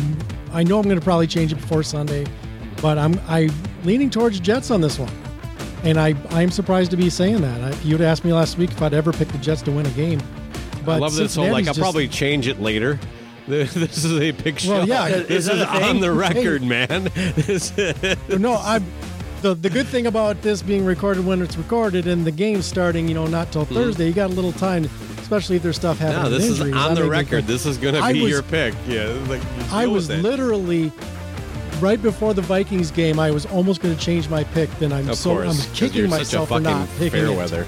I 0.53 0.63
know 0.63 0.77
I'm 0.77 0.85
going 0.85 0.99
to 0.99 1.03
probably 1.03 1.27
change 1.27 1.51
it 1.51 1.55
before 1.55 1.83
Sunday, 1.83 2.25
but 2.83 2.97
I'm 2.97 3.17
I 3.29 3.49
leaning 3.85 4.09
towards 4.09 4.41
Jets 4.41 4.69
on 4.69 4.81
this 4.81 4.99
one, 4.99 5.09
and 5.83 5.97
I 5.97 6.13
I'm 6.31 6.51
surprised 6.51 6.91
to 6.91 6.97
be 6.97 7.09
saying 7.09 7.41
that. 7.41 7.73
I, 7.73 7.75
you'd 7.79 8.01
asked 8.01 8.25
me 8.25 8.33
last 8.33 8.57
week 8.57 8.71
if 8.71 8.81
I'd 8.81 8.93
ever 8.93 9.13
pick 9.13 9.29
the 9.29 9.37
Jets 9.37 9.61
to 9.63 9.71
win 9.71 9.85
a 9.85 9.91
game. 9.91 10.21
But 10.85 10.95
I 10.95 10.97
love 10.97 11.15
this 11.15 11.33
whole 11.33 11.45
like 11.49 11.65
I'll 11.65 11.73
just- 11.73 11.79
probably 11.79 12.07
change 12.07 12.45
it 12.45 12.61
later. 12.61 12.99
This 13.45 13.75
is 13.75 14.17
a 14.21 14.31
big 14.31 14.57
show. 14.57 14.69
Well, 14.69 14.87
yeah, 14.87 15.09
this 15.09 15.47
is 15.47 15.49
is 15.49 15.61
on 15.63 15.99
the 15.99 16.13
record, 16.13 16.63
man. 16.63 17.11
This 17.35 17.75
no, 18.29 18.55
I'm 18.55 18.85
the 19.41 19.53
the 19.53 19.69
good 19.69 19.85
thing 19.85 20.07
about 20.07 20.41
this 20.41 20.61
being 20.61 20.85
recorded 20.85 21.25
when 21.25 21.41
it's 21.41 21.57
recorded 21.57 22.07
and 22.07 22.25
the 22.25 22.31
game 22.31 22.61
starting, 22.61 23.05
you 23.05 23.13
know, 23.13 23.27
not 23.27 23.51
till 23.51 23.65
mm. 23.65 23.73
Thursday, 23.73 24.07
you 24.07 24.13
got 24.13 24.29
a 24.29 24.33
little 24.33 24.53
time, 24.53 24.85
especially 25.17 25.57
if 25.57 25.63
there's 25.63 25.75
stuff 25.75 25.97
happening. 25.97 26.23
No, 26.23 26.29
this 26.29 26.45
is 26.45 26.61
injuries. 26.61 26.75
on 26.75 26.95
That 26.95 27.01
the 27.01 27.09
record. 27.09 27.43
This 27.43 27.65
is 27.65 27.77
going 27.77 27.95
to 27.95 28.13
be 28.13 28.21
was- 28.21 28.31
your 28.31 28.43
pick. 28.43 28.73
Yeah, 28.87 29.07
like 29.27 29.41
I 29.73 29.87
was 29.87 30.07
literally 30.09 30.93
right 31.83 32.01
before 32.01 32.33
the 32.33 32.41
Vikings 32.41 32.89
game. 32.89 33.19
I 33.19 33.29
was 33.29 33.45
almost 33.45 33.81
going 33.81 33.95
to 33.95 34.01
change 34.01 34.29
my 34.29 34.43
pick. 34.45 34.69
Then 34.79 34.91
I'm 34.93 35.07
Of 35.09 35.17
so 35.17 35.31
course, 35.35 35.49
I'm 35.49 35.55
'cause 35.57 35.79
kicking 35.79 36.09
myself 36.09 36.49
for 36.49 36.59
not 36.59 36.87
picking 36.97 37.11
fair 37.11 37.25
it 37.27 37.35
weather. 37.35 37.67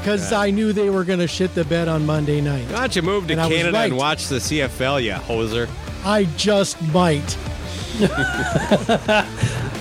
because 0.00 0.32
I 0.32 0.50
knew 0.50 0.72
they 0.72 0.90
were 0.90 1.04
going 1.04 1.20
to 1.20 1.28
shit 1.28 1.54
the 1.54 1.64
bed 1.64 1.88
on 1.88 2.04
Monday 2.04 2.40
night. 2.40 2.66
Why 2.70 2.80
don't 2.80 2.96
you 2.96 3.02
move 3.02 3.26
to 3.28 3.32
And 3.32 3.40
I 3.40 3.46
was 3.46 3.56
Canada 3.56 3.78
and 3.78 3.92
right. 3.92 3.98
watch 3.98 4.26
the 4.26 4.40
CFL, 4.40 5.00
you 5.02 5.12
hoser? 5.12 5.68
I 6.04 6.24
just 6.36 6.80
might. 6.92 7.36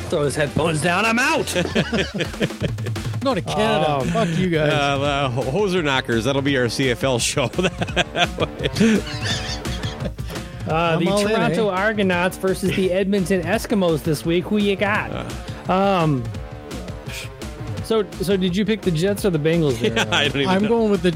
Throw 0.09 0.23
his 0.25 0.35
headphones 0.35 0.81
down. 0.81 1.05
I'm 1.05 1.17
out. 1.19 1.53
Not 3.23 3.35
to 3.35 3.41
Canada. 3.41 3.89
Um, 3.99 4.07
Fuck 4.09 4.27
you 4.37 4.49
guys. 4.49 4.73
Uh, 4.73 5.01
uh, 5.01 5.29
hoser 5.43 5.81
knockers. 5.83 6.25
That'll 6.25 6.41
be 6.41 6.57
our 6.57 6.65
CFL 6.65 7.19
show. 7.21 7.47
Uh, 10.67 10.97
the 10.97 11.07
I'm 11.09 11.17
in, 11.19 11.27
Toronto 11.27 11.69
eh? 11.69 11.73
Argonauts 11.75 12.37
versus 12.37 12.75
the 12.75 12.91
Edmonton 12.91 13.41
Eskimos 13.41 14.03
this 14.03 14.25
week. 14.25 14.45
Who 14.45 14.57
you 14.57 14.75
got? 14.75 15.11
Um. 15.69 16.23
So, 17.83 18.09
so 18.21 18.37
did 18.37 18.55
you 18.55 18.63
pick 18.65 18.81
the 18.81 18.91
Jets 18.91 19.25
or 19.25 19.31
the 19.31 19.39
Bengals? 19.39 19.77
There? 19.79 19.93
yeah, 19.95 20.05
I 20.15 20.27
don't 20.27 20.37
even 20.41 20.47
I'm 20.47 20.63
know. 20.63 20.69
going 20.69 20.91
with 20.91 21.01
the 21.01 21.11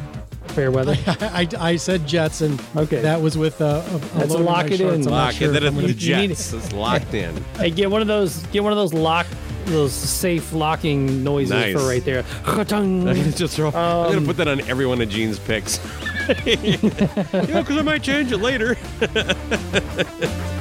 fair 0.54 0.72
weather. 0.72 0.96
I, 1.08 1.48
I 1.58 1.76
said 1.78 2.06
Jets, 2.08 2.42
and 2.42 2.62
Okay. 2.76 3.02
that 3.02 3.22
was 3.22 3.38
with 3.38 3.62
uh, 3.62 3.82
a, 3.88 3.96
a 3.96 4.00
That's 4.00 4.34
a 4.34 4.38
lock 4.40 4.72
it 4.72 4.78
shorts. 4.78 4.96
in. 4.96 5.02
I'm 5.04 5.10
not 5.10 5.12
Lock 5.12 5.34
sure 5.36 5.48
it. 5.50 5.56
if 5.56 5.62
Then 5.62 5.68
I'm 5.74 5.80
it's 5.86 6.00
the 6.00 6.10
gonna- 6.10 6.22
You 6.22 6.28
need- 6.28 6.36
Jets. 6.36 6.54
It's 6.54 6.74
locked 6.74 7.14
in. 7.14 7.36
Hey, 7.58 7.72
get 7.72 7.90
one 7.92 8.02
of 8.02 8.08
those. 8.08 8.44
Get 8.48 8.64
one 8.64 8.74
of 8.74 8.78
those 8.78 8.94
lock, 8.94 9.26
those 9.68 9.94
safe 9.94 10.52
locking 10.54 11.24
noises 11.24 11.52
Nice. 11.52 11.74
for 11.76 11.88
right 11.88 12.04
there. 12.04 12.26
I'm 12.46 12.56
gonna 12.66 13.32
just 13.32 13.56
throw. 13.56 13.68
I'm 13.68 13.74
gonna 13.74 14.18
Um, 14.18 14.26
put 14.26 14.38
that 14.38 14.48
on 14.50 14.60
every 14.62 14.86
one 14.86 15.02
of 15.02 15.08
Gene's 15.08 15.40
picks. 15.40 15.80
yeah, 16.46 17.62
because 17.62 17.78
I 17.78 17.82
might 17.82 18.04
change 18.04 18.32
it 18.32 18.38
later. 18.38 18.78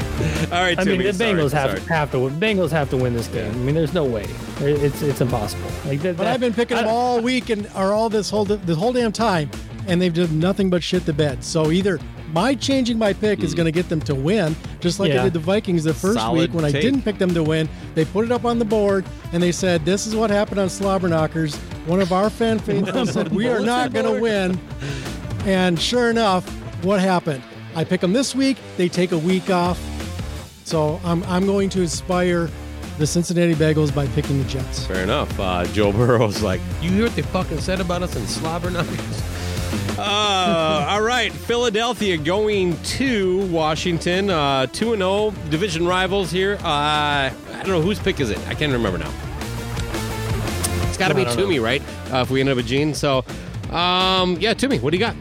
All 0.53 0.63
right, 0.63 0.79
I 0.79 0.85
mean, 0.85 0.99
Timmy, 0.99 1.11
the 1.11 1.25
Bengals 1.25 1.53
have 1.53 1.71
sorry. 1.71 1.81
have 1.89 2.11
to. 2.13 2.21
win. 2.21 2.39
Bengals 2.39 2.71
have 2.71 2.91
to 2.91 2.97
win 2.97 3.15
this 3.15 3.27
game. 3.29 3.51
I 3.51 3.57
mean, 3.57 3.75
there's 3.75 3.95
no 3.95 4.05
way. 4.05 4.27
It's 4.61 5.03
it's 5.03 5.21
impossible. 5.21 5.69
Like 5.87 6.01
that, 6.03 6.17
But 6.17 6.27
I've 6.27 6.41
been 6.41 6.55
picking 6.55 6.77
them 6.77 6.87
all 6.87 7.21
week 7.21 7.51
and 7.51 7.67
or 7.75 7.93
all 7.93 8.09
this 8.09 8.31
whole 8.31 8.45
the 8.45 8.75
whole 8.75 8.93
damn 8.93 9.11
time, 9.11 9.51
and 9.89 10.01
they've 10.01 10.15
done 10.15 10.39
nothing 10.39 10.71
but 10.71 10.83
shit 10.83 11.05
the 11.07 11.13
bed. 11.13 11.43
So 11.43 11.71
either 11.71 11.99
my 12.35 12.55
changing 12.55 12.99
my 12.99 13.13
pick 13.13 13.43
is 13.43 13.53
hmm. 13.53 13.59
going 13.59 13.67
to 13.67 13.73
get 13.73 13.89
them 13.89 14.01
to 14.03 14.15
win, 14.15 14.57
just 14.81 14.99
like 15.01 15.13
Yeah. 15.13 15.21
I 15.21 15.25
did 15.25 15.33
the 15.33 15.39
Vikings 15.39 15.85
the 15.85 15.95
first 15.95 16.19
Solid 16.19 16.39
week 16.39 16.55
when 16.55 16.65
I 16.65 16.73
didn't 16.73 17.03
pick 17.03 17.19
them 17.19 17.33
to 17.33 17.43
win. 17.43 17.69
They 17.95 18.05
put 18.05 18.25
it 18.25 18.33
up 18.33 18.45
on 18.45 18.59
the 18.59 18.65
board 18.65 19.05
and 19.33 19.43
they 19.43 19.53
said, 19.53 19.85
"This 19.85 20.07
is 20.07 20.15
what 20.15 20.31
happened 20.31 20.61
on 20.61 20.69
Slobberknockers." 20.69 21.57
One 21.87 22.01
of 22.01 22.13
our 22.13 22.29
fan 22.29 22.59
favorites 22.61 23.13
said, 23.13 23.33
"We 23.33 23.49
are 23.49 23.61
not 23.61 23.93
going 23.93 24.13
to 24.13 24.21
win," 24.21 24.61
and 25.45 25.81
sure 25.81 26.11
enough, 26.11 26.49
what 26.85 27.01
happened? 27.01 27.43
I 27.75 27.85
pick 27.85 28.01
them 28.01 28.13
this 28.13 28.35
week. 28.35 28.57
They 28.77 28.89
take 28.89 29.13
a 29.13 29.19
week 29.19 29.51
off. 29.51 29.81
So 30.65 31.01
I'm, 31.05 31.23
I'm 31.25 31.47
going 31.47 31.69
to 31.71 31.83
inspire 31.83 32.49
the 32.99 33.07
Cincinnati 33.07 33.55
Bengals 33.55 33.95
by 33.95 34.07
picking 34.09 34.39
the 34.43 34.49
Jets. 34.49 34.87
Fair 34.87 35.03
enough. 35.03 35.39
Uh, 35.39 35.65
Joe 35.67 35.93
Burrow's 35.93 36.43
like, 36.43 36.61
you 36.81 36.91
hear 36.91 37.03
what 37.05 37.17
they 37.17 37.23
fucking 37.23 37.61
said 37.61 37.81
about 37.81 38.03
us 38.03 38.17
in 38.17 38.23
Slobberknockers? 38.23 39.31
Uh, 39.97 40.87
all 40.89 41.03
right, 41.03 41.33
Philadelphia 41.33 42.17
going 42.17 42.77
to 42.83 43.47
Washington, 43.47 44.29
uh, 44.29 44.67
two 44.67 44.93
and 44.93 45.01
zero 45.01 45.33
division 45.51 45.87
rivals 45.87 46.33
here. 46.33 46.55
Uh, 46.57 46.65
I 46.65 47.33
don't 47.59 47.69
know 47.69 47.81
whose 47.81 48.01
pick 48.01 48.19
is 48.19 48.31
it. 48.31 48.39
I 48.49 48.55
can't 48.55 48.73
remember 48.73 48.99
now. 48.99 49.13
It's 50.89 50.97
got 50.97 51.09
to 51.09 51.15
I 51.15 51.19
be 51.19 51.25
don't 51.25 51.37
Toomey, 51.37 51.61
right? 51.61 51.81
Uh, 52.13 52.19
if 52.19 52.31
we 52.31 52.41
end 52.41 52.49
up 52.49 52.57
with 52.57 52.67
Gene, 52.67 52.93
so 52.93 53.25
um, 53.71 54.37
yeah, 54.41 54.53
Toomey, 54.55 54.79
what 54.81 54.91
do 54.91 54.97
you 54.97 55.01
got? 55.01 55.15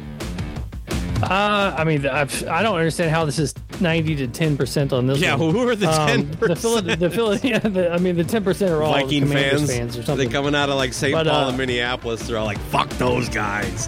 Uh, 1.30 1.76
I 1.78 1.84
mean, 1.84 2.06
I've, 2.08 2.48
I 2.48 2.62
don't 2.64 2.76
understand 2.78 3.12
how 3.12 3.26
this 3.26 3.40
is 3.40 3.54
ninety 3.80 4.16
to 4.18 4.28
ten 4.28 4.58
percent 4.58 4.94
on 4.94 5.08
this. 5.08 5.20
Yeah, 5.20 5.36
one. 5.36 5.52
who 5.52 5.68
are 5.68 5.76
the 5.76 5.90
Um, 5.90 6.24
10%? 6.24 6.40
The 6.48 6.56
Philly, 6.56 6.96
the 6.96 7.10
Philly, 7.10 7.40
yeah, 7.44 7.60
the, 7.60 7.92
I 7.92 7.98
mean, 7.98 8.16
the 8.16 8.24
ten 8.24 8.44
percent 8.44 8.72
are 8.72 8.84
all 8.84 8.94
Viking 8.94 9.28
fans, 9.28 9.70
fans 9.72 9.98
or 9.98 10.04
something. 10.04 10.28
They 10.28 10.34
coming 10.34 10.56
out 10.56 10.70
of 10.70 10.76
like 10.76 10.94
St. 10.94 11.14
Paul 11.14 11.28
uh, 11.28 11.50
and 11.50 11.58
Minneapolis. 11.58 12.28
They're 12.28 12.38
all 12.38 12.46
like, 12.46 12.60
"Fuck 12.60 12.90
those 12.92 13.30
guys." 13.30 13.88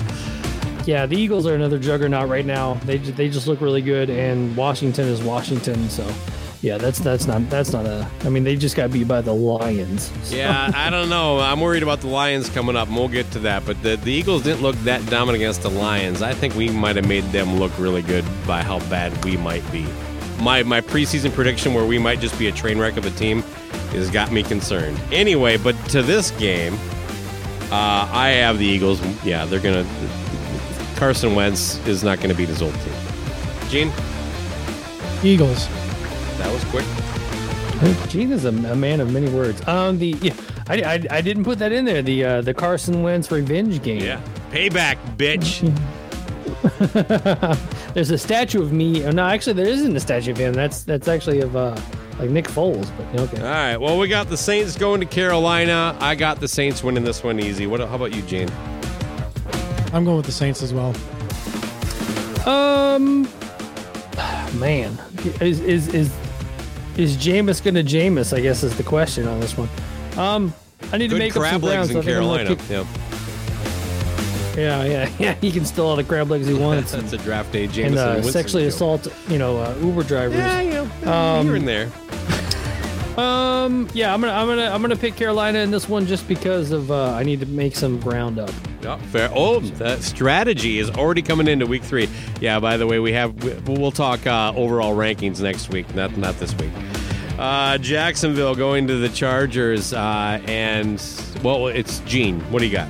Yeah, 0.85 1.05
the 1.07 1.17
Eagles 1.17 1.47
are 1.47 1.55
another 1.55 1.79
juggernaut 1.79 2.29
right 2.29 2.45
now. 2.45 2.75
They 2.85 2.97
they 2.97 3.29
just 3.29 3.47
look 3.47 3.59
really 3.61 3.81
good, 3.81 4.09
and 4.09 4.55
Washington 4.55 5.07
is 5.07 5.21
Washington. 5.23 5.89
So, 5.89 6.07
yeah, 6.65 6.77
that's 6.79 6.97
that's 6.99 7.27
not 7.27 7.47
that's 7.49 7.71
not 7.71 7.85
a. 7.85 8.09
I 8.21 8.29
mean, 8.29 8.43
they 8.43 8.55
just 8.55 8.75
got 8.75 8.91
beat 8.91 9.07
by 9.07 9.21
the 9.21 9.33
Lions. 9.33 10.11
So- 10.23 10.35
Yeah, 10.35 10.71
I 10.75 10.89
don't 10.89 11.09
know. 11.09 11.39
I'm 11.39 11.59
worried 11.61 11.83
about 11.83 12.01
the 12.01 12.07
Lions 12.07 12.49
coming 12.49 12.75
up, 12.75 12.87
and 12.87 12.97
we'll 12.97 13.07
get 13.07 13.29
to 13.31 13.39
that. 13.39 13.65
But 13.65 13.81
the, 13.83 13.97
the 13.97 14.11
Eagles 14.11 14.41
didn't 14.43 14.63
look 14.63 14.75
that 14.77 15.05
dominant 15.09 15.41
against 15.43 15.61
the 15.61 15.69
Lions. 15.69 16.21
I 16.23 16.33
think 16.33 16.55
we 16.55 16.69
might 16.69 16.95
have 16.95 17.07
made 17.07 17.23
them 17.25 17.59
look 17.59 17.71
really 17.77 18.01
good 18.01 18.25
by 18.47 18.63
how 18.63 18.79
bad 18.89 19.23
we 19.23 19.37
might 19.37 19.63
be. 19.71 19.85
My 20.41 20.63
my 20.63 20.81
preseason 20.81 21.31
prediction, 21.33 21.73
where 21.75 21.85
we 21.85 21.99
might 21.99 22.19
just 22.19 22.37
be 22.39 22.47
a 22.47 22.51
train 22.51 22.79
wreck 22.79 22.97
of 22.97 23.05
a 23.05 23.11
team, 23.11 23.41
has 23.91 24.09
got 24.09 24.31
me 24.31 24.41
concerned. 24.43 24.99
Anyway, 25.11 25.57
but 25.57 25.75
to 25.89 26.01
this 26.01 26.31
game, 26.31 26.73
uh, 27.71 28.09
I 28.11 28.29
have 28.41 28.57
the 28.57 28.65
Eagles. 28.65 28.99
Yeah, 29.23 29.45
they're 29.45 29.59
gonna. 29.61 29.85
Carson 30.95 31.35
Wentz 31.35 31.77
is 31.87 32.03
not 32.03 32.17
going 32.19 32.29
to 32.29 32.35
beat 32.35 32.47
his 32.49 32.61
old 32.61 32.73
team. 32.81 32.93
Gene, 33.69 33.91
Eagles. 35.23 35.67
That 36.45 36.53
was 36.53 36.63
quick. 36.65 36.85
Gene 38.09 38.31
is 38.31 38.45
a, 38.45 38.49
a 38.49 38.75
man 38.75 38.99
of 38.99 39.11
many 39.11 39.29
words. 39.29 39.65
Um, 39.67 39.97
the 39.97 40.15
yeah, 40.21 40.33
I, 40.67 40.81
I, 40.81 41.17
I 41.17 41.21
didn't 41.21 41.43
put 41.43 41.59
that 41.59 41.71
in 41.71 41.85
there. 41.85 42.01
The 42.01 42.23
uh, 42.23 42.41
the 42.41 42.53
Carson 42.53 43.03
Wentz 43.03 43.31
revenge 43.31 43.81
game. 43.83 44.01
Yeah, 44.01 44.21
payback, 44.51 44.97
bitch. 45.17 45.61
There's 47.93 48.11
a 48.11 48.17
statue 48.17 48.61
of 48.61 48.71
me. 48.71 49.03
Oh, 49.05 49.11
no, 49.11 49.25
actually, 49.25 49.53
there 49.53 49.67
isn't 49.67 49.95
a 49.95 49.99
statue 49.99 50.31
of 50.31 50.37
him. 50.37 50.53
That's 50.53 50.83
that's 50.83 51.07
actually 51.07 51.41
of 51.41 51.55
uh, 51.55 51.75
like 52.19 52.29
Nick 52.29 52.45
Foles. 52.45 52.89
But 52.97 53.19
okay. 53.21 53.41
All 53.41 53.47
right. 53.47 53.77
Well, 53.77 53.97
we 53.99 54.07
got 54.07 54.29
the 54.29 54.37
Saints 54.37 54.77
going 54.77 55.01
to 55.01 55.05
Carolina. 55.05 55.97
I 55.99 56.15
got 56.15 56.39
the 56.39 56.47
Saints 56.47 56.83
winning 56.83 57.03
this 57.03 57.23
one 57.23 57.39
easy. 57.39 57.67
What? 57.67 57.81
How 57.81 57.95
about 57.95 58.15
you, 58.15 58.21
Gene? 58.23 58.49
I'm 59.93 60.05
going 60.05 60.17
with 60.17 60.25
the 60.25 60.31
Saints 60.31 60.61
as 60.61 60.73
well. 60.73 60.95
Um, 62.47 63.23
man, 64.59 64.97
is 65.41 65.59
is 65.59 65.93
is 65.93 66.13
is 66.97 67.17
Jameis 67.17 67.63
gonna 67.63 67.83
Jameis? 67.83 68.35
I 68.35 68.39
guess 68.41 68.63
is 68.63 68.75
the 68.77 68.83
question 68.83 69.27
on 69.27 69.39
this 69.39 69.57
one. 69.57 69.69
Um, 70.17 70.53
I 70.91 70.97
need 70.97 71.09
to 71.09 71.15
Good 71.15 71.19
make 71.19 71.35
up 71.37 71.43
some 71.43 71.61
ground. 71.61 71.63
legs 71.63 71.95
I 71.95 71.99
in 71.99 72.05
Carolina. 72.05 72.55
kick- 72.55 72.69
Yeah, 72.69 72.83
Yeah, 74.55 74.83
yeah, 74.85 75.09
yeah. 75.19 75.33
He 75.35 75.51
can 75.51 75.65
steal 75.65 75.85
all 75.85 75.95
the 75.95 76.03
crab 76.03 76.29
legs 76.29 76.47
he 76.47 76.53
wants 76.53 76.91
that's 76.93 77.11
a 77.13 77.17
draft 77.17 77.51
day. 77.51 77.65
and 77.65 77.97
uh, 77.97 78.13
Winston 78.15 78.31
sexually 78.31 78.63
joke. 78.63 78.73
assault, 78.73 79.07
you 79.27 79.37
know, 79.37 79.57
uh, 79.57 79.75
Uber 79.81 80.03
drivers. 80.03 80.37
Yeah, 80.37 80.61
yeah. 81.03 81.37
Um, 81.37 81.45
Here 81.47 81.55
and 81.55 81.67
there. 81.67 81.91
Um, 83.17 83.87
yeah, 83.93 84.13
I'm 84.13 84.19
gonna, 84.19 84.33
I'm 84.33 84.45
gonna, 84.45 84.65
I'm 84.69 84.81
gonna 84.81 84.97
pick 84.97 85.15
Carolina 85.15 85.59
in 85.59 85.71
this 85.71 85.87
one 85.87 86.05
just 86.05 86.27
because 86.27 86.71
of 86.71 86.91
uh, 86.91 87.11
I 87.13 87.23
need 87.23 87.39
to 87.39 87.45
make 87.45 87.73
some 87.73 87.97
ground 88.01 88.39
up. 88.39 88.51
Yeah, 88.85 88.97
fair. 89.07 89.29
Oh, 89.33 89.59
that 89.59 90.03
strategy 90.03 90.77
is 90.79 90.89
already 90.91 91.21
coming 91.23 91.47
into 91.47 91.65
week 91.65 91.83
three. 91.83 92.07
Yeah. 92.39 92.59
By 92.59 92.77
the 92.77 92.85
way, 92.85 92.99
we 92.99 93.11
have 93.13 93.33
we- 93.43 93.73
we'll 93.73 93.91
talk 93.91 94.25
uh, 94.27 94.53
overall 94.55 94.95
rankings 94.95 95.41
next 95.41 95.69
week. 95.69 95.93
Not 95.95 96.15
not 96.17 96.37
this 96.37 96.53
week. 96.57 96.71
Uh, 97.39 97.77
Jacksonville 97.79 98.55
going 98.55 98.87
to 98.87 98.95
the 98.97 99.09
Chargers, 99.09 99.91
uh, 99.93 100.39
and 100.45 101.01
well, 101.43 101.67
it's 101.67 101.99
Gene. 102.01 102.39
What 102.51 102.59
do 102.59 102.65
you 102.65 102.71
got? 102.71 102.87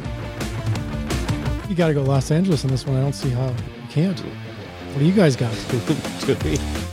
You 1.69 1.75
got 1.75 1.87
to 1.87 1.93
go 1.93 2.03
Los 2.03 2.29
Angeles 2.29 2.63
on 2.63 2.71
this 2.71 2.85
one. 2.85 2.95
I 2.97 3.01
don't 3.01 3.13
see 3.13 3.29
how 3.29 3.47
you 3.47 3.87
can't. 3.89 4.19
What 4.19 4.99
do 4.99 5.05
you 5.05 5.13
guys 5.13 5.35
got? 5.35 5.53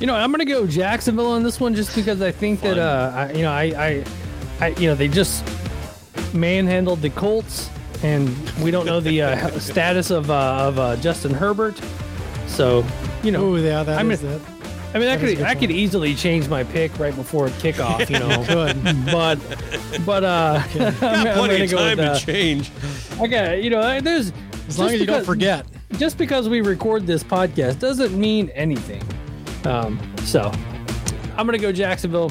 You 0.01 0.07
know, 0.07 0.15
I'm 0.17 0.31
gonna 0.33 0.45
go 0.45 0.67
Jacksonville 0.67 1.29
on 1.31 1.43
this 1.45 1.61
one 1.61 1.75
just 1.77 1.95
because 1.95 2.21
I 2.21 2.33
think 2.33 2.61
that 2.63 2.77
uh, 2.77 3.13
I, 3.15 3.33
you 3.33 3.43
know, 3.43 3.53
I, 3.53 3.63
I, 3.63 4.05
I, 4.61 4.69
you 4.71 4.89
know, 4.89 4.97
they 4.97 5.07
just 5.07 5.45
manhandled 6.35 7.01
the 7.03 7.11
Colts, 7.11 7.71
and 8.03 8.29
we 8.61 8.71
don't 8.71 8.87
know 8.87 9.01
the 9.01 9.23
uh, 9.23 9.51
status 9.59 10.11
of 10.11 10.31
uh, 10.31 10.35
of 10.69 10.79
uh, 10.79 10.97
Justin 10.97 11.33
Herbert. 11.33 11.81
So, 12.47 12.85
you 13.23 13.31
know, 13.33 13.45
Oh, 13.47 13.57
yeah, 13.57 13.83
that 13.83 13.99
I'm 13.99 14.11
is 14.11 14.21
gonna- 14.21 14.39
that. 14.39 14.49
I 14.95 14.99
mean, 14.99 15.09
I 15.09 15.17
that 15.17 15.25
is 15.25 15.33
a 15.33 15.37
could 15.37 15.45
I 15.47 15.55
could 15.55 15.71
easily 15.71 16.15
change 16.15 16.49
my 16.49 16.65
pick 16.65 16.99
right 16.99 17.17
before 17.17 17.49
kickoff. 17.49 18.11
You 18.11 18.19
know, 18.21 18.45
Good. 18.45 19.07
but 19.07 19.39
but 20.05 20.23
uh, 20.23 20.63
I'm, 20.75 20.83
I'm 20.85 21.25
Got 21.25 21.37
plenty 21.39 21.65
of 21.65 21.71
go 21.71 21.77
time 21.79 21.97
with, 21.97 22.07
uh, 22.07 22.19
to 22.19 22.27
change. 22.27 22.71
Okay, 23.19 23.63
you 23.63 23.71
know, 23.71 24.01
there's 24.03 24.33
As 24.69 24.79
long 24.79 24.91
as 24.91 25.01
you 25.01 25.07
don't 25.07 25.25
forget. 25.25 25.65
Just 25.99 26.19
because 26.19 26.47
we 26.49 26.61
record 26.61 27.07
this 27.07 27.23
podcast 27.25 27.79
doesn't 27.79 28.19
mean 28.19 28.51
anything. 28.51 29.03
Um, 29.65 29.99
so 30.25 30.51
I'm 31.39 31.47
gonna 31.47 31.57
go 31.59 31.73
Jacksonville, 31.73 32.31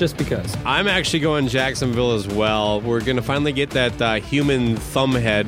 just 0.00 0.16
because. 0.16 0.56
I'm 0.64 0.88
actually 0.88 1.20
going 1.20 1.46
Jacksonville 1.46 2.12
as 2.12 2.26
well. 2.26 2.80
We're 2.80 3.02
going 3.02 3.16
to 3.16 3.22
finally 3.22 3.52
get 3.52 3.68
that 3.70 4.00
uh, 4.00 4.14
human 4.14 4.76
thumb 4.76 5.12
head. 5.12 5.46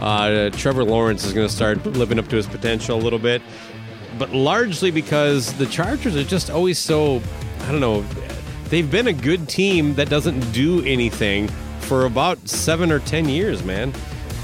Uh, 0.00 0.48
Trevor 0.50 0.84
Lawrence 0.84 1.26
is 1.26 1.34
going 1.34 1.46
to 1.46 1.52
start 1.54 1.84
living 1.84 2.18
up 2.18 2.26
to 2.28 2.36
his 2.36 2.46
potential 2.46 2.98
a 2.98 3.02
little 3.02 3.18
bit, 3.18 3.42
but 4.18 4.30
largely 4.30 4.90
because 4.90 5.52
the 5.58 5.66
Chargers 5.66 6.16
are 6.16 6.24
just 6.24 6.48
always 6.48 6.78
so, 6.78 7.20
I 7.60 7.72
don't 7.72 7.82
know, 7.82 8.00
they've 8.70 8.90
been 8.90 9.06
a 9.06 9.12
good 9.12 9.50
team 9.50 9.94
that 9.96 10.08
doesn't 10.08 10.50
do 10.52 10.82
anything 10.86 11.48
for 11.80 12.06
about 12.06 12.48
seven 12.48 12.90
or 12.90 13.00
10 13.00 13.28
years, 13.28 13.62
man. 13.62 13.92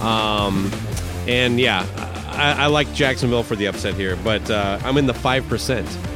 Um, 0.03 0.71
and 1.27 1.59
yeah, 1.59 1.87
I, 2.33 2.65
I 2.65 2.67
like 2.67 2.93
Jacksonville 2.93 3.43
for 3.43 3.57
the 3.57 3.69
upset 3.69 3.95
here, 3.95 4.17
but 4.17 4.51
uh, 4.51 4.79
I'm 4.85 4.99
in 4.99 5.07
the 5.07 5.15
5%. 5.15 6.16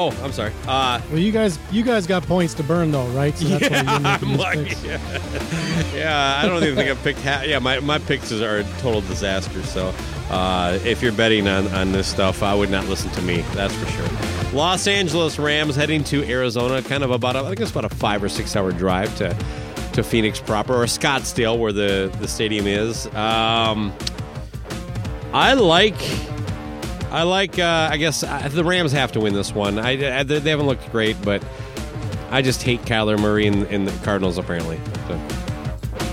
Oh, 0.00 0.16
I'm 0.22 0.30
sorry. 0.32 0.52
Uh, 0.68 1.00
Well, 1.10 1.18
you 1.18 1.32
guys, 1.32 1.58
you 1.72 1.82
guys 1.82 2.06
got 2.06 2.22
points 2.22 2.54
to 2.54 2.62
burn 2.62 2.92
though, 2.92 3.06
right? 3.08 3.36
So 3.36 3.48
that's 3.48 3.68
why 3.68 3.76
you're 3.76 4.00
making 4.00 4.06
I'm 4.06 4.20
these 4.28 4.38
like, 4.38 4.68
picks. 4.68 4.84
yeah. 4.84 5.92
yeah, 5.94 6.40
I 6.42 6.46
don't 6.46 6.62
even 6.62 6.76
think 6.76 6.88
I've 6.90 7.02
picked. 7.02 7.20
Ha- 7.22 7.42
yeah, 7.44 7.58
my, 7.58 7.80
my 7.80 7.98
picks 7.98 8.30
are 8.32 8.58
a 8.58 8.64
total 8.78 9.00
disaster. 9.00 9.60
So 9.64 9.92
uh, 10.30 10.78
if 10.84 11.02
you're 11.02 11.10
betting 11.12 11.48
on, 11.48 11.66
on 11.68 11.90
this 11.90 12.06
stuff, 12.06 12.44
I 12.44 12.54
would 12.54 12.70
not 12.70 12.86
listen 12.86 13.10
to 13.10 13.22
me. 13.22 13.42
That's 13.54 13.74
for 13.74 13.86
sure. 13.86 14.52
Los 14.52 14.86
Angeles 14.86 15.36
Rams 15.38 15.74
heading 15.74 16.04
to 16.04 16.22
Arizona, 16.30 16.80
kind 16.80 17.02
of 17.02 17.10
about 17.10 17.34
a, 17.34 17.40
I 17.40 17.48
think 17.48 17.60
it's 17.60 17.72
about 17.72 17.84
a 17.84 17.88
five 17.94 18.22
or 18.22 18.28
six 18.28 18.54
hour 18.56 18.70
drive 18.72 19.14
to 19.16 19.36
to 19.94 20.02
Phoenix 20.04 20.38
proper 20.38 20.74
or 20.74 20.84
Scottsdale, 20.86 21.58
where 21.58 21.72
the 21.72 22.14
the 22.20 22.28
stadium 22.28 22.66
is. 22.68 23.06
Um, 23.16 23.92
I 25.32 25.54
like. 25.54 25.96
I 27.10 27.22
like. 27.22 27.58
Uh, 27.58 27.88
I 27.90 27.96
guess 27.96 28.22
uh, 28.22 28.48
the 28.52 28.64
Rams 28.64 28.92
have 28.92 29.12
to 29.12 29.20
win 29.20 29.34
this 29.34 29.54
one. 29.54 29.78
I, 29.78 30.20
I 30.20 30.22
they 30.22 30.50
haven't 30.50 30.66
looked 30.66 30.90
great, 30.92 31.20
but 31.22 31.42
I 32.30 32.42
just 32.42 32.62
hate 32.62 32.82
Kyler 32.82 33.18
Murray 33.18 33.46
and, 33.46 33.64
and 33.68 33.86
the 33.88 34.04
Cardinals 34.04 34.38
apparently. 34.38 34.78
So, 35.06 35.28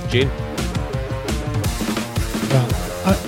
Gene, 0.09 0.31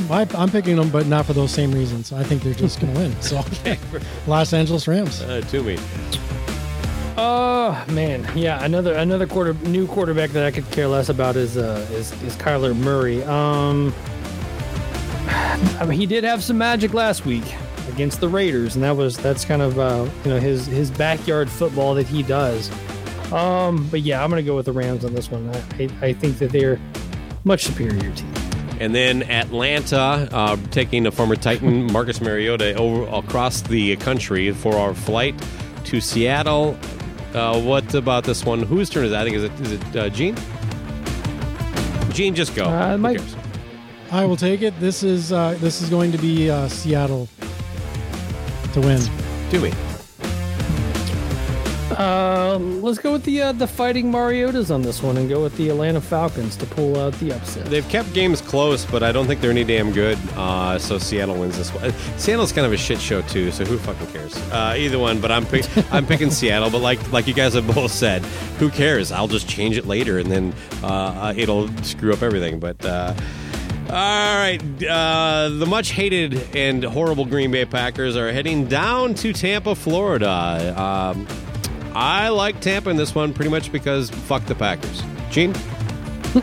I, 0.10 0.28
I'm 0.36 0.50
picking 0.50 0.76
them, 0.76 0.90
but 0.90 1.06
not 1.06 1.26
for 1.26 1.34
those 1.34 1.52
same 1.52 1.72
reasons. 1.72 2.12
I 2.12 2.24
think 2.24 2.42
they're 2.42 2.54
just 2.54 2.80
going 2.80 2.94
to 2.94 3.00
win. 3.00 3.22
So, 3.22 3.44
Los 4.28 4.54
Angeles 4.54 4.88
Rams. 4.88 5.22
Uh, 5.22 5.42
Toomey. 5.42 5.78
Oh 7.20 7.84
man, 7.90 8.28
yeah, 8.38 8.64
another 8.64 8.94
another 8.94 9.26
quarter 9.26 9.54
new 9.68 9.88
quarterback 9.88 10.30
that 10.32 10.46
I 10.46 10.52
could 10.52 10.70
care 10.70 10.88
less 10.88 11.10
about 11.10 11.36
is 11.36 11.58
uh 11.58 11.88
is, 11.92 12.12
is 12.22 12.36
Kyler 12.36 12.78
Murray. 12.78 13.24
Um, 13.24 13.92
I 15.80 15.86
mean, 15.86 16.00
he 16.00 16.06
did 16.06 16.24
have 16.24 16.44
some 16.44 16.58
magic 16.58 16.94
last 16.94 17.26
week 17.26 17.44
against 17.90 18.20
the 18.20 18.30
Raiders, 18.30 18.76
and 18.76 18.84
that 18.84 18.96
was 18.96 19.18
that's 19.18 19.46
kind 19.46 19.62
of 19.62 19.80
uh, 19.80 20.10
you 20.24 20.32
know 20.32 20.40
his 20.40 20.66
his 20.66 20.92
backyard 20.92 21.50
football 21.50 21.96
that 21.96 22.08
he 22.08 22.24
does. 22.24 22.72
Um, 23.32 23.88
but 23.90 24.02
yeah, 24.02 24.24
I'm 24.24 24.30
gonna 24.30 24.44
go 24.44 24.56
with 24.56 24.66
the 24.66 24.72
Rams 24.72 25.04
on 25.04 25.14
this 25.14 25.30
one. 25.30 25.50
I 25.50 25.84
I, 25.84 26.08
I 26.08 26.14
think 26.14 26.40
that 26.40 26.52
they're 26.52 26.80
much 27.44 27.64
superior 27.64 28.12
team. 28.12 28.34
And 28.80 28.94
then 28.94 29.24
Atlanta, 29.24 30.30
uh, 30.32 30.58
taking 30.70 31.04
the 31.04 31.12
former 31.12 31.36
Titan, 31.36 31.92
Marcus 31.92 32.22
Mariota, 32.22 32.76
over 32.76 33.04
across 33.16 33.62
the 33.62 33.96
country 33.98 34.52
for 34.52 34.76
our 34.76 34.94
flight 34.94 35.36
to 35.86 36.00
Seattle. 36.00 36.78
Uh, 37.34 37.60
what 37.60 37.94
about 37.96 38.24
this 38.24 38.46
one? 38.46 38.62
Whose 38.62 38.90
turn 38.90 39.06
is 39.06 39.12
that? 39.12 39.22
I 39.22 39.24
think 39.24 39.38
is 39.38 39.44
it 39.44 39.60
is 39.62 39.72
it 39.72 39.96
uh, 39.96 40.10
Gene? 40.10 40.38
Gene, 42.12 42.36
just 42.36 42.56
go. 42.56 42.66
Uh, 42.66 42.98
Mike-? 42.98 43.20
I 44.12 44.26
will 44.26 44.38
take 44.38 44.62
it. 44.62 44.80
This 44.80 45.04
is 45.04 45.32
uh, 45.32 45.58
this 45.60 45.82
is 45.82 45.90
going 45.90 46.12
to 46.12 46.18
be 46.18 46.50
uh, 46.50 46.68
Seattle 46.70 47.28
to 48.74 48.82
win. 48.82 49.02
Do 49.50 49.62
me. 49.62 49.74
Uh, 51.98 52.58
let's 52.60 53.00
go 53.00 53.14
with 53.14 53.24
the 53.24 53.42
uh, 53.42 53.52
the 53.52 53.66
fighting 53.66 54.12
Mariotas 54.12 54.74
on 54.74 54.84
this 54.84 55.02
one, 55.02 55.18
and 55.18 55.28
go 55.28 55.42
with 55.42 55.58
the 55.58 55.70
Atlanta 55.70 56.00
Falcons 56.00 56.56
to 56.58 56.66
pull 56.68 56.96
out 56.98 57.12
the 57.14 57.34
upset. 57.34 57.66
They've 57.66 57.88
kept 57.90 58.14
games 58.14 58.40
close, 58.40 58.86
but 58.86 59.02
I 59.02 59.12
don't 59.12 59.26
think 59.26 59.42
they're 59.42 59.52
any 59.52 59.64
damn 59.64 59.92
good. 59.92 60.18
Uh, 60.36 60.78
so 60.78 61.00
Seattle 61.00 61.36
wins 61.36 61.58
this 61.58 61.74
one. 61.74 61.92
Seattle's 62.18 62.52
kind 62.52 62.68
of 62.68 62.74
a 62.74 62.78
shit 62.78 63.02
show 63.02 63.24
too, 63.24 63.52
so 63.52 63.66
who 63.66 63.80
fucking 63.80 64.08
cares? 64.08 64.38
Uh, 64.52 64.76
either 64.78 65.00
one, 65.00 65.20
but 65.20 65.32
I'm 65.32 65.46
pick, 65.46 65.66
I'm 65.92 66.06
picking 66.06 66.30
Seattle. 66.30 66.70
But 66.70 66.80
like 66.82 67.12
like 67.12 67.26
you 67.26 67.34
guys 67.34 67.56
have 67.56 67.66
both 67.74 67.92
said, 67.92 68.24
who 68.60 68.70
cares? 68.70 69.12
I'll 69.12 69.28
just 69.28 69.50
change 69.50 69.76
it 69.76 69.88
later, 69.88 70.20
and 70.20 70.32
then 70.32 70.54
uh, 70.84 71.34
it'll 71.36 71.68
screw 71.84 72.14
up 72.14 72.22
everything. 72.22 72.60
But. 72.60 72.86
All 73.90 73.94
right, 73.94 74.60
uh, 74.84 75.50
the 75.50 75.66
much 75.66 75.92
hated 75.92 76.54
and 76.56 76.84
horrible 76.84 77.26
Green 77.26 77.52
Bay 77.52 77.64
Packers 77.66 78.18
are 78.18 78.32
heading 78.34 78.66
down 78.68 79.14
to 79.16 79.32
Tampa, 79.32 79.76
Florida. 79.76 80.74
Um, 80.80 81.26
I 81.96 82.28
like 82.30 82.60
Tampa 82.60 82.90
in 82.90 82.98
this 82.98 83.16
one 83.16 83.34
pretty 83.34 83.50
much 83.50 83.72
because 83.72 84.10
fuck 84.10 84.44
the 84.46 84.56
Packers. 84.56 85.02
Gene? 85.32 85.56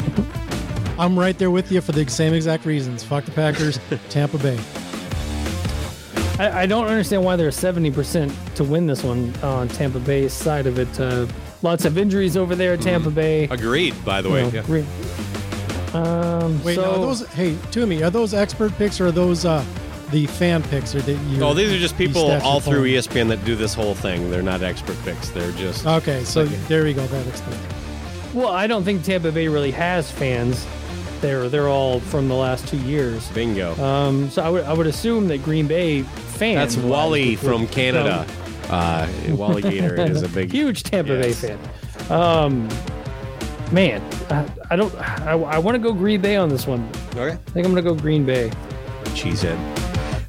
I'm 0.98 1.18
right 1.18 1.36
there 1.38 1.50
with 1.50 1.70
you 1.70 1.82
for 1.82 1.92
the 1.92 2.08
same 2.08 2.32
exact 2.32 2.64
reasons. 2.64 3.04
Fuck 3.04 3.24
the 3.26 3.32
Packers, 3.32 3.78
Tampa 4.08 4.38
Bay. 4.38 4.58
I, 6.38 6.62
I 6.62 6.66
don't 6.66 6.86
understand 6.86 7.24
why 7.24 7.36
they're 7.36 7.50
seventy 7.50 7.90
percent 7.90 8.32
to 8.56 8.64
win 8.64 8.86
this 8.86 9.04
one 9.04 9.34
on 9.42 9.68
Tampa 9.68 10.00
Bay's 10.00 10.32
side 10.32 10.66
of 10.66 10.78
it. 10.78 10.98
Uh, 10.98 11.26
lots 11.60 11.84
of 11.84 11.98
injuries 11.98 12.38
over 12.38 12.54
there 12.56 12.72
at 12.72 12.80
Tampa 12.80 13.10
Bay. 13.10 13.44
Agreed, 13.44 13.94
by 14.02 14.22
the 14.22 14.28
You 14.30 14.34
way. 14.34 14.42
know, 14.44 14.48
Yeah. 14.48 14.62
re- 14.66 14.86
um, 15.94 16.62
Wait, 16.64 16.74
so, 16.76 16.82
now, 16.82 16.90
are 16.92 16.98
those 16.98 17.26
hey, 17.28 17.56
Toomey, 17.70 18.02
are 18.02 18.10
those 18.10 18.34
expert 18.34 18.72
picks 18.76 19.00
or 19.00 19.06
are 19.06 19.12
those 19.12 19.44
uh, 19.44 19.64
the 20.10 20.26
fan 20.26 20.62
picks 20.64 20.94
or 20.94 21.00
that 21.02 21.16
you? 21.30 21.42
Oh, 21.42 21.54
these 21.54 21.72
are 21.72 21.78
just 21.78 21.96
people 21.96 22.30
all 22.42 22.60
through 22.60 22.84
E 22.86 23.00
pulling? 23.00 23.26
ESPN 23.26 23.28
that 23.28 23.44
do 23.44 23.54
this 23.56 23.74
whole 23.74 23.94
thing. 23.94 24.30
They're 24.30 24.42
not 24.42 24.62
expert 24.62 24.96
picks. 25.04 25.30
They're 25.30 25.52
just 25.52 25.86
Okay, 25.86 26.24
so 26.24 26.42
Okay. 26.42 26.54
there 26.68 26.84
we 26.84 26.92
go. 26.94 27.06
That 27.06 27.26
explains. 27.26 27.60
well, 28.34 28.48
I 28.48 28.66
don't 28.66 28.84
think 28.84 29.02
Tampa 29.04 29.30
Bay 29.32 29.48
really 29.48 29.70
has 29.72 30.10
fans. 30.10 30.66
They're 31.20 31.48
they're 31.48 31.68
all 31.68 32.00
from 32.00 32.28
the 32.28 32.34
last 32.34 32.68
two 32.68 32.76
years. 32.78 33.26
bingo. 33.30 33.74
Um, 33.82 34.28
so 34.30 34.42
I 34.42 34.50
would 34.50 34.64
I 34.64 34.72
would 34.74 34.86
assume 34.86 35.28
that 35.28 35.42
Green 35.42 35.66
Bay 35.66 36.02
fans. 36.02 36.74
That's 36.74 36.76
Wally 36.86 37.34
from 37.36 37.62
would 37.62 37.70
Canada. 37.72 38.26
Uh, 38.68 39.06
Wally 39.30 39.62
Gator 39.62 39.94
is 40.00 40.22
a 40.22 40.28
big 40.40 40.50
huge 40.52 40.82
Tampa 40.82 41.12
Yes. 41.14 41.40
Bay 41.40 41.56
fan. 41.56 42.10
Um, 42.12 42.68
man, 43.74 44.00
I, 44.30 44.48
I 44.70 44.76
don't. 44.76 44.94
I, 44.96 45.32
I 45.32 45.58
want 45.58 45.74
to 45.74 45.78
go 45.80 45.92
Green 45.92 46.20
Bay 46.20 46.36
on 46.36 46.48
this 46.48 46.66
one. 46.66 46.88
Okay. 47.10 47.32
I 47.32 47.50
think 47.50 47.66
I'm 47.66 47.74
gonna 47.74 47.82
go 47.82 47.94
Green 47.94 48.24
Bay. 48.24 48.50
Cheesehead. 49.14 49.58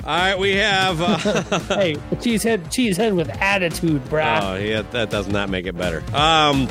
All 0.04 0.18
right, 0.18 0.38
we 0.38 0.56
have. 0.56 1.02
Uh, 1.02 1.18
hey, 1.76 1.96
cheesehead, 2.16 2.66
cheesehead 2.66 3.16
with 3.16 3.30
attitude, 3.30 4.04
brah. 4.06 4.42
oh, 4.42 4.56
yeah, 4.56 4.82
that 4.92 5.10
does 5.10 5.28
not 5.28 5.50
make 5.50 5.66
it 5.66 5.76
better. 5.76 6.04
Um, 6.16 6.68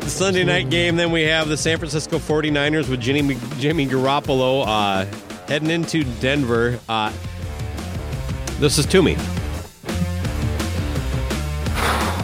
Sunday 0.00 0.42
night 0.42 0.68
game, 0.68 0.96
then 0.96 1.12
we 1.12 1.22
have 1.22 1.48
the 1.48 1.56
San 1.56 1.78
Francisco 1.78 2.18
49ers 2.18 2.88
with 2.88 3.00
Jimmy, 3.00 3.38
Jimmy 3.58 3.86
Garoppolo 3.86 4.64
uh, 4.66 5.04
heading 5.46 5.70
into 5.70 6.02
Denver. 6.20 6.80
Uh, 6.88 7.12
this 8.58 8.78
is 8.78 8.86
Toomey. 8.86 9.16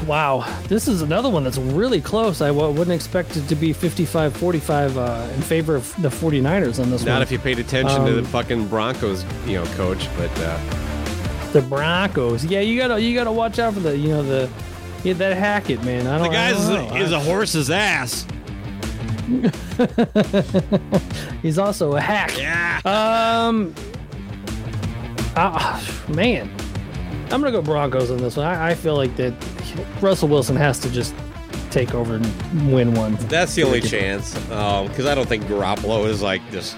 Wow, 0.08 0.46
this 0.68 0.88
is 0.88 1.02
another 1.02 1.28
one 1.28 1.44
that's 1.44 1.58
really 1.58 2.00
close. 2.00 2.40
I 2.40 2.48
w- 2.48 2.70
wouldn't 2.72 2.94
expect 2.94 3.36
it 3.36 3.46
to 3.48 3.54
be 3.54 3.74
55-45 3.74 4.96
uh, 4.96 5.34
in 5.34 5.42
favor 5.42 5.76
of 5.76 5.94
the 6.02 6.08
49ers 6.08 6.82
on 6.82 6.90
this 6.90 7.02
one. 7.02 7.08
Not 7.08 7.14
one. 7.16 7.22
if 7.22 7.30
you 7.30 7.38
paid 7.38 7.58
attention 7.58 8.06
to 8.06 8.12
the 8.12 8.18
Um, 8.20 8.24
fucking 8.24 8.68
Broncos, 8.68 9.24
you 9.46 9.58
know, 9.58 9.66
coach, 9.74 10.08
but. 10.16 10.30
Uh, 10.40 10.58
the 11.52 11.60
Broncos. 11.62 12.44
Yeah, 12.44 12.60
you 12.60 12.78
gotta 12.78 13.00
you 13.00 13.14
gotta 13.14 13.32
watch 13.32 13.58
out 13.58 13.74
for 13.74 13.80
the 13.80 13.96
you 13.96 14.08
know 14.08 14.22
the 14.22 14.48
yeah, 15.04 15.12
that 15.14 15.36
Hackett 15.36 15.82
man. 15.84 16.06
I 16.06 16.18
don't. 16.18 16.28
The 16.28 16.32
guy 16.34 16.50
don't 16.52 16.96
is, 16.96 17.06
is 17.08 17.12
a 17.12 17.20
horse's 17.20 17.70
ass. 17.70 18.26
He's 21.42 21.58
also 21.58 21.96
a 21.96 22.00
hack. 22.00 22.36
Yeah. 22.38 22.80
Um. 22.84 23.74
ah, 25.36 25.82
man, 26.08 26.50
I'm 27.24 27.40
gonna 27.40 27.50
go 27.50 27.62
Broncos 27.62 28.10
on 28.10 28.18
this 28.18 28.36
one. 28.36 28.46
I, 28.46 28.70
I 28.70 28.74
feel 28.74 28.96
like 28.96 29.14
that 29.16 29.34
Russell 30.00 30.28
Wilson 30.28 30.56
has 30.56 30.78
to 30.80 30.90
just 30.90 31.14
take 31.70 31.94
over 31.94 32.16
and 32.16 32.72
win 32.72 32.94
one. 32.94 33.16
That's 33.28 33.54
the 33.54 33.62
only 33.62 33.80
chance. 33.80 34.34
Because 34.34 35.06
I 35.06 35.14
don't 35.14 35.28
think 35.28 35.44
Garoppolo 35.44 36.06
is 36.06 36.22
like 36.22 36.42
this, 36.50 36.74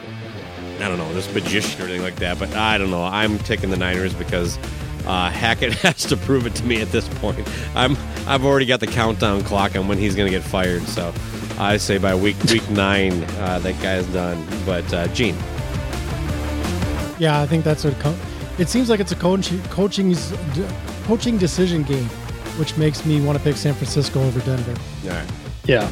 I 0.80 0.88
don't 0.88 0.98
know, 0.98 1.12
this 1.14 1.32
magician 1.34 1.80
or 1.80 1.84
anything 1.84 2.02
like 2.02 2.16
that. 2.16 2.38
But 2.38 2.54
I 2.54 2.78
don't 2.78 2.90
know. 2.90 3.04
I'm 3.04 3.38
taking 3.40 3.70
the 3.70 3.76
Niners 3.76 4.14
because 4.14 4.58
uh, 5.06 5.30
Hackett 5.30 5.72
has 5.82 6.04
to 6.06 6.16
prove 6.16 6.46
it 6.46 6.54
to 6.56 6.64
me 6.64 6.80
at 6.80 6.90
this 6.92 7.08
point. 7.20 7.48
I'm, 7.74 7.96
I've 8.26 8.44
already 8.44 8.66
got 8.66 8.80
the 8.80 8.86
countdown 8.86 9.42
clock 9.44 9.76
on 9.76 9.88
when 9.88 9.98
he's 9.98 10.14
going 10.14 10.30
to 10.30 10.36
get 10.36 10.44
fired. 10.46 10.82
So 10.82 11.12
I 11.58 11.76
say 11.76 11.98
by 11.98 12.14
week 12.14 12.36
week 12.44 12.68
nine, 12.70 13.24
uh, 13.38 13.58
that 13.60 13.80
guy's 13.82 14.06
done. 14.08 14.44
But 14.66 14.92
uh, 14.92 15.06
Gene, 15.08 15.36
Yeah, 17.18 17.40
I 17.40 17.46
think 17.46 17.64
that's 17.64 17.84
what. 17.84 17.98
Co- 18.00 18.16
it 18.58 18.68
seems 18.68 18.90
like 18.90 19.00
it's 19.00 19.12
a 19.12 19.16
coach, 19.16 19.50
coaching's 19.70 20.32
coaching 21.04 21.38
decision 21.38 21.82
game, 21.82 22.08
which 22.60 22.76
makes 22.76 23.04
me 23.06 23.20
want 23.20 23.36
to 23.38 23.42
pick 23.42 23.56
San 23.56 23.74
Francisco 23.74 24.22
over 24.22 24.38
Denver. 24.40 24.74
all 25.04 25.10
right. 25.10 25.30
Yeah. 25.64 25.90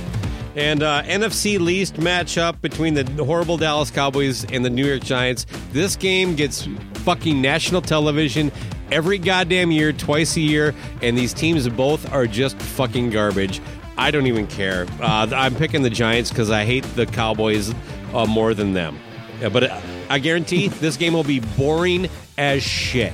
And 0.54 0.82
uh, 0.82 1.02
NFC 1.04 1.58
least 1.58 1.94
matchup 1.94 2.60
between 2.60 2.94
the 2.94 3.24
horrible 3.24 3.56
Dallas 3.56 3.90
Cowboys 3.90 4.44
and 4.52 4.64
the 4.64 4.70
New 4.70 4.86
York 4.86 5.02
Giants. 5.02 5.46
This 5.72 5.96
game 5.96 6.34
gets 6.34 6.68
fucking 6.94 7.40
national 7.40 7.80
television 7.80 8.52
every 8.90 9.18
goddamn 9.18 9.70
year, 9.70 9.92
twice 9.92 10.36
a 10.36 10.40
year, 10.40 10.74
and 11.00 11.16
these 11.16 11.32
teams 11.32 11.68
both 11.68 12.12
are 12.12 12.26
just 12.26 12.58
fucking 12.58 13.10
garbage. 13.10 13.60
I 13.96 14.10
don't 14.10 14.26
even 14.26 14.46
care. 14.46 14.86
Uh, 15.00 15.28
I'm 15.32 15.54
picking 15.54 15.82
the 15.82 15.90
Giants 15.90 16.30
because 16.30 16.50
I 16.50 16.64
hate 16.64 16.84
the 16.94 17.06
Cowboys 17.06 17.72
uh, 18.12 18.26
more 18.26 18.52
than 18.54 18.72
them. 18.72 18.98
Yeah, 19.40 19.48
but 19.48 19.64
uh, 19.64 19.80
I 20.08 20.18
guarantee 20.18 20.68
this 20.80 20.96
game 20.96 21.12
will 21.12 21.24
be 21.24 21.40
boring 21.56 22.08
as 22.36 22.62
shit. 22.62 23.12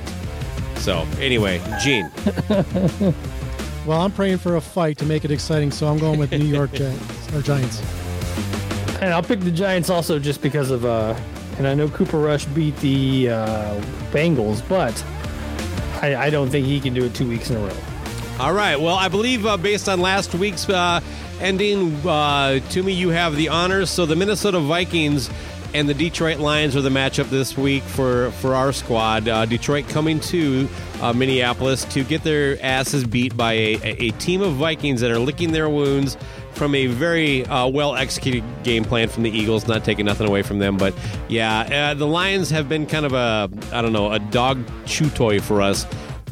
So, 0.77 1.05
anyway, 1.19 1.61
Gene. 1.81 2.11
Well, 3.85 4.01
I'm 4.01 4.11
praying 4.11 4.39
for 4.39 4.55
a 4.55 4.61
fight 4.61 4.97
to 4.99 5.05
make 5.05 5.25
it 5.25 5.31
exciting, 5.31 5.71
so 5.71 5.87
I'm 5.87 5.99
going 5.99 6.19
with 6.19 6.31
New 6.31 6.45
York 6.45 6.71
Giants 6.73 7.33
or 7.33 7.41
Giants. 7.41 7.81
And 9.01 9.13
I'll 9.13 9.23
pick 9.23 9.41
the 9.41 9.51
Giants 9.51 9.89
also 9.89 10.19
just 10.19 10.41
because 10.41 10.71
of 10.71 10.85
uh 10.85 11.15
and 11.57 11.67
I 11.67 11.73
know 11.73 11.87
Cooper 11.87 12.19
Rush 12.19 12.45
beat 12.45 12.75
the 12.77 13.29
uh, 13.29 13.81
Bengals, 14.11 14.67
but 14.67 15.03
I, 16.01 16.15
I 16.25 16.29
don't 16.29 16.49
think 16.49 16.65
he 16.67 16.79
can 16.81 16.93
do 16.93 17.05
it 17.05 17.13
two 17.13 17.27
weeks 17.27 17.49
in 17.49 17.55
a 17.55 17.59
row. 17.59 17.75
All 18.39 18.53
right. 18.53 18.75
Well, 18.75 18.95
I 18.95 19.07
believe 19.07 19.45
uh, 19.45 19.55
based 19.55 19.87
on 19.87 20.01
last 20.01 20.35
week's 20.35 20.67
uh, 20.67 20.99
ending, 21.39 21.95
uh, 22.05 22.59
Toomey, 22.69 22.91
you 22.93 23.09
have 23.09 23.37
the 23.37 23.47
honors. 23.47 23.89
So 23.89 24.05
the 24.05 24.17
Minnesota 24.17 24.59
Vikings 24.59 25.29
and 25.75 25.89
the 25.89 25.93
Detroit 25.93 26.39
Lions 26.39 26.73
are 26.77 26.81
the 26.81 26.89
matchup 26.89 27.29
this 27.29 27.57
week 27.57 27.83
for 27.83 28.31
for 28.31 28.55
our 28.55 28.71
squad. 28.71 29.27
Uh, 29.27 29.45
Detroit 29.45 29.85
coming 29.89 30.21
to 30.21 30.69
uh, 31.01 31.11
Minneapolis 31.11 31.83
to 31.85 32.05
get 32.05 32.23
their 32.23 32.57
asses 32.63 33.03
beat 33.03 33.35
by 33.35 33.51
a, 33.51 33.79
a, 33.83 34.11
team 34.11 34.41
of 34.41 34.53
Vikings 34.53 35.01
that 35.01 35.11
are 35.11 35.19
licking 35.19 35.51
their 35.51 35.67
wounds 35.69 36.15
from 36.53 36.75
a 36.75 36.87
very 36.87 37.45
uh, 37.47 37.67
well 37.67 37.93
executed 37.95 38.41
game 38.63 38.85
plan 38.85 39.09
from 39.09 39.23
the 39.23 39.29
Eagles. 39.29 39.67
Not 39.67 39.83
taking 39.83 40.05
nothing 40.05 40.29
away 40.29 40.43
from 40.43 40.59
them, 40.59 40.77
but 40.77 40.93
yeah, 41.27 41.89
uh, 41.91 41.93
the 41.93 42.07
Lions 42.07 42.49
have 42.51 42.69
been 42.69 42.85
kind 42.85 43.05
of 43.05 43.11
a 43.11 43.49
I 43.73 43.81
don't 43.81 43.93
know 43.93 44.13
a 44.13 44.19
dog 44.19 44.63
chew 44.85 45.09
toy 45.09 45.41
for 45.41 45.61
us 45.61 45.85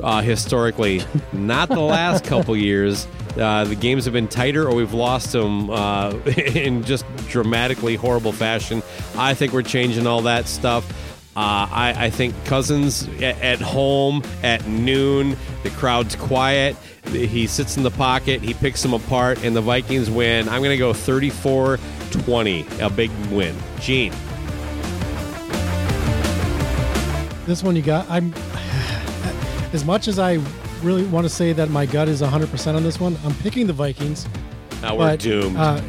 uh, 0.04 0.22
historically. 0.22 1.02
Not 1.32 1.70
the 1.70 1.80
last 1.80 2.24
couple 2.26 2.56
years. 2.56 3.08
Uh, 3.38 3.64
the 3.64 3.76
games 3.76 4.06
have 4.06 4.14
been 4.14 4.28
tighter, 4.28 4.68
or 4.68 4.76
we've 4.76 4.94
lost 4.94 5.32
them 5.32 5.70
uh, 5.70 6.12
in 6.38 6.84
just 6.84 7.06
dramatically 7.30 7.96
horrible 7.96 8.32
fashion. 8.32 8.84
I 9.18 9.34
think 9.34 9.54
we're 9.54 9.64
changing 9.64 10.06
all 10.06 10.22
that 10.24 10.48
stuff. 10.48 10.88
Uh, 11.36 11.66
I, 11.72 11.96
I 11.98 12.10
think 12.12 12.36
Cousins 12.46 13.08
at, 13.16 13.42
at 13.42 13.60
home 13.60 14.22
at 14.44 14.68
noon, 14.68 15.36
the 15.64 15.72
crowd's 15.72 16.16
quiet. 16.16 16.76
He 17.08 17.48
sits 17.48 17.76
in 17.76 17.82
the 17.82 17.92
pocket, 17.92 18.42
he 18.42 18.54
picks 18.54 18.84
them 18.84 18.94
apart, 18.94 19.44
and 19.44 19.56
the 19.56 19.62
Vikings 19.62 20.12
win. 20.12 20.48
I'm 20.48 20.62
going 20.62 20.72
to 20.72 20.78
go 20.78 20.94
34 20.94 21.80
20, 22.12 22.68
a 22.82 22.90
big 22.92 23.10
win. 23.32 23.56
Gene. 23.80 24.14
This 27.48 27.64
one 27.64 27.76
you 27.76 27.82
got. 27.82 28.08
I'm 28.10 28.32
as 29.74 29.84
much 29.86 30.08
as 30.08 30.20
I 30.20 30.40
really 30.82 31.04
want 31.06 31.26
to 31.26 31.30
say 31.30 31.54
that 31.54 31.70
my 31.70 31.86
gut 31.86 32.08
is 32.08 32.22
100% 32.22 32.76
on 32.76 32.84
this 32.84 33.00
one. 33.00 33.18
I'm 33.26 33.34
picking 33.36 33.68
the 33.68 33.74
Vikings. 33.74 34.28
Now 34.82 34.96
we're 34.96 35.12
but, 35.12 35.20
doomed. 35.20 35.58
Uh, 35.58 35.82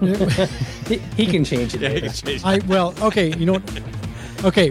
He, 0.86 0.98
he 1.16 1.26
can 1.26 1.44
change 1.44 1.74
it. 1.74 1.80
Yeah, 1.80 1.88
later. 1.88 2.06
you 2.06 2.12
changed- 2.12 2.44
I 2.44 2.58
well, 2.66 2.94
okay, 3.00 3.34
you 3.38 3.46
know 3.46 3.52
what? 3.54 4.44
Okay, 4.44 4.70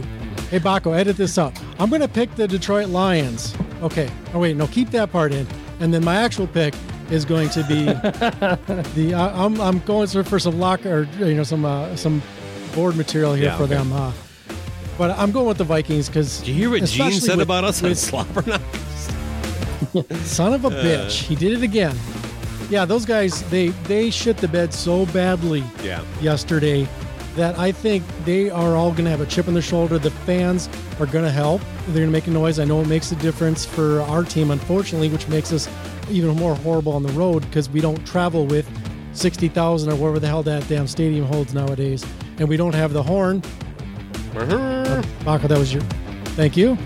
hey 0.51 0.59
Bakko, 0.59 0.95
edit 0.95 1.17
this 1.17 1.39
out. 1.39 1.59
I'm 1.79 1.89
gonna 1.89 2.07
pick 2.07 2.35
the 2.35 2.47
Detroit 2.47 2.89
Lions. 2.89 3.55
Okay. 3.81 4.07
Oh 4.33 4.39
wait, 4.39 4.55
no, 4.55 4.67
keep 4.67 4.91
that 4.91 5.11
part 5.11 5.33
in. 5.33 5.47
And 5.79 5.91
then 5.91 6.03
my 6.03 6.15
actual 6.17 6.45
pick 6.45 6.75
is 7.09 7.25
going 7.25 7.49
to 7.49 7.63
be 7.63 7.85
the. 8.95 9.13
Uh, 9.15 9.45
I'm 9.45 9.59
I'm 9.59 9.79
going 9.79 10.05
for 10.07 10.23
for 10.23 10.37
some 10.37 10.59
lock 10.59 10.85
or 10.85 11.07
you 11.17 11.33
know 11.33 11.43
some 11.43 11.65
uh, 11.65 11.95
some 11.95 12.21
board 12.75 12.95
material 12.95 13.33
here 13.33 13.45
Yeah, 13.45 13.57
for 13.57 13.63
okay. 13.63 13.73
them. 13.73 13.91
Uh, 13.91 14.11
but 14.97 15.11
I'm 15.17 15.31
going 15.31 15.47
with 15.47 15.57
the 15.57 15.63
Vikings 15.63 16.07
because. 16.07 16.39
Did 16.39 16.47
you 16.49 16.53
hear 16.55 16.69
what 16.69 16.83
Gene 16.85 17.11
said 17.11 17.39
about 17.39 17.63
us 17.63 17.83
on 17.83 17.95
Slobber 17.95 18.41
Son 20.23 20.53
of 20.53 20.65
a 20.65 20.69
Uh. 20.69 20.83
bitch, 20.83 21.21
he 21.23 21.35
did 21.35 21.53
it 21.53 21.63
again. 21.63 21.95
Yeah, 22.69 22.85
those 22.85 23.05
guys 23.05 23.43
they 23.49 23.69
they 23.87 24.09
shit 24.09 24.37
the 24.37 24.47
bed 24.47 24.73
so 24.73 25.05
badly 25.07 25.63
Yeah. 25.83 26.01
yesterday 26.21 26.87
that 27.35 27.57
I 27.59 27.71
think 27.71 28.03
they 28.25 28.49
are 28.49 28.75
all 28.75 28.91
going 28.91 29.05
to 29.05 29.11
have 29.11 29.21
a 29.21 29.25
chip 29.25 29.47
on 29.47 29.53
their 29.53 29.63
shoulder. 29.63 29.97
The 29.99 30.11
fans 30.11 30.69
are 30.99 31.05
going 31.07 31.25
to 31.25 31.31
help. 31.31 31.61
They're 31.87 31.95
going 31.95 32.07
to 32.07 32.11
make 32.11 32.27
a 32.27 32.31
noise. 32.31 32.59
I 32.59 32.63
know 32.63 32.79
it 32.81 32.87
makes 32.87 33.11
a 33.11 33.15
difference 33.15 33.65
for 33.65 34.01
our 34.01 34.23
team, 34.23 34.51
unfortunately, 34.51 35.09
which 35.09 35.27
makes 35.27 35.51
us 35.51 35.67
even 36.11 36.35
more 36.35 36.53
horrible 36.55 36.93
on 36.93 37.01
the 37.03 37.11
road 37.13 37.41
because 37.41 37.69
we 37.69 37.81
don't 37.81 38.05
travel 38.05 38.45
with 38.45 38.67
60,000 39.13 39.91
or 39.91 39.95
whatever 39.95 40.19
the 40.19 40.27
hell 40.27 40.43
that 40.43 40.67
damn 40.67 40.85
stadium 40.87 41.25
holds 41.25 41.53
nowadays. 41.55 42.05
And 42.37 42.47
we 42.47 42.55
don't 42.55 42.75
have 42.75 42.93
the 42.93 43.01
horn. 43.03 43.41
Bakko, 44.33 45.47
that 45.47 45.57
was 45.57 45.73
your. 45.73 45.81
Thank 46.35 46.57
you. 46.57 46.77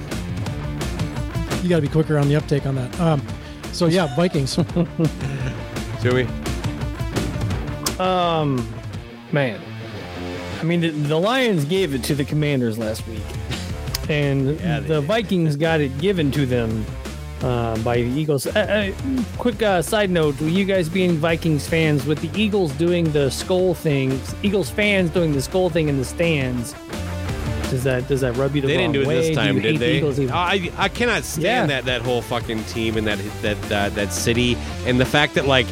You 1.63 1.69
got 1.69 1.77
to 1.77 1.81
be 1.81 1.87
quicker 1.87 2.17
on 2.17 2.27
the 2.27 2.35
uptake 2.35 2.65
on 2.65 2.75
that. 2.75 2.99
Um, 2.99 3.25
so, 3.71 3.87
yeah, 3.87 4.13
Vikings. 4.15 4.55
Joey? 6.01 6.27
Um, 7.99 8.67
man, 9.31 9.59
I 10.59 10.63
mean 10.63 10.81
the, 10.81 10.89
the 10.89 11.19
Lions 11.19 11.65
gave 11.65 11.95
it 11.95 12.03
to 12.05 12.15
the 12.15 12.23
Commanders 12.23 12.77
last 12.77 13.07
week, 13.07 13.23
and 14.07 14.59
Yeah, 14.59 14.79
the 14.81 14.99
did. 14.99 15.05
Vikings 15.05 15.55
got 15.55 15.81
it 15.81 15.97
given 15.97 16.31
to 16.31 16.45
them 16.45 16.85
uh, 17.41 17.75
by 17.79 17.97
the 17.97 18.09
Eagles. 18.09 18.45
Uh, 18.45 18.91
uh, 18.99 19.23
quick 19.39 19.63
uh, 19.63 19.81
side 19.81 20.11
note: 20.11 20.39
You 20.39 20.63
guys 20.63 20.89
being 20.89 21.17
Vikings 21.17 21.67
fans, 21.67 22.05
with 22.05 22.19
the 22.19 22.29
Eagles 22.39 22.71
doing 22.73 23.11
the 23.13 23.29
Skol 23.29 23.75
thing, 23.75 24.19
Eagles 24.43 24.69
fans 24.69 25.09
doing 25.09 25.33
the 25.33 25.39
Skol 25.39 25.71
thing 25.71 25.89
in 25.89 25.97
the 25.97 26.05
stands. 26.05 26.75
Does 27.69 27.83
that 27.83 28.07
does 28.07 28.21
that 28.21 28.35
rub 28.37 28.55
you 28.55 28.61
the 28.61 28.67
They 28.67 28.77
wrong 28.77 28.91
didn't 28.91 28.93
do 28.93 29.01
it 29.01 29.07
way? 29.07 29.15
this 29.21 29.29
Do 29.29 29.35
time, 29.35 29.55
you 29.55 29.61
did 29.61 29.71
hate 29.73 29.79
the 29.79 29.85
they? 29.85 29.97
Eagles 29.97 30.19
even? 30.19 30.33
I 30.33 30.71
I 30.77 30.89
cannot 30.89 31.23
stand 31.23 31.43
Yeah. 31.69 31.81
that 31.81 31.85
that 31.85 32.01
whole 32.01 32.21
fucking 32.21 32.63
team 32.65 32.97
and 32.97 33.05
that 33.07 33.19
that 33.41 33.71
uh, 33.71 33.89
that 33.95 34.13
city 34.13 34.57
and 34.85 34.99
the 34.99 35.05
fact 35.05 35.35
that 35.35 35.45
like 35.47 35.67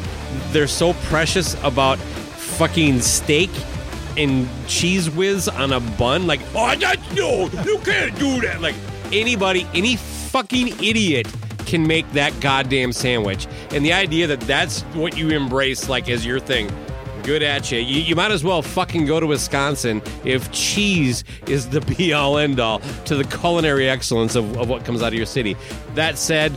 they're 0.52 0.66
so 0.66 0.92
precious 1.04 1.54
about 1.62 1.98
fucking 1.98 3.00
steak 3.00 3.50
and 4.16 4.48
cheese 4.66 5.10
whiz 5.10 5.48
on 5.48 5.72
a 5.72 5.80
bun. 5.80 6.26
Like, 6.26 6.40
oh, 6.54 6.74
that's 6.76 7.12
no, 7.14 7.48
you 7.64 7.78
can't 7.84 8.18
do 8.18 8.40
that. 8.42 8.60
Like 8.60 8.74
anybody, 9.12 9.66
any 9.74 9.96
fucking 9.96 10.68
idiot 10.82 11.26
can 11.66 11.86
make 11.86 12.10
that 12.12 12.38
goddamn 12.40 12.92
sandwich. 12.92 13.46
And 13.72 13.84
the 13.84 13.92
idea 13.92 14.26
that 14.28 14.40
that's 14.42 14.82
what 14.94 15.16
you 15.16 15.30
embrace 15.30 15.88
like 15.88 16.08
as 16.08 16.24
your 16.24 16.38
thing. 16.40 16.70
Good 17.26 17.42
at 17.42 17.72
you. 17.72 17.80
you. 17.80 18.02
You 18.02 18.14
might 18.14 18.30
as 18.30 18.44
well 18.44 18.62
fucking 18.62 19.06
go 19.06 19.18
to 19.18 19.26
Wisconsin 19.26 20.00
if 20.24 20.48
cheese 20.52 21.24
is 21.48 21.68
the 21.68 21.80
be 21.80 22.12
all 22.12 22.38
end 22.38 22.60
all 22.60 22.78
to 23.06 23.16
the 23.16 23.24
culinary 23.24 23.88
excellence 23.88 24.36
of, 24.36 24.56
of 24.56 24.68
what 24.68 24.84
comes 24.84 25.02
out 25.02 25.08
of 25.08 25.14
your 25.14 25.26
city. 25.26 25.56
That 25.96 26.18
said, 26.18 26.52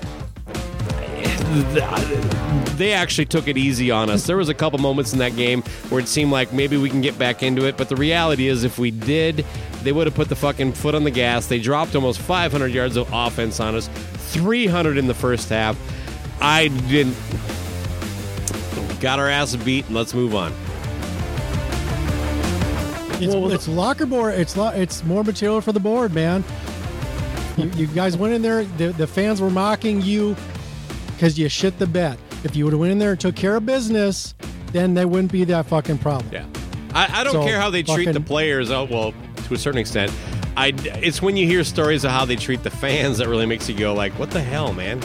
they 2.78 2.94
actually 2.94 3.26
took 3.26 3.48
it 3.48 3.58
easy 3.58 3.90
on 3.90 4.12
us. 4.12 4.28
There 4.28 4.38
was 4.38 4.48
a 4.48 4.54
couple 4.54 4.78
moments 4.78 5.12
in 5.12 5.18
that 5.18 5.36
game 5.36 5.64
where 5.90 6.02
it 6.02 6.08
seemed 6.08 6.30
like 6.30 6.54
maybe 6.54 6.78
we 6.78 6.92
can 6.92 7.02
get 7.02 7.18
back 7.18 7.42
into 7.42 7.66
it, 7.66 7.76
but 7.76 7.90
the 7.90 7.96
reality 7.96 8.48
is 8.48 8.64
if 8.64 8.78
we 8.78 8.92
did, 8.92 9.44
they 9.82 9.92
would 9.92 10.06
have 10.06 10.14
put 10.14 10.30
the 10.30 10.36
fucking 10.36 10.74
foot 10.74 10.94
on 10.94 11.04
the 11.04 11.10
gas. 11.10 11.48
They 11.48 11.58
dropped 11.58 11.96
almost 11.96 12.20
500 12.20 12.68
yards 12.68 12.96
of 12.96 13.12
offense 13.12 13.60
on 13.60 13.74
us, 13.74 13.88
300 13.88 15.00
in 15.00 15.08
the 15.08 15.16
first 15.16 15.50
half. 15.50 15.76
I 16.40 16.68
didn't 16.68 17.16
got 19.00 19.20
our 19.20 19.30
ass 19.30 19.56
beat 19.56 19.86
and 19.88 19.96
let's 19.96 20.14
move 20.14 20.36
on. 20.36 20.54
It's, 23.22 23.34
it's 23.54 23.68
locker 23.68 24.06
board. 24.06 24.36
It's 24.36 24.56
lo- 24.56 24.70
it's 24.70 25.04
more 25.04 25.24
material 25.24 25.60
for 25.60 25.74
the 25.74 25.80
board, 25.80 26.14
man. 26.14 26.44
You, 27.58 27.66
you 27.72 27.88
guys 27.88 28.16
went 28.16 28.34
in 28.34 28.42
there. 28.42 28.64
The, 28.64 28.94
the 28.94 29.08
fans 29.08 29.42
were 29.42 29.50
mocking 29.50 30.02
you 30.02 30.38
because 31.08 31.38
you 31.38 31.50
shit 31.50 31.78
the 31.80 31.88
bed. 31.88 32.18
If 32.46 32.56
you 32.56 32.64
would 32.64 32.72
have 32.72 32.80
went 32.80 32.94
in 32.94 33.00
there 33.00 33.12
and 33.12 33.20
took 33.20 33.36
care 33.36 33.58
of 33.58 33.66
business, 33.66 34.36
then 34.72 34.94
there 34.94 35.08
wouldn't 35.08 35.34
be 35.34 35.44
that 35.46 35.66
fucking 35.66 35.98
problem. 35.98 36.32
Yeah, 36.32 36.46
I, 36.94 37.20
I 37.20 37.24
don't 37.26 37.34
So, 37.34 37.44
care 37.44 37.60
how 37.60 37.70
they 37.70 37.84
treat 37.84 38.14
the 38.14 38.22
players. 38.22 38.72
Oh, 38.72 38.86
well, 38.86 39.14
to 39.48 39.54
a 39.54 39.58
certain 39.58 39.80
extent, 39.80 40.14
I. 40.56 40.72
It's 41.02 41.22
when 41.22 41.36
you 41.36 41.46
hear 41.46 41.66
stories 41.66 42.06
of 42.06 42.12
how 42.12 42.24
they 42.24 42.38
treat 42.38 42.64
the 42.64 42.70
fans 42.70 43.18
that 43.18 43.28
really 43.28 43.46
makes 43.46 43.68
you 43.68 43.76
go 43.78 43.94
like, 43.94 44.14
"What 44.14 44.32
the 44.32 44.42
hell, 44.42 44.72
man?" 44.72 45.02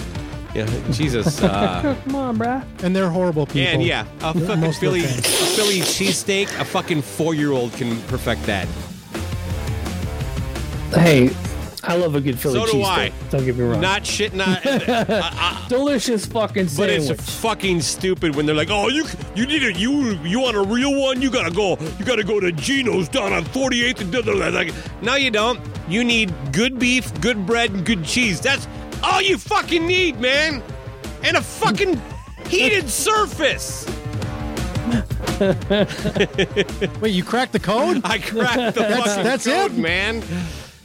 Yeah, 0.55 0.67
Jesus. 0.93 1.43
Uh, 1.43 1.97
Come 2.05 2.15
on, 2.17 2.39
bruh. 2.39 2.65
And 2.85 2.95
they're 2.95 3.11
horrible 3.11 3.45
people. 3.47 3.63
and 3.73 3.83
yeah, 3.83 4.07
a 4.23 4.33
Most 4.35 4.47
fucking 4.47 4.51
of 4.53 4.61
the 4.61 4.73
Philly, 4.73 5.01
a 5.01 5.09
fans. 5.09 5.57
Philly 5.57 5.81
cheesesteak. 5.81 6.61
A 6.61 6.65
fucking 6.65 7.03
four-year-old 7.03 7.73
can 7.73 8.01
perfect 8.03 8.43
that. 8.45 8.69
Hey, 10.93 11.31
I 11.83 11.97
love 11.97 12.15
a 12.15 12.21
good 12.21 12.39
Philly 12.39 12.61
So 12.61 12.67
do 12.67 12.73
cheesesteak. 12.79 12.85
I. 12.85 13.13
Don't 13.31 13.45
get 13.45 13.57
me 13.57 13.65
wrong. 13.65 13.81
Not 13.81 14.03
shitting 14.05 14.41
uh, 14.41 14.91
on. 15.11 15.11
Uh, 15.11 15.31
uh, 15.37 15.69
delicious 15.69 16.25
fucking 16.27 16.65
But 16.67 16.71
sandwich. 16.89 17.11
it's 17.11 17.35
fucking 17.41 17.81
stupid 17.81 18.37
when 18.37 18.47
they're 18.47 18.55
like, 18.55 18.71
"Oh, 18.71 18.89
you 18.89 19.05
you 19.35 19.47
need 19.47 19.65
a 19.65 19.73
you 19.73 20.13
you 20.23 20.39
want 20.41 20.57
a 20.57 20.63
real 20.63 20.99
one? 20.99 21.21
You 21.21 21.31
gotta 21.31 21.51
go 21.51 21.77
you 21.99 22.05
gotta 22.05 22.23
go 22.25 22.39
to 22.41 22.53
Geno's 22.53 23.09
down 23.09 23.33
on 23.33 23.45
48th 23.45 24.01
and 24.03 24.13
da, 24.13 24.23
da, 24.23 24.33
da." 24.33 24.49
like." 24.57 24.73
No, 25.03 25.17
you 25.17 25.31
don't. 25.33 25.61
You 25.89 26.05
need 26.05 26.33
good 26.53 26.79
beef, 26.79 27.13
good 27.21 27.45
bread, 27.45 27.71
and 27.73 27.85
good 27.85 28.05
cheese. 28.05 28.41
That's 28.41 28.67
all 29.03 29.21
you 29.23 29.39
fucking 29.39 29.87
need, 29.87 30.21
man. 30.21 30.63
And 31.23 31.37
a 31.37 31.43
fucking 31.43 32.01
heated 32.49 32.89
surface. 33.07 33.87
Wait, 37.01 37.13
you 37.13 37.25
cracked 37.25 37.53
the 37.53 37.61
code? 37.61 38.01
I 38.05 38.19
cracked 38.19 38.75
the 38.75 38.81
That's- 38.83 39.05
fucking 39.07 39.25
that's 39.25 39.45
code, 39.47 39.73
it? 39.73 39.79
man. 39.79 40.23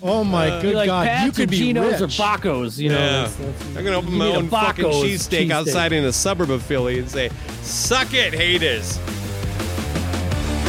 Oh 0.01 0.23
my 0.23 0.49
Uh, 0.49 0.61
good 0.61 0.75
like 0.75 0.85
God! 0.87 1.07
Pat's 1.07 1.25
You 1.25 1.31
could 1.33 1.49
or 1.49 1.51
be 1.51 1.57
Geno's 1.57 2.01
rich. 2.01 2.01
or 2.19 2.23
Bakko's, 2.23 2.79
you 2.79 2.87
know. 2.89 2.95
Yeah. 2.95 3.05
that's- 3.27 3.35
that's- 3.35 3.77
I'm 3.77 3.83
gonna 3.83 3.97
open 3.97 4.11
you 4.13 4.17
my 4.17 4.25
need 4.27 4.33
a 4.33 4.37
own 4.37 4.49
fucking 4.49 4.85
Bakko's 4.85 4.95
cheesesteak 5.27 5.47
cheesesteak. 5.47 5.51
outside 5.51 5.91
in 5.91 6.05
a 6.05 6.13
suburb 6.13 6.51
of 6.51 6.63
Philly 6.63 6.99
and 6.99 7.09
say, 7.09 7.29
"Suck 7.63 8.13
it, 8.13 8.33
haters." 8.33 8.97